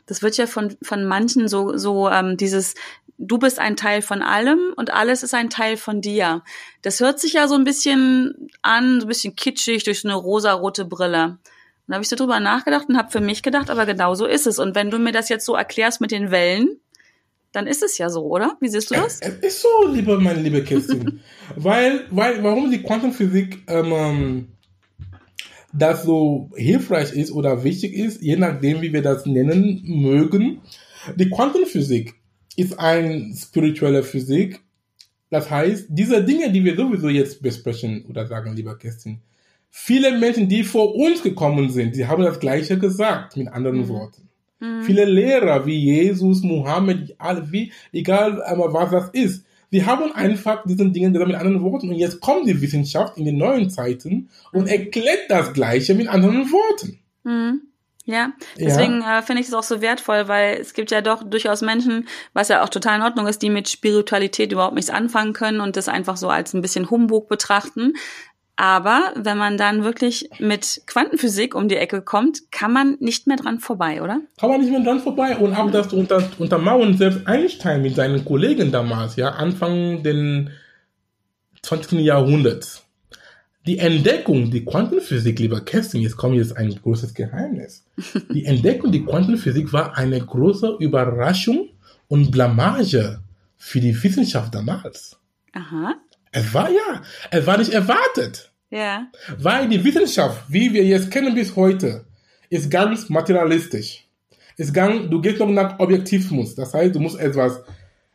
Das 0.06 0.22
wird 0.22 0.36
ja 0.36 0.46
von, 0.46 0.76
von 0.82 1.04
manchen 1.04 1.48
so, 1.48 1.76
so 1.76 2.08
ähm, 2.08 2.36
dieses, 2.36 2.74
du 3.18 3.38
bist 3.38 3.58
ein 3.58 3.76
Teil 3.76 4.02
von 4.02 4.22
allem 4.22 4.72
und 4.76 4.92
alles 4.92 5.22
ist 5.22 5.34
ein 5.34 5.50
Teil 5.50 5.76
von 5.76 6.00
dir. 6.00 6.42
Das 6.82 7.00
hört 7.00 7.20
sich 7.20 7.34
ja 7.34 7.46
so 7.46 7.54
ein 7.54 7.64
bisschen 7.64 8.48
an, 8.62 9.00
so 9.00 9.06
ein 9.06 9.08
bisschen 9.08 9.36
kitschig 9.36 9.84
durch 9.84 10.00
so 10.00 10.08
eine 10.08 10.16
rosarote 10.16 10.84
Brille. 10.84 11.38
Dann 11.86 11.94
habe 11.94 12.02
ich 12.02 12.08
so 12.08 12.16
drüber 12.16 12.40
nachgedacht 12.40 12.88
und 12.88 12.98
habe 12.98 13.10
für 13.10 13.20
mich 13.20 13.42
gedacht, 13.42 13.70
aber 13.70 13.86
genau 13.86 14.14
so 14.14 14.26
ist 14.26 14.46
es. 14.46 14.58
Und 14.58 14.74
wenn 14.74 14.90
du 14.90 14.98
mir 14.98 15.12
das 15.12 15.28
jetzt 15.28 15.46
so 15.46 15.54
erklärst 15.54 16.00
mit 16.00 16.10
den 16.10 16.30
Wellen, 16.30 16.80
dann 17.52 17.66
ist 17.66 17.82
es 17.82 17.96
ja 17.96 18.10
so, 18.10 18.26
oder? 18.26 18.56
Wie 18.60 18.68
siehst 18.68 18.90
du 18.90 18.94
das? 18.94 19.20
Es 19.20 19.34
ist 19.36 19.62
so, 19.62 19.88
liebe, 19.88 20.18
meine 20.18 20.40
liebe 20.40 20.62
Kerstin. 20.62 21.20
weil, 21.56 22.04
weil, 22.10 22.42
warum 22.44 22.70
die 22.70 22.82
Quantenphysik 22.82 23.62
ähm, 23.68 23.92
ähm 23.92 24.48
das 25.72 26.02
so 26.02 26.50
hilfreich 26.56 27.12
ist 27.12 27.30
oder 27.32 27.64
wichtig 27.64 27.94
ist, 27.94 28.22
je 28.22 28.36
nachdem, 28.36 28.80
wie 28.80 28.92
wir 28.92 29.02
das 29.02 29.26
nennen 29.26 29.82
mögen. 29.84 30.60
Die 31.16 31.28
Quantenphysik 31.28 32.14
ist 32.56 32.78
eine 32.78 33.34
spirituelle 33.36 34.02
Physik. 34.02 34.60
Das 35.30 35.50
heißt, 35.50 35.86
diese 35.90 36.24
Dinge, 36.24 36.50
die 36.50 36.64
wir 36.64 36.76
sowieso 36.76 37.08
jetzt 37.08 37.42
besprechen 37.42 38.06
oder 38.08 38.26
sagen, 38.26 38.56
lieber 38.56 38.76
Kerstin, 38.78 39.20
viele 39.70 40.16
Menschen, 40.18 40.48
die 40.48 40.64
vor 40.64 40.94
uns 40.94 41.22
gekommen 41.22 41.70
sind, 41.70 41.94
die 41.94 42.06
haben 42.06 42.22
das 42.22 42.40
Gleiche 42.40 42.78
gesagt, 42.78 43.36
mit 43.36 43.48
anderen 43.48 43.80
mhm. 43.80 43.88
Worten. 43.88 44.28
Mhm. 44.60 44.82
Viele 44.82 45.04
Lehrer 45.04 45.66
wie 45.66 45.78
Jesus, 45.78 46.42
Mohammed, 46.42 47.14
wie, 47.50 47.72
egal 47.92 48.38
was 48.38 48.90
das 48.90 49.10
ist, 49.10 49.44
wir 49.70 49.86
haben 49.86 50.12
einfach 50.12 50.64
diesen 50.64 50.92
Dingen 50.92 51.12
gesagt 51.12 51.28
mit 51.28 51.36
anderen 51.36 51.62
Worten. 51.62 51.90
Und 51.90 51.96
jetzt 51.96 52.20
kommt 52.20 52.48
die 52.48 52.60
Wissenschaft 52.60 53.18
in 53.18 53.24
den 53.24 53.36
neuen 53.36 53.70
Zeiten 53.70 54.28
und 54.52 54.66
erklärt 54.66 55.28
das 55.28 55.52
Gleiche 55.52 55.94
mit 55.94 56.08
anderen 56.08 56.50
Worten. 56.50 56.98
Mhm. 57.24 57.62
Ja, 58.08 58.32
deswegen 58.58 59.02
ja. 59.02 59.18
äh, 59.18 59.22
finde 59.22 59.42
ich 59.42 59.48
es 59.48 59.54
auch 59.54 59.62
so 59.62 59.82
wertvoll, 59.82 60.28
weil 60.28 60.56
es 60.58 60.72
gibt 60.72 60.90
ja 60.90 61.02
doch 61.02 61.22
durchaus 61.22 61.60
Menschen, 61.60 62.08
was 62.32 62.48
ja 62.48 62.64
auch 62.64 62.70
total 62.70 62.96
in 62.96 63.02
Ordnung 63.02 63.26
ist, 63.26 63.42
die 63.42 63.50
mit 63.50 63.68
Spiritualität 63.68 64.50
überhaupt 64.50 64.76
nichts 64.76 64.88
anfangen 64.88 65.34
können 65.34 65.60
und 65.60 65.76
das 65.76 65.88
einfach 65.88 66.16
so 66.16 66.30
als 66.30 66.54
ein 66.54 66.62
bisschen 66.62 66.88
Humbug 66.88 67.28
betrachten. 67.28 67.92
Aber 68.60 69.12
wenn 69.14 69.38
man 69.38 69.56
dann 69.56 69.84
wirklich 69.84 70.28
mit 70.40 70.82
Quantenphysik 70.86 71.54
um 71.54 71.68
die 71.68 71.76
Ecke 71.76 72.02
kommt, 72.02 72.50
kann 72.50 72.72
man 72.72 72.96
nicht 72.98 73.28
mehr 73.28 73.36
dran 73.36 73.60
vorbei, 73.60 74.02
oder? 74.02 74.20
Kann 74.36 74.50
man 74.50 74.60
nicht 74.60 74.72
mehr 74.72 74.82
dran 74.82 74.98
vorbei. 74.98 75.36
Und 75.36 75.54
auch 75.54 75.70
das 75.70 75.92
unter, 75.92 76.28
untermauern 76.38 76.96
selbst 76.96 77.24
Einstein 77.28 77.82
mit 77.82 77.94
seinen 77.94 78.24
Kollegen 78.24 78.72
damals, 78.72 79.14
ja, 79.14 79.28
Anfang 79.28 80.02
des 80.02 80.50
20. 81.62 82.00
Jahrhunderts. 82.00 82.84
Die 83.64 83.78
Entdeckung, 83.78 84.50
die 84.50 84.64
Quantenphysik, 84.64 85.38
lieber 85.38 85.60
Kerstin, 85.60 86.00
jetzt 86.00 86.16
kommt 86.16 86.34
jetzt 86.34 86.56
ein 86.56 86.74
großes 86.74 87.14
Geheimnis. 87.14 87.84
Die 88.32 88.44
Entdeckung, 88.44 88.90
die 88.90 89.04
Quantenphysik 89.04 89.72
war 89.72 89.96
eine 89.96 90.18
große 90.18 90.78
Überraschung 90.80 91.68
und 92.08 92.32
Blamage 92.32 93.20
für 93.56 93.80
die 93.80 94.02
Wissenschaft 94.02 94.54
damals. 94.54 95.16
Aha. 95.52 95.94
Es 96.32 96.54
war 96.54 96.70
ja, 96.70 97.02
es 97.30 97.46
war 97.46 97.58
nicht 97.58 97.72
erwartet. 97.72 98.47
Ja. 98.70 99.08
Weil 99.38 99.68
die 99.68 99.82
Wissenschaft, 99.82 100.44
wie 100.48 100.72
wir 100.72 100.84
jetzt 100.84 101.10
kennen 101.10 101.34
bis 101.34 101.56
heute, 101.56 102.04
ist 102.50 102.70
ganz 102.70 103.08
materialistisch. 103.08 104.04
Ist 104.56 104.74
ganz, 104.74 105.08
du 105.08 105.20
gehst 105.20 105.38
noch 105.38 105.48
nach 105.48 105.78
Objektivismus. 105.78 106.54
Das 106.54 106.74
heißt, 106.74 106.94
du 106.94 107.00
musst 107.00 107.18
etwas, 107.18 107.60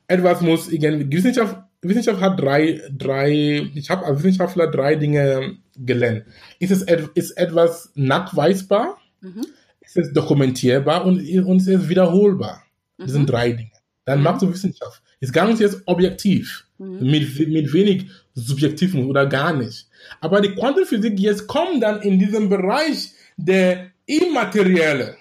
etwas 0.08 0.42
muss 0.42 0.70
irgendwie, 0.70 1.10
Wissenschaft, 1.16 1.58
Wissenschaft 1.82 2.22
hat 2.22 2.40
drei, 2.40 2.82
drei, 2.92 3.70
ich 3.74 3.90
habe 3.90 4.06
als 4.06 4.24
Wissenschaftler 4.24 4.68
drei 4.70 4.96
Dinge 4.96 5.58
gelernt. 5.76 6.26
Ist 6.60 6.72
es 6.72 6.84
ist 7.16 7.32
etwas 7.32 7.92
nachweisbar? 7.96 8.98
Mhm. 9.22 9.46
Ist 9.82 9.98
es 9.98 10.14
dokumentierbar 10.14 11.06
und, 11.06 11.18
und 11.20 11.58
ist 11.58 11.68
es 11.68 11.90
wiederholbar? 11.90 12.64
Das 12.98 13.08
mhm. 13.08 13.12
sind 13.12 13.30
drei 13.30 13.52
Dinge. 13.52 13.72
Dann 14.06 14.20
mhm. 14.20 14.24
machst 14.26 14.42
du 14.42 14.52
Wissenschaft. 14.52 15.02
Ist 15.20 15.34
ganz 15.34 15.60
jetzt 15.60 15.82
objektiv. 15.86 16.66
Mhm. 16.78 17.10
Mit, 17.10 17.48
mit 17.48 17.74
wenig 17.74 18.10
Subjektiven 18.34 19.06
oder 19.06 19.26
gar 19.26 19.54
nicht. 19.54 19.88
Aber 20.22 20.42
die 20.42 20.54
Quantenphysik 20.56 21.20
jetzt 21.20 21.48
kommt 21.48 21.82
dann 21.84 22.02
in 22.02 22.20
diesem 22.20 22.50
Bereich 22.50 23.12
der 23.38 23.92
Immaterielle. 24.06 25.18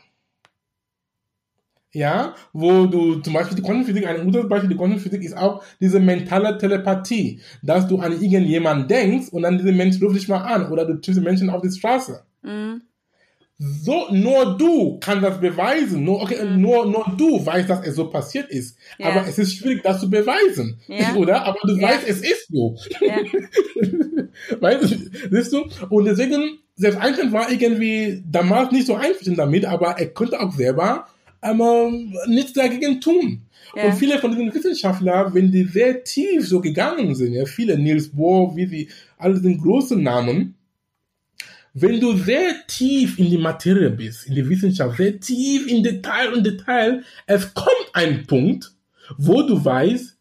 Ja, 1.95 2.35
wo 2.55 2.87
du 2.87 3.16
zum 3.16 3.35
Beispiel 3.35 3.57
die 3.57 3.62
Quantenphysik, 3.62 4.07
ein 4.07 4.24
gutes 4.24 4.49
Beispiel 4.49 4.70
der 4.70 4.78
Quantenphysik 4.78 5.22
ist 5.22 5.37
auch 5.37 5.62
diese 5.78 6.01
mentale 6.01 6.57
Telepathie, 6.57 7.41
dass 7.62 7.87
du 7.87 7.99
an 7.99 8.12
irgendjemanden 8.12 8.89
denkst 8.89 9.28
und 9.30 9.43
dann 9.43 9.59
dieser 9.59 9.72
Mensch 9.72 10.01
ruft 10.01 10.16
dich 10.16 10.28
mal 10.28 10.39
an 10.39 10.72
oder 10.72 10.87
du 10.87 11.01
triffst 11.01 11.20
Menschen 11.20 11.51
auf 11.51 11.61
die 11.61 11.70
Straße. 11.70 12.22
Mhm 12.43 12.83
so 13.63 14.09
nur 14.11 14.57
du 14.59 14.99
kannst 14.99 15.25
das 15.25 15.41
beweisen. 15.41 16.05
Nur, 16.05 16.23
okay, 16.23 16.45
mhm. 16.45 16.61
nur, 16.61 16.87
nur 16.87 17.07
du 17.17 17.45
weißt, 17.45 17.71
dass 17.71 17.87
es 17.87 17.95
so 17.95 18.11
passiert 18.11 18.51
ist. 18.51 18.77
Ja. 18.99 19.07
Aber 19.07 19.27
es 19.27 19.39
ist 19.39 19.55
schwierig, 19.55 19.83
das 19.83 20.01
zu 20.01 20.11
beweisen. 20.11 20.81
Ja. 20.89 21.15
Oder? 21.17 21.45
Aber 21.45 21.59
du 21.65 21.77
ja. 21.77 21.89
weißt, 21.89 22.09
es 22.09 22.23
ist 22.23 22.49
so. 22.51 22.77
Weißt 24.61 24.83
du, 24.83 25.11
siehst 25.31 25.53
du? 25.53 25.67
Und 25.91 26.07
deswegen, 26.07 26.59
selbst 26.75 26.99
Einstein 26.99 27.33
war 27.33 27.51
irgendwie 27.51 28.23
damals 28.29 28.73
nicht 28.73 28.87
so 28.87 28.95
einverstanden 28.95 29.37
damit, 29.37 29.65
aber 29.67 29.99
er 29.99 30.09
konnte 30.09 30.41
auch 30.41 30.53
selber 30.53 31.07
ähm, 31.43 32.15
nichts 32.27 32.55
dagegen 32.55 33.01
tun. 33.01 33.43
Ja. 33.77 33.85
Und 33.85 33.93
viele 33.95 34.19
von 34.19 34.31
diesen 34.31 34.53
Wissenschaftlern, 34.53 35.35
wenn 35.35 35.53
die 35.53 35.65
sehr 35.65 36.03
tief 36.03 36.49
so 36.49 36.61
gegangen 36.61 37.15
sind, 37.15 37.35
ja, 37.35 37.45
viele 37.45 37.79
Niels 37.79 38.09
Bohr, 38.09 38.57
wie 38.57 38.67
sie, 38.67 38.89
alle 39.19 39.37
sind 39.37 39.63
großen 39.63 40.03
Namen, 40.03 40.57
wenn 41.75 42.01
du 42.01 42.16
sehr 42.16 42.55
tief 42.66 43.18
in 43.18 43.31
die 43.31 43.39
Materie 43.39 43.91
bist, 43.91 44.27
in 44.27 44.35
die 44.35 44.49
Wissenschaft, 44.49 44.97
sehr 44.97 45.18
tief 45.18 45.66
in 45.66 45.83
Detail 45.83 46.33
und 46.35 46.45
Detail, 46.45 47.03
es 47.27 47.55
kommt 47.55 47.91
ein 47.95 48.27
Punkt, 48.27 48.73
wo 49.16 49.43
du 49.43 49.64
weißt, 49.64 50.16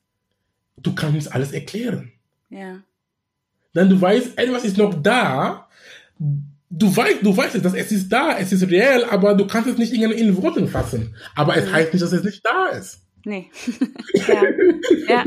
du 0.78 0.95
kannst 0.95 1.34
alles 1.34 1.52
erklären. 1.52 2.12
Ja. 2.49 2.82
Dann 3.74 3.89
du 3.89 3.99
weißt, 3.99 4.38
etwas 4.38 4.64
ist 4.64 4.78
noch 4.78 5.02
da. 5.02 5.68
Du 6.70 6.95
weißt, 6.95 7.18
du 7.22 7.36
weißt 7.36 7.56
es, 7.56 7.62
dass 7.62 7.74
es 7.74 7.91
ist 7.91 8.10
da, 8.10 8.38
es 8.38 8.52
ist 8.54 8.70
reell, 8.70 9.04
aber 9.06 9.34
du 9.36 9.45
kannst 9.45 9.70
es 9.70 9.78
nicht 9.78 9.93
in 9.93 10.38
Worten 10.41 10.68
fassen. 10.68 11.16
Aber 11.36 11.58
es 11.58 11.66
mhm. 11.66 11.74
heißt 11.74 11.93
nicht, 11.93 12.04
dass 12.04 12.14
es 12.14 12.24
nicht 12.24 12.45
da 12.45 12.68
ist. 12.68 13.02
Nee. 13.24 13.52
ja. 14.14 14.43
ja. 15.08 15.26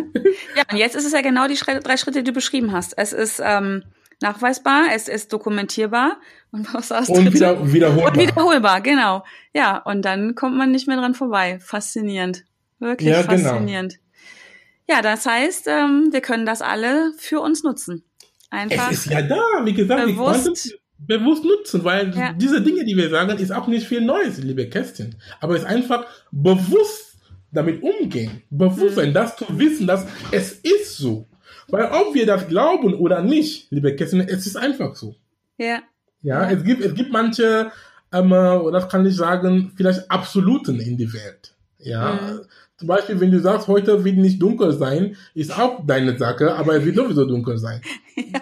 ja, 0.56 0.62
und 0.70 0.78
jetzt 0.78 0.96
ist 0.96 1.04
es 1.04 1.12
ja 1.12 1.20
genau 1.20 1.46
die 1.48 1.54
drei 1.54 1.96
Schritte, 1.96 2.22
die 2.22 2.24
du 2.24 2.32
beschrieben 2.32 2.72
hast. 2.72 2.96
Es 2.96 3.12
ist 3.12 3.40
ähm, 3.44 3.84
nachweisbar, 4.24 4.86
es 4.92 5.06
ist 5.06 5.32
dokumentierbar 5.32 6.18
und 6.50 6.72
was 6.74 6.90
hast 6.90 7.10
und 7.10 7.32
wieder, 7.32 7.72
wiederholbar. 7.72 8.12
Und 8.12 8.18
wiederholbar, 8.18 8.80
genau. 8.80 9.24
Ja, 9.54 9.78
und 9.78 10.02
dann 10.02 10.34
kommt 10.34 10.56
man 10.56 10.72
nicht 10.72 10.88
mehr 10.88 10.96
dran 10.96 11.14
vorbei. 11.14 11.60
Faszinierend. 11.60 12.44
Wirklich 12.80 13.10
ja, 13.10 13.22
genau. 13.22 13.32
faszinierend. 13.32 13.92
Genau. 13.92 14.96
Ja, 14.96 15.02
das 15.02 15.24
heißt, 15.24 15.68
ähm, 15.68 16.08
wir 16.10 16.20
können 16.20 16.44
das 16.44 16.60
alle 16.60 17.12
für 17.16 17.40
uns 17.40 17.62
nutzen. 17.62 18.02
Einfach. 18.50 18.90
Es 18.90 19.06
ist 19.06 19.12
ja 19.12 19.22
da, 19.22 19.40
wie 19.64 19.72
gesagt, 19.72 20.04
bewusst, 20.06 20.78
bewusst 20.98 21.44
nutzen, 21.44 21.84
weil 21.84 22.14
ja. 22.14 22.32
diese 22.32 22.60
Dinge, 22.60 22.84
die 22.84 22.96
wir 22.96 23.08
sagen, 23.08 23.38
ist 23.38 23.50
auch 23.50 23.66
nicht 23.66 23.86
viel 23.86 24.02
Neues, 24.02 24.38
liebe 24.38 24.68
Kästchen. 24.68 25.16
Aber 25.40 25.54
es 25.54 25.62
ist 25.62 25.68
einfach 25.68 26.06
bewusst 26.30 27.16
damit 27.50 27.82
umgehen. 27.82 28.42
Bewusstsein, 28.50 29.10
mhm. 29.10 29.14
das 29.14 29.36
zu 29.36 29.46
wissen, 29.58 29.86
dass 29.86 30.06
es 30.30 30.52
ist 30.52 30.98
so. 30.98 31.26
Weil 31.68 31.86
ob 31.86 32.14
wir 32.14 32.26
das 32.26 32.48
glauben 32.48 32.94
oder 32.94 33.22
nicht, 33.22 33.70
liebe 33.70 33.94
Kerstin, 33.94 34.20
es 34.20 34.46
ist 34.46 34.56
einfach 34.56 34.94
so. 34.94 35.14
Ja. 35.58 35.80
Ja, 36.22 36.50
es 36.50 36.64
gibt, 36.64 36.82
es 36.82 36.94
gibt 36.94 37.12
manche, 37.12 37.70
ähm, 38.12 38.30
das 38.30 38.88
kann 38.88 39.06
ich 39.06 39.16
sagen, 39.16 39.72
vielleicht 39.76 40.10
Absoluten 40.10 40.80
in 40.80 40.96
die 40.96 41.12
Welt. 41.12 41.54
Ja. 41.78 42.14
Mhm. 42.14 42.40
Zum 42.76 42.88
Beispiel, 42.88 43.20
wenn 43.20 43.30
du 43.30 43.40
sagst, 43.40 43.68
heute 43.68 44.04
wird 44.04 44.16
nicht 44.16 44.42
dunkel 44.42 44.72
sein, 44.72 45.16
ist 45.34 45.56
auch 45.56 45.86
deine 45.86 46.18
Sache, 46.18 46.54
aber 46.54 46.76
es 46.76 46.84
wird 46.84 46.96
sowieso 46.96 47.24
dunkel 47.24 47.58
sein. 47.58 47.80
Ja. 48.16 48.40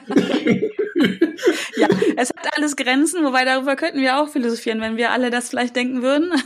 Ja, 1.77 1.89
es 2.17 2.31
hat 2.31 2.57
alles 2.57 2.77
Grenzen, 2.77 3.25
wobei 3.25 3.45
darüber 3.45 3.77
könnten 3.77 4.01
wir 4.01 4.19
auch 4.19 4.29
philosophieren, 4.29 4.81
wenn 4.81 4.97
wir 4.97 5.11
alle 5.11 5.31
das 5.31 5.49
vielleicht 5.49 5.77
denken 5.77 6.03
würden. 6.03 6.33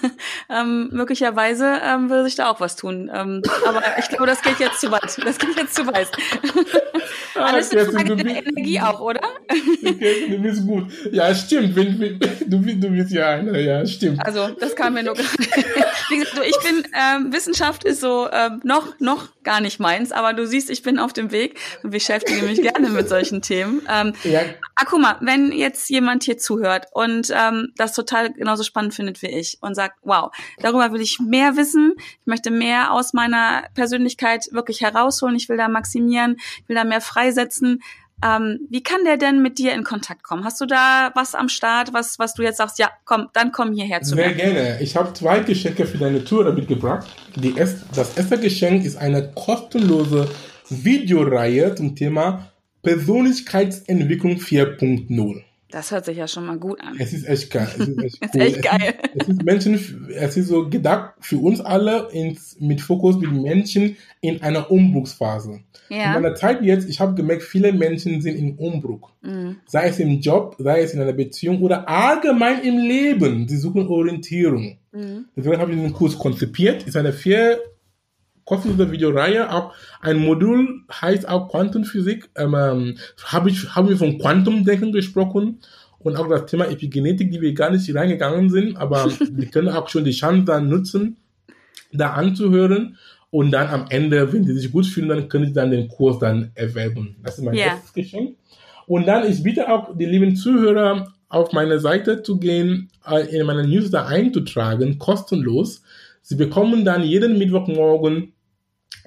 Ähm, 0.49 0.91
möglicherweise 0.93 1.81
ähm, 1.83 2.09
würde 2.09 2.24
sich 2.24 2.37
da 2.37 2.49
auch 2.49 2.61
was 2.61 2.77
tun. 2.77 3.11
Ähm, 3.12 3.43
aber 3.66 3.83
ich 3.99 4.09
glaube, 4.09 4.27
das 4.27 4.43
geht 4.43 4.61
jetzt 4.61 4.81
zu 4.81 4.91
weit. 4.93 5.18
Das 5.24 5.39
geht 5.39 5.57
jetzt 5.57 5.74
zu 5.74 5.87
weit. 5.87 6.09
Alles 7.39 7.70
eine 7.72 7.87
Frage 7.87 8.16
der 8.16 8.47
Energie 8.47 8.80
auch, 8.80 9.01
oder? 9.01 9.20
Okay, 9.87 10.28
du 10.28 10.39
bist 10.39 10.66
gut. 10.66 10.84
Ja, 11.12 11.34
stimmt. 11.34 11.76
Wenn, 11.76 11.99
wenn, 12.01 12.18
du, 12.47 12.59
du 12.59 12.91
bist 12.91 13.12
ja 13.12 13.30
einer, 13.30 13.59
ja, 13.59 13.87
stimmt. 13.87 14.24
Also, 14.24 14.49
das 14.49 14.74
kam 14.74 14.95
mir 14.95 15.03
nur 15.03 15.14
gerade. 15.14 15.28
Wie 16.09 16.18
gesagt, 16.18 16.39
du, 16.39 16.43
ich 16.43 16.57
bin, 16.59 16.84
ähm, 16.95 17.32
Wissenschaft 17.32 17.84
ist 17.84 18.01
so 18.01 18.28
ähm, 18.32 18.61
noch, 18.64 18.99
noch 19.01 19.28
gar 19.43 19.61
nicht 19.61 19.80
meins, 19.80 20.12
aber 20.12 20.34
du 20.34 20.47
siehst, 20.47 20.70
ich 20.70 20.82
bin 20.82 20.99
auf 20.99 21.12
dem 21.12 21.30
Weg 21.30 21.59
und 21.82 21.91
beschäftige 21.91 22.43
mich 22.43 22.61
gerne 22.62 22.89
mit 22.91 23.09
solchen 23.09 23.43
Themen. 23.43 23.82
Ähm, 23.89 24.12
ja. 24.24 24.41
Ah, 24.74 24.84
guck 24.87 25.01
mal, 25.01 25.16
wenn 25.20 25.53
jetzt 25.53 25.89
jemand 25.89 26.24
hier 26.24 26.39
zuhört 26.39 26.87
und 26.93 27.32
ähm, 27.34 27.72
das 27.76 27.93
total 27.93 28.32
genauso 28.32 28.62
spannend 28.62 28.95
findet 28.95 29.22
wie 29.22 29.28
ich 29.28 29.59
und 29.61 29.74
sagt, 29.74 29.99
wow, 30.03 30.30
darüber 30.59 30.93
will 30.93 31.01
ich 31.01 31.18
mehr 31.20 31.57
wissen, 31.57 31.95
ich 31.97 32.26
möchte 32.26 32.51
mehr 32.51 32.93
aus 32.93 33.12
meiner 33.12 33.64
Persönlichkeit 33.74 34.47
wirklich 34.53 34.80
herausholen, 34.80 35.37
ich 35.37 35.49
will 35.49 35.57
da 35.57 35.68
maximieren, 35.68 36.37
ich 36.39 36.68
will 36.68 36.76
da 36.76 36.84
mehr 36.84 37.01
freisetzen. 37.27 37.83
Ähm, 38.24 38.61
wie 38.70 38.83
kann 38.83 39.05
der 39.05 39.18
denn 39.18 39.43
mit 39.43 39.59
dir 39.59 39.74
in 39.74 39.85
Kontakt 39.85 40.22
kommen? 40.22 40.45
Hast 40.45 40.59
du 40.61 40.66
da 40.66 41.11
was 41.14 41.35
am 41.35 41.51
Start, 41.51 41.93
was, 41.93 42.18
was 42.18 42.33
du 42.33 42.43
jetzt 42.43 42.57
sagst, 42.57 42.79
ja, 42.79 42.91
komm, 43.05 43.29
dann 43.35 43.53
komm 43.53 43.72
hierher 43.74 44.01
zu 44.01 44.14
Sehr 44.14 44.29
mir. 44.29 44.37
Sehr 44.37 44.53
gerne. 44.53 44.81
Ich 44.81 44.97
habe 44.97 45.12
zwei 45.12 45.41
Geschenke 45.41 45.85
für 45.85 45.99
deine 45.99 46.24
Tour 46.24 46.51
mitgebracht. 46.53 47.07
Die 47.35 47.55
erst, 47.55 47.85
das 47.95 48.16
erste 48.16 48.41
Geschenk 48.41 48.87
ist 48.87 48.97
eine 48.97 49.33
kostenlose 49.33 50.31
Videoreihe 50.70 51.74
zum 51.74 51.95
Thema 51.95 52.51
Persönlichkeitsentwicklung 52.83 54.37
4.0. 54.37 55.43
Das 55.77 55.91
hört 55.91 56.07
sich 56.07 56.16
ja 56.16 56.27
schon 56.27 56.47
mal 56.47 56.57
gut 56.57 56.81
an. 56.81 56.97
Es 56.99 57.12
ist 57.12 57.29
echt 57.29 57.51
geil. 57.51 57.68
Es 57.77 57.87
ist 57.87 58.03
echt, 58.03 58.18
cool. 58.35 58.41
echt 58.41 58.62
geil. 58.62 58.95
Es 59.03 59.11
ist, 59.12 59.20
es 59.20 59.29
ist, 59.29 59.45
Menschen, 59.45 60.09
es 60.09 60.37
ist 60.39 60.49
so 60.49 60.70
gedacht 60.70 61.12
für 61.20 61.37
uns 61.37 61.61
alle 61.61 62.09
ins, 62.12 62.57
mit 62.61 62.81
Fokus 62.81 63.18
mit 63.18 63.31
Menschen 63.31 63.99
in 64.22 64.41
einer 64.41 64.70
Umbruchsphase. 64.70 65.61
Ja. 65.91 66.16
In 66.16 66.22
meiner 66.22 66.35
Zeit 66.35 66.62
jetzt, 66.62 66.89
ich 66.89 66.99
habe 66.99 67.12
gemerkt, 67.12 67.43
viele 67.43 67.74
Menschen 67.74 68.22
sind 68.22 68.37
im 68.37 68.55
Umbruch. 68.59 69.11
Mhm. 69.20 69.57
Sei 69.66 69.89
es 69.89 69.99
im 69.99 70.18
Job, 70.20 70.57
sei 70.59 70.81
es 70.81 70.95
in 70.95 71.03
einer 71.03 71.12
Beziehung 71.12 71.61
oder 71.61 71.87
allgemein 71.87 72.62
im 72.62 72.79
Leben. 72.79 73.47
Sie 73.47 73.59
suchen 73.59 73.87
Orientierung. 73.87 74.79
Mhm. 74.93 75.27
Deswegen 75.37 75.59
habe 75.59 75.72
ich 75.72 75.79
den 75.79 75.93
Kurs 75.93 76.16
konzipiert. 76.16 76.85
Es 76.85 76.89
ist 76.89 76.97
eine 76.97 77.12
vier 77.12 77.59
kostenlose 78.47 78.90
Videoreihe. 78.90 79.53
Auch 79.53 79.74
ein 80.01 80.16
Modul 80.16 80.80
heißt 80.90 81.28
auch 81.28 81.51
Quantenphysik. 81.51 82.30
Ähm, 82.36 82.55
ähm 82.55 82.99
habe 83.24 83.51
ich, 83.51 83.74
haben 83.74 83.90
wir 83.90 83.99
von 83.99 84.18
Quantumdenken 84.18 84.92
gesprochen 84.92 85.59
und 85.99 86.16
auch 86.16 86.28
das 86.28 86.47
Thema 86.47 86.66
Epigenetik, 86.70 87.30
die 87.30 87.42
wir 87.42 87.53
gar 87.53 87.70
nicht 87.70 87.94
reingegangen 87.94 88.49
sind, 88.49 88.76
aber 88.76 89.11
wir 89.30 89.47
können 89.47 89.68
auch 89.68 89.88
schon 89.88 90.05
die 90.05 90.12
Chance 90.12 90.44
dann 90.44 90.70
nutzen, 90.70 91.18
da 91.92 92.12
anzuhören. 92.12 92.97
Und 93.30 93.51
dann 93.51 93.66
am 93.68 93.86
Ende, 93.90 94.32
wenn 94.32 94.44
sie 94.44 94.55
sich 94.55 94.72
gut 94.72 94.86
fühlen, 94.86 95.09
dann 95.09 95.28
können 95.28 95.47
sie 95.47 95.53
dann 95.53 95.70
den 95.70 95.88
Kurs 95.88 96.20
dann 96.20 96.53
erwerben. 96.55 97.16
Das 97.22 97.36
ist 97.36 97.44
mein 97.44 97.55
yeah. 97.55 97.66
erstes 97.66 97.92
Geschenk. 97.92 98.36
Und 98.86 99.07
dann, 99.07 99.30
ich 99.30 99.42
bitte 99.42 99.68
auch 99.68 99.97
die 99.99 100.07
lieben 100.07 100.36
Zuhörer, 100.36 101.12
auf 101.28 101.53
meine 101.53 101.80
Seite 101.80 102.22
zu 102.22 102.38
gehen, 102.38 102.88
äh, 103.05 103.36
in 103.36 103.44
meine 103.47 103.66
Newsletter 103.66 104.07
einzutragen, 104.07 104.99
kostenlos. 104.99 105.82
Sie 106.22 106.36
bekommen 106.36 106.84
dann 106.84 107.03
jeden 107.03 107.36
Mittwochmorgen 107.36 108.32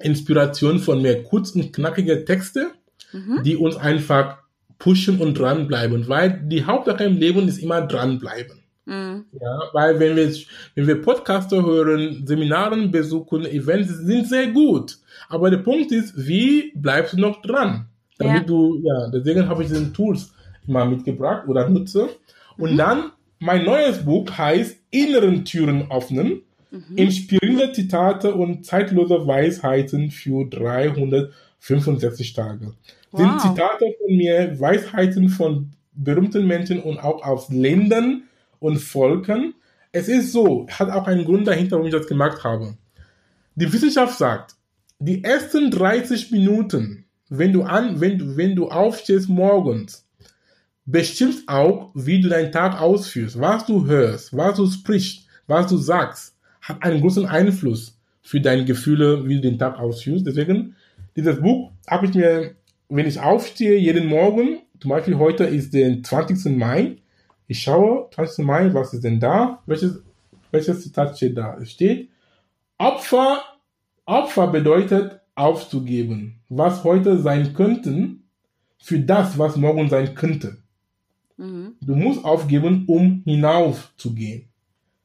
Inspiration 0.02 0.78
von 0.78 1.02
mir, 1.02 1.22
kurz 1.24 1.50
und 1.52 1.72
knackige 1.72 2.24
Texte, 2.24 2.70
mhm. 3.12 3.42
die 3.44 3.56
uns 3.56 3.76
einfach 3.76 4.38
pushen 4.78 5.20
und 5.20 5.38
dranbleiben, 5.38 6.08
weil 6.08 6.40
die 6.44 6.64
Hauptsache 6.64 7.04
im 7.04 7.16
Leben 7.16 7.46
ist 7.46 7.58
immer 7.58 7.82
dranbleiben. 7.82 8.60
Mhm. 8.86 9.26
Ja, 9.40 9.60
weil 9.72 10.00
wenn 10.00 10.16
wir, 10.16 10.32
wenn 10.74 10.86
wir 10.86 11.00
Podcaster 11.00 11.64
hören, 11.64 12.26
Seminaren 12.26 12.90
besuchen, 12.90 13.46
Events 13.46 13.88
sind 13.90 14.26
sehr 14.26 14.48
gut. 14.48 14.98
Aber 15.28 15.50
der 15.50 15.58
Punkt 15.58 15.92
ist, 15.92 16.14
wie 16.16 16.72
bleibst 16.74 17.12
du 17.12 17.20
noch 17.20 17.40
dran? 17.42 17.86
Damit 18.18 18.42
ja. 18.42 18.46
du, 18.46 18.80
ja, 18.82 19.08
deswegen 19.08 19.48
habe 19.48 19.62
ich 19.62 19.68
diese 19.68 19.92
Tools 19.92 20.32
immer 20.66 20.84
mitgebracht 20.84 21.46
oder 21.46 21.68
nutze. 21.68 22.08
Und 22.56 22.72
mhm. 22.72 22.76
dann, 22.78 23.12
mein 23.38 23.64
neues 23.64 24.04
Buch 24.04 24.26
heißt 24.36 24.76
Inneren 24.90 25.44
Türen 25.44 25.90
öffnen. 25.90 26.42
Mhm. 26.70 26.96
Inspirierende 26.96 27.72
Zitate 27.72 28.34
und 28.34 28.64
zeitlose 28.64 29.26
Weisheiten 29.26 30.10
für 30.10 30.48
365 30.48 32.32
Tage. 32.32 32.74
Wow. 33.10 33.20
Sind 33.20 33.40
Zitate 33.40 33.94
von 33.98 34.16
mir, 34.16 34.60
Weisheiten 34.60 35.28
von 35.28 35.72
berühmten 35.92 36.46
Menschen 36.46 36.80
und 36.80 36.98
auch 36.98 37.24
aus 37.24 37.50
Ländern 37.50 38.24
und 38.60 38.78
Volken. 38.78 39.54
Es 39.92 40.08
ist 40.08 40.32
so, 40.32 40.68
hat 40.68 40.90
auch 40.90 41.08
einen 41.08 41.24
Grund 41.24 41.48
dahinter, 41.48 41.72
warum 41.72 41.86
ich 41.86 41.92
das 41.94 42.06
gemacht 42.06 42.44
habe. 42.44 42.74
Die 43.56 43.72
Wissenschaft 43.72 44.16
sagt, 44.16 44.54
die 45.00 45.24
ersten 45.24 45.70
30 45.70 46.30
Minuten, 46.30 47.06
wenn 47.28 47.52
du 47.52 47.62
an, 47.62 48.00
wenn 48.00 48.18
du, 48.18 48.36
wenn 48.36 48.54
du 48.54 48.68
aufstehst 48.68 49.28
morgens, 49.28 50.06
bestimmt 50.84 51.48
auch, 51.48 51.90
wie 51.94 52.20
du 52.20 52.28
deinen 52.28 52.52
Tag 52.52 52.80
ausführst, 52.80 53.40
was 53.40 53.66
du 53.66 53.86
hörst, 53.86 54.36
was 54.36 54.56
du 54.56 54.66
sprichst, 54.66 55.26
was 55.46 55.66
du 55.66 55.76
sagst 55.76 56.29
hat 56.60 56.82
einen 56.82 57.00
großen 57.00 57.26
Einfluss 57.26 57.98
für 58.22 58.40
deine 58.40 58.64
Gefühle, 58.64 59.26
wie 59.26 59.36
du 59.36 59.40
den 59.42 59.58
Tag 59.58 59.78
ausführst. 59.78 60.26
Deswegen, 60.26 60.76
dieses 61.16 61.40
Buch 61.40 61.72
habe 61.86 62.06
ich 62.06 62.14
mir, 62.14 62.54
wenn 62.88 63.06
ich 63.06 63.20
aufstehe, 63.20 63.78
jeden 63.78 64.06
Morgen, 64.06 64.58
zum 64.80 64.90
Beispiel 64.90 65.18
heute 65.18 65.44
ist 65.44 65.74
der 65.74 66.02
20. 66.02 66.56
Mai, 66.56 66.96
ich 67.46 67.62
schaue, 67.62 68.08
20. 68.14 68.44
Mai, 68.44 68.72
was 68.72 68.94
ist 68.94 69.04
denn 69.04 69.20
da? 69.20 69.62
Welches, 69.66 70.02
welches 70.50 70.82
Zitat 70.82 71.16
steht 71.16 71.36
da? 71.36 71.56
Es 71.60 71.72
steht, 71.72 72.08
Opfer, 72.78 73.42
Opfer 74.06 74.46
bedeutet 74.46 75.20
aufzugeben, 75.34 76.40
was 76.48 76.84
heute 76.84 77.18
sein 77.18 77.54
könnten, 77.54 78.24
für 78.82 79.00
das, 79.00 79.38
was 79.38 79.56
morgen 79.56 79.88
sein 79.88 80.14
könnte. 80.14 80.58
Mhm. 81.36 81.74
Du 81.80 81.94
musst 81.94 82.24
aufgeben, 82.24 82.84
um 82.86 83.22
hinaufzugehen. 83.24 84.49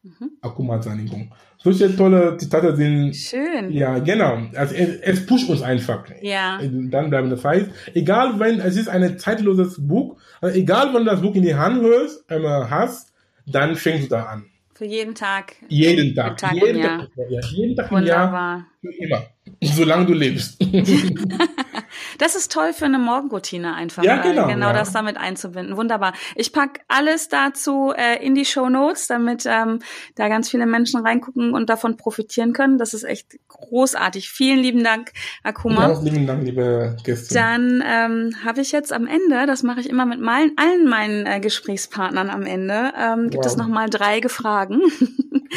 Mhm. 0.06 0.32
Akkumatanigung. 0.42 1.32
Solche 1.58 1.96
tolle 1.96 2.38
Zitate 2.38 2.76
sind. 2.76 3.16
Schön. 3.16 3.72
Ja, 3.72 3.98
genau. 3.98 4.38
Also 4.54 4.76
es, 4.76 5.00
es 5.02 5.26
pusht 5.26 5.50
uns 5.50 5.64
einfach. 5.64 6.06
Ja. 6.22 6.60
Dann 6.62 7.10
bleiben 7.10 7.32
das 7.32 7.44
heißt, 7.44 7.72
egal 7.96 8.40
wenn, 8.40 8.60
es 8.60 8.78
ist 8.78 8.88
ein 8.88 9.18
zeitloses 9.18 9.76
Buch, 9.80 10.18
also 10.42 10.56
egal 10.56 10.94
wenn 10.94 11.06
du 11.06 11.10
das 11.10 11.22
Buch 11.22 11.34
in 11.34 11.42
die 11.42 11.56
Hand 11.56 11.82
hörst, 11.82 12.30
äh, 12.30 12.40
hast, 12.40 13.14
dann 13.48 13.76
fängst 13.76 14.06
du 14.06 14.10
da 14.10 14.24
an. 14.26 14.46
Für 14.76 14.86
jeden 14.86 15.16
Tag. 15.16 15.56
Jeden 15.70 16.14
Tag. 16.14 16.38
Tag 16.38 16.54
jeden, 16.54 16.82
Tag, 16.82 17.10
ja, 17.30 17.40
jeden 17.50 17.76
Tag 17.76 17.92
im 17.92 18.04
Jahr. 18.04 18.68
Für 18.82 19.04
immer. 19.04 19.24
Solange 19.64 20.06
du 20.06 20.14
lebst. 20.14 20.62
Das 22.18 22.36
ist 22.36 22.52
toll 22.52 22.74
für 22.74 22.86
eine 22.86 23.00
Morgenroutine 23.00 23.74
einfach. 23.74 24.04
Ja, 24.04 24.22
genau. 24.22 24.48
Äh, 24.48 24.54
genau 24.54 24.68
ja. 24.68 24.74
das 24.74 24.92
damit 24.92 25.18
einzubinden. 25.18 25.78
Wunderbar. 25.78 26.14
Ich 26.36 26.54
pack 26.54 26.82
alles 26.88 27.30
dazu 27.30 27.94
äh, 27.96 28.24
in 28.26 28.36
die 28.36 28.46
Show 28.46 28.70
Notes, 28.70 29.08
damit 29.08 29.46
ähm, 29.46 29.80
da 30.16 30.28
ganz 30.28 30.50
viele 30.50 30.66
Menschen 30.66 31.02
reingucken 31.02 31.54
und 31.54 31.70
davon 31.70 31.98
profitieren 31.98 32.54
können. 32.54 32.78
Das 32.78 32.94
ist 32.94 33.04
echt 33.04 33.38
großartig. 33.48 34.30
Vielen 34.30 34.60
lieben 34.60 34.84
Dank, 34.84 35.12
Akuma. 35.44 35.90
Ja, 35.90 36.02
lieben 36.02 36.28
Dank, 36.28 36.44
liebe 36.44 36.98
Gäste. 37.04 37.34
Dann 37.34 37.84
ähm, 37.86 38.36
habe 38.44 38.62
ich 38.62 38.72
jetzt 38.72 38.92
am 38.94 39.08
Ende, 39.08 39.46
das 39.46 39.64
mache 39.64 39.80
ich 39.80 39.90
immer 39.90 40.06
mit 40.06 40.20
meinen, 40.20 40.52
allen 40.58 40.88
meinen 40.88 41.26
äh, 41.26 41.40
Gesprächspartnern 41.40 42.30
am 42.30 42.44
Ende, 42.44 42.94
ähm, 42.98 43.30
gibt 43.30 43.44
wow. 43.44 43.52
es 43.52 43.58
nochmal 43.58 43.90
drei 43.90 44.20
Gefragen. 44.20 44.82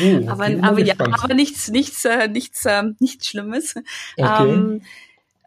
Oh, 0.03 0.25
aber 0.29 0.47
aber 0.63 0.81
ja, 0.81 0.95
aber 0.99 1.35
nichts, 1.35 1.69
nichts, 1.69 2.05
äh, 2.05 2.29
nichts, 2.29 2.65
äh, 2.65 2.83
nichts 2.99 3.27
Schlimmes. 3.27 3.75
Okay. 4.17 4.49
Ähm, 4.49 4.83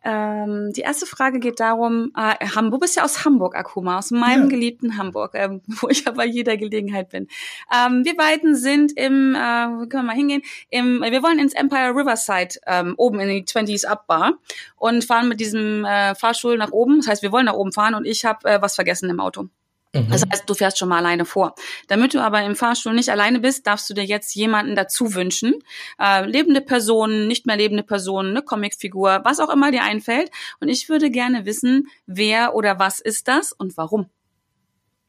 ähm, 0.04 0.74
die 0.74 0.82
erste 0.82 1.06
Frage 1.06 1.40
geht 1.40 1.60
darum, 1.60 2.12
äh, 2.16 2.48
Hamburg, 2.56 2.72
du 2.72 2.80
bist 2.80 2.96
ja 2.96 3.04
aus 3.04 3.24
Hamburg, 3.24 3.56
Akuma, 3.56 4.00
aus 4.00 4.12
meinem 4.12 4.44
ja. 4.44 4.50
geliebten 4.50 4.98
Hamburg, 4.98 5.36
äh, 5.36 5.60
wo 5.68 5.90
ich 5.90 6.06
ja 6.06 6.12
bei 6.12 6.26
jeder 6.26 6.58
Gelegenheit 6.58 7.10
bin. 7.10 7.28
Ähm, 7.74 8.04
wir 8.04 8.16
beiden 8.16 8.56
sind 8.56 8.94
im, 8.98 9.36
äh, 9.36 9.38
können 9.38 9.90
wir 9.90 10.04
mal 10.04 10.16
hingehen, 10.16 10.42
im, 10.70 11.02
wir 11.02 11.24
wollen 11.24 11.40
ins 11.40 11.54
Empire 11.54 11.96
Riverside 11.96 12.60
ähm, 12.66 12.96
oben 12.98 13.20
in 13.20 13.30
die 13.30 13.44
20s 13.44 13.86
Up 13.86 14.08
Bar 14.08 14.34
und 14.78 15.04
fahren 15.06 15.28
mit 15.28 15.40
diesem 15.40 15.86
äh, 15.86 16.16
Fahrstuhl 16.16 16.58
nach 16.58 16.72
oben. 16.72 16.98
Das 16.98 17.08
heißt, 17.08 17.24
wir 17.24 17.32
wollen 17.32 17.46
nach 17.46 17.54
oben 17.54 17.72
fahren 17.72 17.94
und 17.94 18.06
ich 18.06 18.26
habe 18.26 18.50
äh, 18.50 18.62
was 18.62 18.76
vergessen 18.76 19.10
im 19.10 19.20
Auto. 19.20 19.50
Mhm. 19.94 20.10
Das 20.10 20.24
heißt, 20.30 20.50
du 20.50 20.54
fährst 20.54 20.78
schon 20.78 20.90
mal 20.90 21.00
alleine 21.00 21.26
vor. 21.26 21.56
Damit 21.88 22.14
du 22.14 22.20
aber 22.20 22.44
im 22.44 22.56
Fahrstuhl 22.56 22.94
nicht 22.94 23.10
alleine 23.10 23.40
bist, 23.40 23.68
darfst 23.68 23.90
du 23.90 23.94
dir 23.94 24.06
jetzt 24.06 24.34
jemanden 24.36 24.76
dazu 24.76 25.14
wünschen. 25.14 25.56
Äh, 26.00 26.26
lebende 26.26 26.62
Personen, 26.62 27.28
nicht 27.28 27.46
mehr 27.46 27.58
lebende 27.58 27.84
Personen, 27.84 28.30
eine 28.30 28.42
Comicfigur, 28.42 29.22
was 29.24 29.40
auch 29.40 29.50
immer 29.50 29.72
dir 29.72 29.84
einfällt. 29.84 30.32
Und 30.60 30.70
ich 30.70 30.88
würde 30.88 31.10
gerne 31.10 31.46
wissen, 31.46 31.88
wer 32.06 32.56
oder 32.56 32.80
was 32.80 33.00
ist 33.02 33.28
das 33.28 33.52
und 33.52 33.76
warum. 33.78 34.06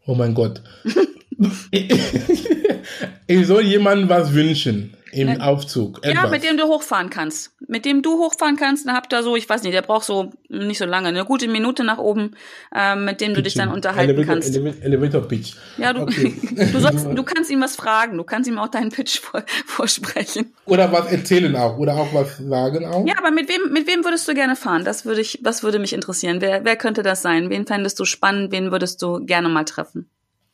Oh 0.05 0.15
mein 0.15 0.35
Gott. 0.35 0.63
ich 1.71 3.47
soll 3.47 3.63
jemandem 3.63 4.09
was 4.09 4.33
wünschen. 4.33 4.97
Im 5.13 5.29
Ne? 5.29 5.45
Aufzug. 5.45 6.01
Ja, 6.05 6.11
Etwas. 6.13 6.31
mit 6.31 6.43
dem 6.43 6.57
du 6.57 6.65
hochfahren 6.65 7.11
kannst. 7.11 7.53
Mit 7.69 7.85
dem 7.85 8.01
du 8.03 8.19
hochfahren 8.19 8.57
kannst, 8.57 8.87
dann 8.87 8.95
habt 8.97 9.13
ihr 9.13 9.23
so, 9.23 9.37
ich 9.37 9.47
weiß 9.49 9.63
nicht, 9.63 9.75
der 9.75 9.83
braucht 9.83 10.05
so 10.07 10.33
nicht 10.49 10.79
so 10.79 10.87
lange, 10.87 11.09
eine 11.09 11.25
gute 11.27 11.49
Minute 11.49 11.85
nach 11.85 11.99
oben, 11.99 12.35
ähm, 12.75 13.05
mit 13.05 13.21
dem 13.21 13.35
du 13.35 13.43
dich 13.43 13.55
dann 13.55 13.69
unterhalten 13.71 14.11
Elevator, 14.11 14.35
kannst. 14.35 14.57
Elevator, 14.57 14.83
Elevator 14.83 15.29
Pitch. 15.29 15.53
Ja, 15.77 15.93
du, 15.93 16.03
Okay. 16.03 16.35
du, 16.73 16.81
sollst, 16.81 17.07
du 17.07 17.23
kannst 17.25 17.51
ihm 17.51 17.61
was 17.61 17.77
fragen, 17.77 18.17
du 18.17 18.25
kannst 18.25 18.49
ihm 18.49 18.59
auch 18.59 18.69
deinen 18.69 18.91
Pitch 18.91 19.21
vor, 19.21 19.45
vorsprechen. 19.67 20.55
Oder 20.65 20.91
was 20.93 21.13
erzählen 21.13 21.55
auch. 21.57 21.77
Oder 21.79 21.95
auch 21.97 22.13
was 22.15 22.39
sagen 22.39 22.87
auch. 22.87 23.07
Ja, 23.07 23.15
aber 23.19 23.31
mit 23.31 23.49
wem, 23.49 23.73
mit 23.73 23.87
wem 23.87 24.05
würdest 24.05 24.27
du 24.29 24.35
gerne 24.35 24.57
fahren? 24.57 24.85
Das 24.85 25.05
würde 25.05 25.21
ich, 25.21 25.41
das 25.43 25.63
würde 25.63 25.79
mich 25.79 25.93
interessieren. 25.93 26.41
Wer, 26.41 26.65
wer 26.65 26.77
könnte 26.77 27.03
das 27.03 27.21
sein? 27.23 27.51
Wen 27.51 27.67
fändest 27.67 28.01
du 28.01 28.05
spannend? 28.07 28.51
Wen 28.53 28.71
würdest 28.73 29.03
du 29.03 29.25
gerne 29.25 29.49
mal 29.49 29.65
treffen? 29.65 30.09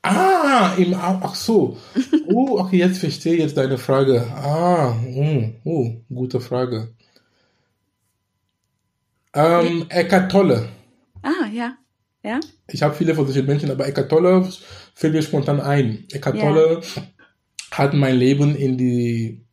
Ah, 0.08 0.74
im, 0.76 0.94
Au- 0.94 1.20
ach 1.22 1.34
so. 1.34 1.76
Oh, 2.26 2.58
okay, 2.58 2.78
jetzt 2.78 2.98
verstehe 2.98 3.34
ich 3.34 3.40
jetzt 3.40 3.56
deine 3.56 3.78
Frage. 3.78 4.26
Ah, 4.34 4.92
mm, 4.94 5.54
oh, 5.64 5.92
gute 6.08 6.40
Frage. 6.40 6.94
Ähm, 9.34 9.86
Eckart 9.88 10.32
Tolle. 10.32 10.68
Ah, 11.22 11.46
ja. 11.52 11.76
Ja? 12.22 12.40
Ich 12.68 12.82
habe 12.82 12.94
viele 12.94 13.14
von 13.14 13.26
solchen 13.26 13.46
Menschen, 13.46 13.70
aber 13.70 13.86
Eckart 13.86 14.10
Tolle 14.10 14.48
fällt 14.94 15.12
mir 15.14 15.22
spontan 15.22 15.60
ein. 15.60 16.04
Eckart 16.12 16.36
Ja. 16.36 16.42
Tolle 16.44 16.80
hat 17.70 17.94
mein 17.94 18.16
Leben 18.16 18.56
in 18.56 18.76
die, 18.78 19.44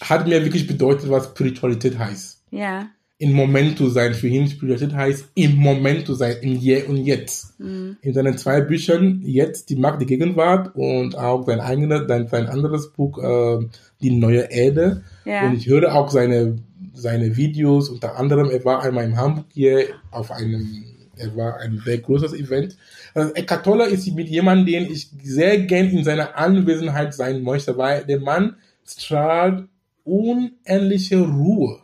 hat 0.00 0.26
mir 0.26 0.42
wirklich 0.44 0.66
bedeutet, 0.66 1.10
was 1.10 1.26
Spiritualität 1.26 1.98
heißt. 1.98 2.44
Ja. 2.50 2.88
Im 3.20 3.32
Moment 3.32 3.78
zu 3.78 3.90
sein. 3.90 4.14
Für 4.14 4.28
ihn 4.28 4.46
Spiritualität 4.46 4.94
heißt, 4.94 5.30
im 5.34 5.56
Moment 5.56 6.06
zu 6.06 6.14
sein, 6.14 6.36
im 6.40 6.54
Hier 6.54 6.88
und 6.88 6.98
Jetzt. 6.98 7.58
Mhm. 7.58 7.96
In 8.00 8.14
seinen 8.14 8.38
zwei 8.38 8.60
Büchern, 8.60 9.22
jetzt 9.24 9.70
die 9.70 9.76
Macht 9.76 10.00
der 10.00 10.06
Gegenwart 10.06 10.74
und 10.76 11.18
auch 11.18 11.44
sein 11.44 11.58
eigenes, 11.58 12.06
sein, 12.06 12.28
sein 12.28 12.46
anderes 12.46 12.92
Buch, 12.92 13.18
äh, 13.18 13.66
Die 14.00 14.10
neue 14.10 14.50
Erde. 14.52 15.02
Ja. 15.24 15.46
Und 15.46 15.56
ich 15.56 15.66
höre 15.66 15.92
auch 15.92 16.10
seine, 16.10 16.58
seine 16.94 17.36
Videos, 17.36 17.88
unter 17.88 18.16
anderem, 18.16 18.50
er 18.50 18.64
war 18.64 18.82
einmal 18.82 19.04
in 19.04 19.16
Hamburg 19.16 19.46
hier 19.52 19.86
auf 20.12 20.30
einem, 20.30 20.84
er 21.16 21.36
war 21.36 21.58
ein 21.58 21.82
sehr 21.84 21.98
großes 21.98 22.32
Event. 22.34 22.76
Also 23.14 23.34
Eckhart 23.34 23.64
Tolle 23.64 23.86
ist 23.86 24.06
mit 24.14 24.28
jemandem, 24.28 24.66
den 24.66 24.92
ich 24.92 25.10
sehr 25.24 25.58
gern 25.58 25.88
in 25.88 26.04
seiner 26.04 26.36
Anwesenheit 26.36 27.14
sein 27.14 27.42
möchte, 27.42 27.76
weil 27.76 28.04
der 28.04 28.20
Mann 28.20 28.54
strahlt 28.86 29.64
unendliche 30.04 31.18
Ruhe. 31.18 31.80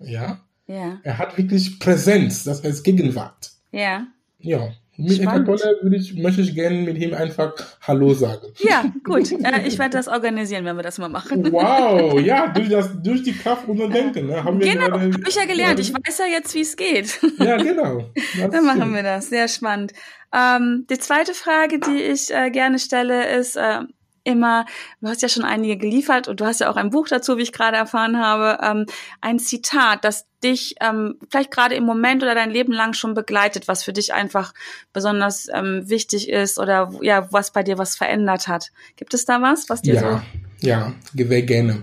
Ja. 0.00 0.40
Ja. 0.66 0.98
Er 1.02 1.18
hat 1.18 1.36
wirklich 1.36 1.78
Präsenz, 1.78 2.44
das 2.44 2.62
heißt 2.62 2.84
Gegenwart. 2.84 3.50
Ja. 3.70 4.06
Ja. 4.38 4.70
Mit 4.96 5.20
Eckhart 5.20 5.42
Spannend. 5.42 5.82
Würde 5.82 5.96
ich, 5.96 6.14
möchte 6.14 6.40
ich 6.40 6.54
gerne 6.54 6.76
mit 6.82 6.96
ihm 6.98 7.14
einfach 7.14 7.52
Hallo 7.80 8.14
sagen. 8.14 8.46
Ja, 8.58 8.84
gut. 9.02 9.32
Äh, 9.32 9.66
ich 9.66 9.78
werde 9.78 9.96
das 9.96 10.06
organisieren, 10.06 10.64
wenn 10.64 10.76
wir 10.76 10.84
das 10.84 10.98
mal 10.98 11.08
machen. 11.08 11.50
Wow, 11.50 12.20
ja, 12.24 12.46
durch, 12.48 12.68
das, 12.68 12.90
durch 13.02 13.24
die 13.24 13.32
Kraft 13.32 13.66
unserer 13.66 13.88
Denken. 13.88 14.28
Ne, 14.28 14.44
haben 14.44 14.60
wir 14.60 14.72
Genau, 14.72 14.92
habe 14.92 15.20
ich 15.28 15.34
ja 15.34 15.46
gelernt. 15.46 15.80
Ich 15.80 15.92
weiß 15.92 16.18
ja 16.18 16.26
jetzt, 16.26 16.54
wie 16.54 16.60
es 16.60 16.76
geht. 16.76 17.18
Ja, 17.38 17.56
genau. 17.56 18.04
Dann 18.50 18.64
machen 18.64 18.94
wir 18.94 19.02
das. 19.02 19.30
Sehr 19.30 19.48
spannend. 19.48 19.92
Ähm, 20.32 20.86
die 20.88 20.98
zweite 20.98 21.34
Frage, 21.34 21.80
die 21.80 22.00
ich 22.00 22.32
äh, 22.32 22.50
gerne 22.50 22.78
stelle, 22.78 23.36
ist 23.36 23.56
äh, 23.56 23.80
immer, 24.24 24.66
du 25.00 25.08
hast 25.08 25.22
ja 25.22 25.28
schon 25.28 25.44
einige 25.44 25.76
geliefert 25.76 26.28
und 26.28 26.40
du 26.40 26.46
hast 26.46 26.60
ja 26.60 26.70
auch 26.70 26.76
ein 26.76 26.90
Buch 26.90 27.08
dazu, 27.08 27.38
wie 27.38 27.42
ich 27.42 27.52
gerade 27.52 27.76
erfahren 27.76 28.18
habe, 28.18 28.58
ähm, 28.62 28.86
ein 29.20 29.38
Zitat, 29.38 30.04
das 30.04 30.26
dich 30.42 30.74
ähm, 30.80 31.16
vielleicht 31.30 31.50
gerade 31.50 31.74
im 31.74 31.84
Moment 31.84 32.22
oder 32.22 32.34
dein 32.34 32.50
Leben 32.50 32.72
lang 32.72 32.92
schon 32.92 33.14
begleitet, 33.14 33.68
was 33.68 33.82
für 33.82 33.92
dich 33.92 34.12
einfach 34.12 34.52
besonders 34.92 35.48
ähm, 35.52 35.88
wichtig 35.88 36.28
ist 36.28 36.58
oder 36.58 36.92
ja, 37.00 37.28
was 37.32 37.52
bei 37.52 37.62
dir 37.62 37.78
was 37.78 37.96
verändert 37.96 38.48
hat. 38.48 38.72
Gibt 38.96 39.14
es 39.14 39.24
da 39.24 39.40
was, 39.40 39.68
was 39.68 39.82
dir 39.82 39.94
Ja, 39.94 40.22
ja, 40.60 40.92
sehr 41.14 41.42
gerne. 41.42 41.82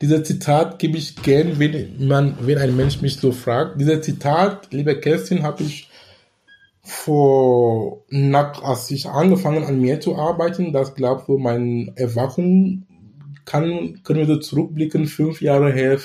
Dieser 0.00 0.24
Zitat 0.24 0.80
gebe 0.80 0.98
ich 0.98 1.14
gern, 1.22 1.60
wenn 1.60 2.08
man, 2.08 2.36
wenn 2.40 2.58
ein 2.58 2.74
Mensch 2.74 3.00
mich 3.00 3.18
so 3.18 3.30
fragt. 3.30 3.80
Dieser 3.80 4.02
Zitat, 4.02 4.72
liebe 4.72 4.98
Kerstin, 4.98 5.44
habe 5.44 5.62
ich 5.62 5.88
vor, 6.82 8.04
nach, 8.10 8.62
als 8.62 8.90
ich 8.90 9.08
angefangen 9.08 9.64
an 9.64 9.80
mir 9.80 10.00
zu 10.00 10.16
arbeiten, 10.16 10.72
das 10.72 10.94
glaube 10.94 11.24
so 11.26 11.38
meine 11.38 11.92
Erwachung 11.94 12.86
kann, 13.44 14.00
können 14.02 14.20
wir 14.20 14.26
so 14.26 14.36
zurückblicken, 14.36 15.06
fünf 15.06 15.40
Jahre 15.40 15.72
her, 15.72 15.98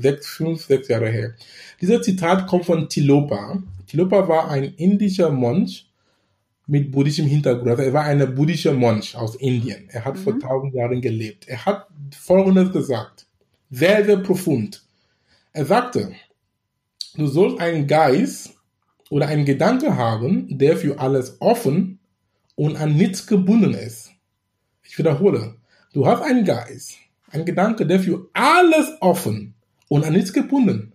sechs, 0.00 0.28
fünf, 0.28 0.64
sechs 0.64 0.88
Jahre 0.88 1.10
her. 1.10 1.34
Dieser 1.80 2.02
Zitat 2.02 2.46
kommt 2.46 2.66
von 2.66 2.88
Tilopa. 2.88 3.62
Tilopa 3.86 4.28
war 4.28 4.50
ein 4.50 4.64
indischer 4.76 5.30
Mönch 5.30 5.90
mit 6.66 6.90
buddhischem 6.90 7.26
Hintergrund. 7.26 7.70
Also 7.70 7.82
er 7.82 7.92
war 7.92 8.04
ein 8.04 8.34
buddhischer 8.34 8.72
Mönch 8.72 9.16
aus 9.16 9.34
Indien. 9.36 9.88
Er 9.88 10.04
hat 10.04 10.18
vor 10.18 10.38
tausend 10.38 10.74
Jahren 10.74 11.00
gelebt. 11.00 11.48
Er 11.48 11.64
hat 11.64 11.86
Folgendes 12.18 12.72
gesagt. 12.72 13.26
Sehr, 13.70 14.04
sehr 14.04 14.18
profund. 14.18 14.82
Er 15.52 15.66
sagte, 15.66 16.12
du 17.16 17.26
sollst 17.26 17.60
einen 17.60 17.86
Geist 17.86 18.53
oder 19.14 19.28
einen 19.28 19.44
Gedanke 19.44 19.96
haben, 19.96 20.58
der 20.58 20.76
für 20.76 20.98
alles 20.98 21.36
offen 21.40 22.00
und 22.56 22.74
an 22.74 22.96
nichts 22.96 23.28
gebunden 23.28 23.72
ist. 23.72 24.10
Ich 24.82 24.98
wiederhole. 24.98 25.54
Du 25.92 26.04
hast 26.04 26.22
einen 26.22 26.44
Geist, 26.44 26.96
einen 27.30 27.44
Gedanke, 27.44 27.86
der 27.86 28.00
für 28.00 28.28
alles 28.32 28.90
offen 29.00 29.54
und 29.86 30.04
an 30.04 30.14
nichts 30.14 30.32
gebunden. 30.32 30.94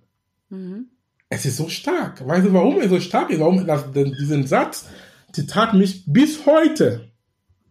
Mhm. 0.49 0.88
Es 1.30 1.45
ist 1.45 1.55
so 1.55 1.70
stark. 1.70 2.28
Weißt 2.28 2.45
du, 2.45 2.51
warum 2.51 2.82
er 2.82 2.89
so 2.89 2.99
stark 2.99 3.30
ist? 3.30 3.39
Warum 3.39 3.65
das, 3.65 3.86
diesen 3.93 4.45
Satz, 4.45 4.89
Zitat 5.32 5.74
mich 5.74 6.03
bis 6.05 6.45
heute 6.45 7.11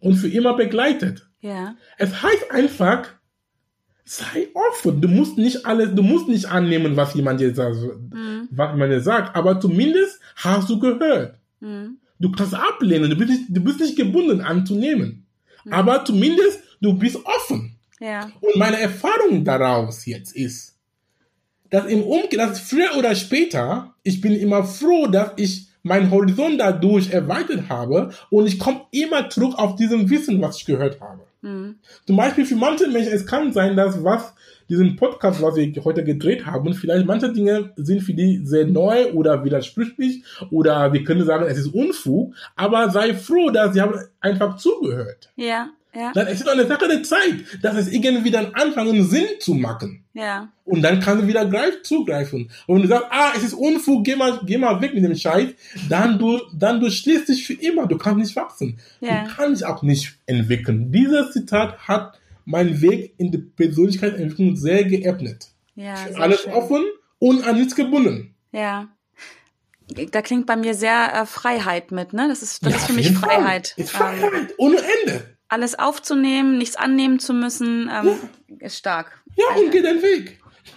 und 0.00 0.14
für 0.14 0.28
immer 0.28 0.56
begleitet. 0.56 1.28
Ja. 1.42 1.76
Es 1.98 2.22
heißt 2.22 2.50
einfach, 2.52 3.17
sei 4.08 4.48
offen. 4.54 5.00
Du 5.00 5.08
musst 5.08 5.36
nicht 5.38 5.66
alles, 5.66 5.94
du 5.94 6.02
musst 6.02 6.28
nicht 6.28 6.46
annehmen, 6.46 6.96
was 6.96 7.14
jemand 7.14 7.40
dir 7.40 7.54
sagt, 7.54 7.76
Mhm. 7.76 8.48
was 8.50 8.76
man 8.76 8.90
dir 8.90 9.00
sagt, 9.00 9.36
aber 9.36 9.60
zumindest 9.60 10.20
hast 10.36 10.68
du 10.70 10.78
gehört. 10.78 11.38
Mhm. 11.60 11.98
Du 12.18 12.32
kannst 12.32 12.54
ablehnen, 12.54 13.10
du 13.10 13.16
bist 13.16 13.30
nicht, 13.30 13.44
du 13.48 13.60
bist 13.62 13.80
nicht 13.80 13.96
gebunden 13.96 14.40
anzunehmen. 14.40 15.26
Aber 15.70 16.04
zumindest 16.04 16.60
du 16.80 16.94
bist 16.94 17.16
offen. 17.24 17.76
Ja. 18.00 18.30
Und 18.40 18.56
meine 18.56 18.80
Erfahrung 18.80 19.44
daraus 19.44 20.06
jetzt 20.06 20.34
ist, 20.34 20.76
dass 21.70 21.86
im 21.86 22.02
Umkehr, 22.02 22.46
dass 22.46 22.60
früher 22.60 22.96
oder 22.96 23.14
später, 23.14 23.94
ich 24.02 24.20
bin 24.20 24.32
immer 24.32 24.64
froh, 24.64 25.06
dass 25.06 25.32
ich 25.36 25.67
meinen 25.88 26.10
Horizont 26.10 26.60
dadurch 26.60 27.10
erweitert 27.10 27.68
habe 27.68 28.10
und 28.30 28.46
ich 28.46 28.58
komme 28.58 28.82
immer 28.92 29.28
zurück 29.28 29.54
auf 29.56 29.74
diesem 29.76 30.08
Wissen, 30.08 30.40
was 30.40 30.58
ich 30.58 30.66
gehört 30.66 31.00
habe. 31.00 31.22
Mhm. 31.40 31.76
Zum 32.06 32.16
Beispiel 32.16 32.44
für 32.44 32.56
manche 32.56 32.88
Menschen, 32.88 33.12
es 33.12 33.26
kann 33.26 33.52
sein, 33.52 33.76
dass 33.76 34.02
was 34.04 34.34
diesen 34.68 34.96
Podcast, 34.96 35.40
was 35.40 35.56
wir 35.56 35.72
heute 35.84 36.04
gedreht 36.04 36.44
haben, 36.44 36.74
vielleicht 36.74 37.06
manche 37.06 37.32
Dinge 37.32 37.72
sind 37.76 38.02
für 38.02 38.12
die 38.12 38.40
sehr 38.44 38.66
neu 38.66 39.12
oder 39.12 39.44
widersprüchlich 39.44 40.24
oder 40.50 40.92
wir 40.92 41.04
können 41.04 41.24
sagen, 41.24 41.46
es 41.46 41.58
ist 41.58 41.74
Unfug, 41.74 42.34
aber 42.54 42.90
sei 42.90 43.14
froh, 43.14 43.50
dass 43.50 43.72
sie 43.72 43.80
haben 43.80 43.98
einfach 44.20 44.56
zugehört. 44.56 45.30
Ja. 45.36 45.70
Ja. 45.98 46.12
Dann 46.14 46.28
ist 46.28 46.40
es 46.42 46.46
eine 46.46 46.66
Sache 46.66 46.86
der 46.86 47.02
Zeit, 47.02 47.34
dass 47.62 47.76
es 47.76 47.88
irgendwie 47.90 48.30
dann 48.30 48.54
anfangen 48.54 49.04
Sinn 49.08 49.26
zu 49.40 49.54
machen. 49.54 50.04
Ja. 50.14 50.48
Und 50.64 50.82
dann 50.82 51.00
kannst 51.00 51.24
du 51.24 51.26
wieder 51.26 51.44
greif, 51.46 51.82
zugreifen. 51.82 52.50
Und 52.66 52.76
wenn 52.76 52.82
du 52.82 52.88
sagst, 52.88 53.06
ah, 53.10 53.32
es 53.36 53.42
ist 53.42 53.54
Unfug, 53.54 54.04
geh 54.04 54.14
mal, 54.14 54.38
geh 54.44 54.58
mal 54.58 54.80
weg 54.80 54.94
mit 54.94 55.02
dem 55.02 55.14
Scheiß, 55.16 55.48
dann 55.88 56.18
du, 56.18 56.38
dann 56.54 56.80
du 56.80 56.88
schließt 56.90 57.28
dich 57.28 57.46
für 57.46 57.54
immer. 57.54 57.86
Du 57.86 57.98
kannst 57.98 58.18
nicht 58.18 58.36
wachsen. 58.36 58.78
Ja. 59.00 59.24
Du 59.24 59.30
kannst 59.34 59.60
dich 59.60 59.66
auch 59.66 59.82
nicht 59.82 60.18
entwickeln. 60.26 60.92
Dieses 60.92 61.32
Zitat 61.32 61.78
hat 61.88 62.18
meinen 62.44 62.80
Weg 62.80 63.14
in 63.18 63.32
die 63.32 63.38
Persönlichkeitsentwicklung 63.38 64.56
sehr 64.56 64.84
geebnet. 64.84 65.48
Ja. 65.74 65.96
sehr 65.96 66.18
Alles 66.20 66.42
schön. 66.42 66.52
offen 66.52 66.84
und 67.18 67.44
an 67.46 67.56
nichts 67.56 67.74
gebunden. 67.74 68.34
Ja. 68.52 68.88
Da 70.12 70.20
klingt 70.22 70.46
bei 70.46 70.56
mir 70.56 70.74
sehr 70.74 71.14
äh, 71.14 71.26
Freiheit 71.26 71.92
mit, 71.92 72.12
ne? 72.12 72.28
Das 72.28 72.42
ist, 72.42 72.64
das 72.64 72.72
Ja, 72.72 72.78
ist 72.78 72.86
für 72.86 72.92
mich. 72.92 73.10
Freiheit. 73.12 73.72
Ist 73.76 73.90
Freiheit. 73.90 74.54
Ohne 74.58 74.76
Ende. 74.76 75.37
Alles 75.48 75.78
aufzunehmen, 75.78 76.58
nichts 76.58 76.76
annehmen 76.76 77.18
zu 77.18 77.32
müssen, 77.32 77.90
ähm, 77.92 78.18
ist 78.60 78.78
stark. 78.78 79.22
Ja, 79.36 79.46
und 79.56 79.70
geh 79.70 79.82
deinen 79.82 80.02
Weg. 80.02 80.38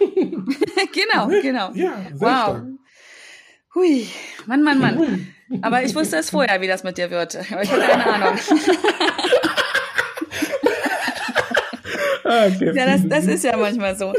genau, 0.92 1.28
genau. 1.28 1.70
Ja, 1.74 1.92
sehr 2.14 2.20
wow. 2.20 2.42
stark. 2.42 2.64
Hui, 3.74 4.08
Mann, 4.46 4.62
Mann, 4.62 4.78
Mann. 4.78 5.34
Aber 5.62 5.82
ich 5.82 5.94
wusste 5.94 6.16
es 6.16 6.30
vorher, 6.30 6.60
wie 6.60 6.66
das 6.66 6.82
mit 6.84 6.98
dir 6.98 7.10
wird. 7.10 7.36
Aber 7.52 7.62
ich 7.62 7.70
hatte 7.70 7.82
keine 7.82 8.06
Ahnung. 8.06 8.38
Ah. 12.24 12.46
Ja, 12.46 12.86
das, 12.86 13.00
das 13.08 13.26
ist 13.26 13.44
ja 13.44 13.56
manchmal 13.56 13.96
so. 13.96 14.12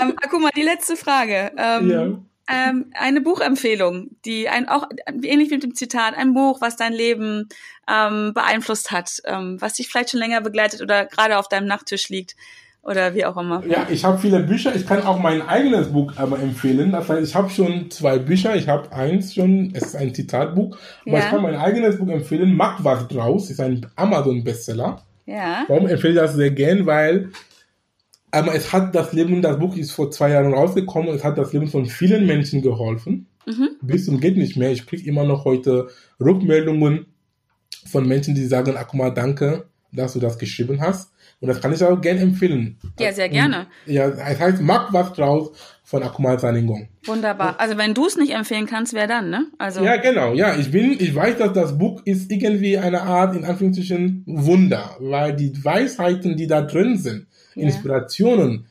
Ähm, 0.00 0.14
guck 0.30 0.40
mal, 0.40 0.50
die 0.56 0.62
letzte 0.62 0.96
Frage. 0.96 1.50
Ähm, 1.56 1.90
Ja. 1.90 2.18
Ähm, 2.50 2.86
eine 2.94 3.20
Buchempfehlung, 3.20 4.10
die 4.24 4.48
ein 4.48 4.68
auch 4.68 4.88
ähnlich 5.22 5.50
wie 5.50 5.54
mit 5.54 5.62
dem 5.64 5.74
Zitat, 5.74 6.16
ein 6.16 6.34
Buch, 6.34 6.60
was 6.60 6.76
dein 6.76 6.92
Leben 6.92 7.48
ähm, 7.88 8.32
beeinflusst 8.34 8.90
hat, 8.90 9.20
ähm, 9.24 9.56
was 9.60 9.74
dich 9.74 9.88
vielleicht 9.88 10.10
schon 10.10 10.20
länger 10.20 10.40
begleitet 10.40 10.80
oder 10.82 11.04
gerade 11.06 11.38
auf 11.38 11.48
deinem 11.48 11.66
Nachttisch 11.66 12.08
liegt 12.08 12.36
oder 12.82 13.14
wie 13.14 13.24
auch 13.26 13.36
immer. 13.36 13.62
Ja, 13.66 13.86
ich 13.90 14.04
habe 14.04 14.18
viele 14.18 14.40
Bücher. 14.40 14.74
Ich 14.74 14.86
kann 14.86 15.02
auch 15.02 15.18
mein 15.18 15.42
eigenes 15.46 15.92
Buch 15.92 16.12
aber 16.16 16.38
empfehlen. 16.38 16.92
Das 16.92 17.08
heißt, 17.08 17.28
ich 17.28 17.34
habe 17.34 17.50
schon 17.50 17.90
zwei 17.90 18.18
Bücher. 18.18 18.56
Ich 18.56 18.68
habe 18.68 18.90
eins 18.92 19.34
schon, 19.34 19.72
es 19.74 19.82
ist 19.88 19.96
ein 19.96 20.14
Zitatbuch. 20.14 20.78
Aber 21.06 21.18
Ja. 21.18 21.24
ich 21.24 21.30
kann 21.30 21.42
mein 21.42 21.56
eigenes 21.56 21.98
Buch 21.98 22.08
empfehlen. 22.08 22.54
Mach 22.56 22.82
was 22.82 23.06
draus. 23.08 23.50
Ist 23.50 23.60
ein 23.60 23.86
Amazon-Bestseller. 23.96 25.02
Ja. 25.26 25.64
Warum 25.68 25.86
empfehle 25.86 26.14
ich 26.14 26.20
das 26.20 26.34
sehr 26.34 26.50
gern? 26.50 26.86
Weil 26.86 27.30
aber 28.30 28.54
es 28.54 28.72
hat 28.72 28.94
das 28.94 29.12
Leben, 29.12 29.42
das 29.42 29.58
Buch 29.58 29.76
ist 29.76 29.92
vor 29.92 30.10
zwei 30.10 30.30
Jahren 30.30 30.52
rausgekommen, 30.52 31.14
es 31.14 31.24
hat 31.24 31.38
das 31.38 31.52
Leben 31.52 31.68
von 31.68 31.86
vielen 31.86 32.26
Menschen 32.26 32.62
geholfen. 32.62 33.26
Mhm. 33.46 33.70
Bis 33.80 34.04
zum 34.04 34.20
geht 34.20 34.36
nicht 34.36 34.56
mehr. 34.56 34.70
Ich 34.70 34.86
kriege 34.86 35.08
immer 35.08 35.24
noch 35.24 35.44
heute 35.44 35.88
Rückmeldungen 36.20 37.06
von 37.86 38.06
Menschen, 38.06 38.34
die 38.34 38.44
sagen, 38.44 38.76
Akuma, 38.76 39.10
danke, 39.10 39.64
dass 39.92 40.12
du 40.12 40.20
das 40.20 40.38
geschrieben 40.38 40.80
hast. 40.80 41.10
Und 41.40 41.48
das 41.48 41.60
kann 41.60 41.72
ich 41.72 41.82
auch 41.84 42.00
gerne 42.00 42.20
empfehlen. 42.20 42.76
Ja, 42.98 43.12
sehr 43.12 43.28
gerne. 43.28 43.68
Ja, 43.86 44.08
es 44.08 44.40
heißt, 44.40 44.60
mach 44.60 44.92
was 44.92 45.12
draus 45.12 45.52
von 45.84 46.02
Akumal 46.02 46.38
Saningong. 46.38 46.88
Wunderbar. 47.06 47.58
Also 47.58 47.78
wenn 47.78 47.94
du 47.94 48.06
es 48.06 48.16
nicht 48.16 48.34
empfehlen 48.34 48.66
kannst, 48.66 48.92
wer 48.92 49.06
dann, 49.06 49.30
ne? 49.30 49.46
Also 49.56 49.84
ja, 49.84 49.96
genau. 49.96 50.34
Ja, 50.34 50.56
ich 50.56 50.70
bin, 50.72 50.96
ich 50.98 51.14
weiß, 51.14 51.38
dass 51.38 51.52
das 51.52 51.78
Buch 51.78 52.02
ist 52.04 52.30
irgendwie 52.30 52.76
eine 52.76 53.02
Art, 53.02 53.36
in 53.36 53.44
Anführungsstrichen, 53.44 54.24
Wunder, 54.26 54.96
weil 54.98 55.34
die 55.36 55.64
Weisheiten, 55.64 56.36
die 56.36 56.48
da 56.48 56.60
drin 56.60 56.98
sind, 56.98 57.28
ja. 57.58 57.66
Inspirationen, 57.66 58.66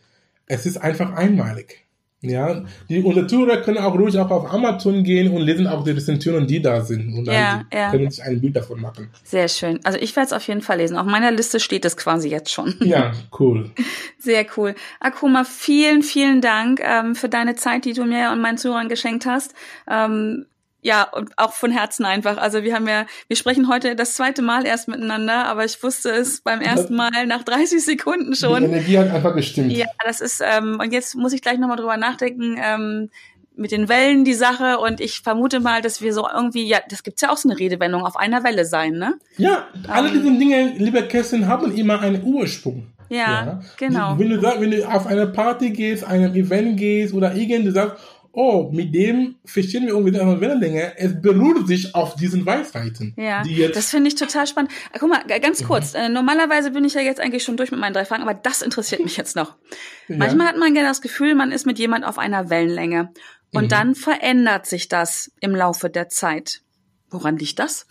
es 0.46 0.66
ist 0.66 0.78
einfach 0.78 1.14
einmalig. 1.14 1.88
Ja, 2.22 2.64
die 2.90 3.04
Untertürer 3.04 3.58
können 3.58 3.78
auch 3.78 3.94
ruhig 3.94 4.18
auch 4.18 4.32
auf 4.32 4.52
Amazon 4.52 5.04
gehen 5.04 5.32
und 5.32 5.42
lesen 5.42 5.68
auch 5.68 5.84
die 5.84 5.92
Rezensionen, 5.92 6.48
die 6.48 6.60
da 6.60 6.82
sind. 6.82 7.14
Und 7.14 7.28
ja, 7.28 7.64
dann 7.72 7.80
ja. 7.80 7.92
können 7.92 8.10
sich 8.10 8.24
ein 8.24 8.42
Bild 8.42 8.56
davon 8.56 8.82
machen. 8.82 9.10
Sehr 9.24 9.48
schön. 9.48 9.80
Also 9.84 10.00
ich 10.00 10.16
werde 10.16 10.28
es 10.28 10.34
auf 10.34 10.48
jeden 10.48 10.62
Fall 10.62 10.78
lesen. 10.78 10.98
Auf 10.98 11.06
meiner 11.06 11.32
Liste 11.32 11.60
steht 11.60 11.86
es 11.86 11.96
quasi 11.96 12.28
jetzt 12.30 12.52
schon. 12.52 12.74
Ja, 12.80 13.12
cool. 13.40 13.70
Sehr 14.18 14.48
cool. 14.58 14.74
Akuma, 15.00 15.44
vielen, 15.44 16.02
vielen 16.02 16.42
Dank 16.42 16.82
ähm, 16.84 17.14
für 17.14 17.30
deine 17.30 17.56
Zeit, 17.56 17.86
die 17.86 17.94
du 17.94 18.06
mir 18.06 18.32
und 18.32 18.42
meinen 18.42 18.58
Zuhörern 18.58 18.90
geschenkt 18.90 19.28
hast. 19.28 19.54
Ähm, 19.88 20.48
ja, 20.82 21.04
und 21.04 21.38
auch 21.38 21.54
von 21.54 21.72
Herzen 21.72 22.06
einfach. 22.06 22.38
Also 22.38 22.64
wir 22.64 22.76
haben 22.76 22.88
ja, 22.88 23.06
wir 23.28 23.36
sprechen 23.36 23.68
heute 23.68 23.96
das 23.96 24.14
zweite 24.14 24.42
Mal 24.42 24.66
erst 24.66 24.88
miteinander, 24.88 25.46
aber 25.46 25.66
ich 25.66 25.82
wusste 25.84 26.10
es 26.10 26.42
beim 26.42 26.62
ersten 26.62 26.96
Mal 26.96 27.26
nach 27.26 27.44
30 27.44 27.84
Sekunden 27.84 28.36
schon. 28.36 28.62
Die 28.62 28.70
Energie 28.70 28.98
hat 28.98 29.10
einfach 29.10 29.36
gestimmt. 29.36 29.72
Ja, 29.74 29.88
das 30.06 30.22
ist, 30.22 30.42
ähm, 30.42 30.80
und 30.80 30.94
jetzt 30.94 31.16
muss 31.16 31.34
ich 31.34 31.42
gleich 31.42 31.58
nochmal 31.58 31.78
drüber 31.78 31.98
nachdenken, 31.98 32.58
ähm, 32.62 33.10
mit 33.58 33.72
den 33.72 33.90
Wellen 33.90 34.24
die 34.24 34.36
Sache 34.36 34.78
und 34.78 35.02
ich 35.02 35.22
vermute 35.22 35.60
mal, 35.60 35.82
dass 35.82 36.02
wir 36.02 36.14
so 36.14 36.28
irgendwie, 36.32 36.68
ja, 36.68 36.78
das 36.90 37.02
gibt's 37.02 37.22
ja 37.22 37.32
auch 37.32 37.38
so 37.38 37.50
eine 37.50 37.58
Redewendung, 37.58 38.06
auf 38.06 38.16
einer 38.16 38.44
Welle 38.44 38.66
sein, 38.66 38.94
ne? 38.94 39.16
Ja, 39.38 39.68
alle 39.88 40.12
diese 40.12 40.32
Dinge, 40.32 40.74
liebe 40.78 41.02
Kerstin, 41.08 41.48
haben 41.48 41.76
immer 41.76 42.00
einen 42.00 42.24
Ursprung. 42.24 42.94
Ja, 43.10 43.18
ja, 43.18 43.62
genau. 43.78 44.20
Wenn 44.20 44.30
du, 44.30 44.42
wenn 44.42 44.72
du 44.72 44.88
auf 44.88 45.08
eine 45.08 45.28
Party 45.28 45.72
gehst, 45.72 46.04
einem 46.04 46.36
Event 46.36 46.78
gehst 46.78 47.14
oder 47.14 47.34
irgend, 47.34 47.66
du 47.66 47.72
sagst, 47.72 48.04
oh, 48.38 48.70
mit 48.72 48.94
dem 48.94 49.36
verstehen 49.46 49.88
wir 49.88 49.96
irgendwie 49.96 50.18
eine 50.18 50.40
Wellenlänge. 50.40 50.94
Es 50.98 51.20
beruht 51.20 51.68
sich 51.68 51.96
auf 51.96 52.16
diesen 52.16 52.46
Weisheiten. 52.46 53.16
Ja, 53.18 53.42
das 53.44 53.90
finde 53.90 54.10
ich 54.10 54.16
total 54.16 54.46
spannend. 54.46 54.72
Ah, 54.94 54.98
guck 55.00 55.10
mal, 55.10 55.24
ganz 55.42 55.64
kurz. 55.64 55.94
Mhm. 55.94 56.00
Äh, 56.00 56.10
normalerweise 56.10 56.70
bin 56.70 56.86
ich 56.86 56.94
ja 56.94 57.02
jetzt 57.02 57.20
eigentlich 57.20 57.44
schon 57.44 57.58
durch 57.58 57.72
mit 57.72 57.80
meinen 57.80 57.94
drei 57.94 58.06
Fragen, 58.06 58.22
aber 58.22 58.36
das 58.36 58.62
interessiert 58.62 59.04
mich 59.04 59.18
jetzt 59.18 59.36
noch. 59.36 59.56
Ja. 60.10 60.16
Manchmal 60.16 60.48
hat 60.48 60.58
man 60.58 60.74
ja 60.74 60.84
das 60.84 61.02
Gefühl, 61.02 61.36
man 61.36 61.52
ist 61.52 61.66
mit 61.66 61.80
jemand 61.80 62.06
auf 62.06 62.18
einer 62.18 62.50
Wellenlänge. 62.50 63.12
Und 63.54 63.66
mhm. 63.66 63.68
dann 63.68 63.94
verändert 63.94 64.66
sich 64.66 64.88
das 64.88 65.34
im 65.42 65.54
Laufe 65.54 65.90
der 65.90 66.08
Zeit. 66.08 66.62
Woran 67.10 67.36
liegt 67.36 67.60
das? 67.60 67.88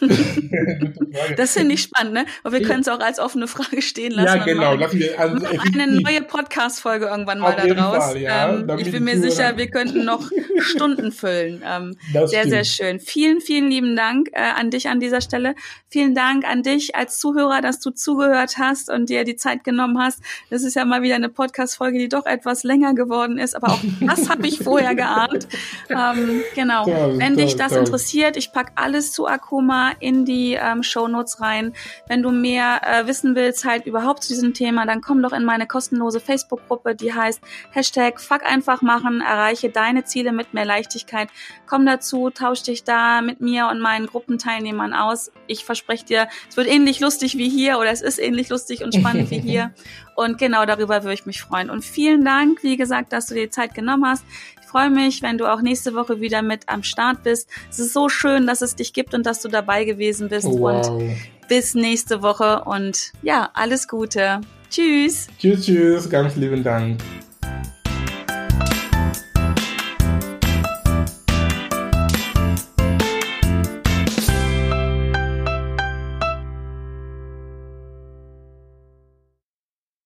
das 1.36 1.52
finde 1.54 1.74
ich 1.74 1.82
spannend, 1.82 2.12
ne? 2.12 2.26
Und 2.42 2.52
wir 2.52 2.62
können 2.62 2.80
es 2.80 2.88
auch 2.88 3.00
als 3.00 3.18
offene 3.18 3.46
Frage 3.46 3.80
stehen 3.82 4.12
lassen. 4.12 4.38
Ja, 4.38 4.44
genau. 4.44 4.74
Lassen 4.74 4.98
wir, 4.98 5.18
also 5.18 5.46
eine 5.46 6.00
neue 6.00 6.22
Podcast-Folge 6.22 7.06
irgendwann 7.06 7.38
mal 7.38 7.54
da 7.56 7.66
draus. 7.66 8.04
Fall, 8.04 8.18
ja, 8.18 8.50
ähm, 8.50 8.68
ich 8.78 8.90
bin 8.90 9.04
mir 9.04 9.18
sicher, 9.18 9.56
wir 9.56 9.68
könnten 9.68 10.04
noch 10.04 10.28
Stunden 10.58 11.12
füllen. 11.12 11.62
Ähm, 11.66 11.96
sehr, 12.12 12.28
stimmt. 12.28 12.50
sehr 12.50 12.64
schön. 12.64 13.00
Vielen, 13.00 13.40
vielen 13.40 13.70
lieben 13.70 13.96
Dank 13.96 14.28
äh, 14.32 14.40
an 14.40 14.70
dich 14.70 14.88
an 14.88 15.00
dieser 15.00 15.20
Stelle. 15.20 15.54
Vielen 15.88 16.14
Dank 16.14 16.46
an 16.46 16.62
dich 16.62 16.94
als 16.94 17.18
Zuhörer, 17.18 17.60
dass 17.60 17.80
du 17.80 17.90
zugehört 17.90 18.58
hast 18.58 18.90
und 18.90 19.08
dir 19.08 19.24
die 19.24 19.36
Zeit 19.36 19.64
genommen 19.64 19.98
hast. 19.98 20.20
Das 20.50 20.64
ist 20.64 20.74
ja 20.74 20.84
mal 20.84 21.02
wieder 21.02 21.14
eine 21.14 21.28
Podcast-Folge, 21.28 21.98
die 21.98 22.08
doch 22.08 22.26
etwas 22.26 22.62
länger 22.62 22.94
geworden 22.94 23.38
ist, 23.38 23.54
aber 23.54 23.68
auch 23.68 23.80
das 24.00 24.28
habe 24.28 24.46
ich 24.46 24.58
vorher 24.58 24.94
geahnt. 24.94 25.48
Ähm, 25.88 26.42
genau. 26.54 26.84
Toll, 26.84 27.14
Wenn 27.18 27.34
toll, 27.34 27.44
dich 27.44 27.56
das 27.56 27.68
toll. 27.68 27.78
interessiert, 27.78 28.36
ich 28.36 28.52
pack 28.52 28.72
alles 28.74 29.12
zu 29.12 29.26
Akku 29.26 29.61
Akuma 29.62 29.92
in 30.00 30.24
die 30.24 30.54
ähm, 30.54 30.82
Show 30.82 31.08
Notes 31.08 31.40
rein. 31.40 31.72
Wenn 32.08 32.22
du 32.22 32.30
mehr 32.30 32.80
äh, 32.84 33.06
wissen 33.06 33.34
willst, 33.36 33.64
halt 33.64 33.86
überhaupt 33.86 34.24
zu 34.24 34.30
diesem 34.30 34.54
Thema, 34.54 34.86
dann 34.86 35.00
komm 35.00 35.22
doch 35.22 35.32
in 35.32 35.44
meine 35.44 35.66
kostenlose 35.66 36.20
Facebook-Gruppe, 36.20 36.94
die 36.94 37.14
heißt 37.14 37.40
Hashtag 37.70 38.20
Fuck 38.20 38.44
einfach 38.44 38.82
machen, 38.82 39.20
erreiche 39.20 39.70
deine 39.70 40.04
Ziele 40.04 40.32
mit 40.32 40.52
mehr 40.54 40.64
Leichtigkeit. 40.64 41.28
Komm 41.66 41.86
dazu, 41.86 42.30
tausch 42.30 42.62
dich 42.62 42.84
da 42.84 43.22
mit 43.22 43.40
mir 43.40 43.68
und 43.68 43.80
meinen 43.80 44.06
Gruppenteilnehmern 44.06 44.94
aus. 44.94 45.30
Ich 45.46 45.64
verspreche 45.64 46.04
dir, 46.04 46.28
es 46.48 46.56
wird 46.56 46.68
ähnlich 46.68 47.00
lustig 47.00 47.38
wie 47.38 47.48
hier 47.48 47.78
oder 47.78 47.90
es 47.90 48.02
ist 48.02 48.18
ähnlich 48.18 48.48
lustig 48.48 48.82
und 48.82 48.94
spannend 48.94 49.30
wie 49.30 49.40
hier. 49.40 49.72
Und 50.14 50.38
genau 50.38 50.66
darüber 50.66 51.02
würde 51.02 51.14
ich 51.14 51.26
mich 51.26 51.40
freuen. 51.40 51.70
Und 51.70 51.84
vielen 51.84 52.24
Dank, 52.24 52.62
wie 52.62 52.76
gesagt, 52.76 53.12
dass 53.12 53.26
du 53.26 53.34
dir 53.34 53.50
Zeit 53.50 53.74
genommen 53.74 54.06
hast 54.06 54.24
freue 54.72 54.88
mich, 54.88 55.20
wenn 55.20 55.36
du 55.36 55.52
auch 55.52 55.60
nächste 55.60 55.94
Woche 55.94 56.22
wieder 56.22 56.40
mit 56.40 56.66
am 56.66 56.82
Start 56.82 57.22
bist. 57.22 57.46
Es 57.70 57.78
ist 57.78 57.92
so 57.92 58.08
schön, 58.08 58.46
dass 58.46 58.62
es 58.62 58.74
dich 58.74 58.94
gibt 58.94 59.12
und 59.12 59.26
dass 59.26 59.42
du 59.42 59.48
dabei 59.48 59.84
gewesen 59.84 60.30
bist. 60.30 60.46
Wow. 60.46 60.88
Und 60.88 61.14
bis 61.46 61.74
nächste 61.74 62.22
Woche 62.22 62.64
und 62.64 63.12
ja, 63.22 63.50
alles 63.52 63.86
Gute. 63.86 64.40
Tschüss. 64.70 65.26
Tschüss, 65.38 65.66
tschüss. 65.66 66.08
Ganz 66.08 66.36
lieben 66.36 66.64
Dank. 66.64 66.98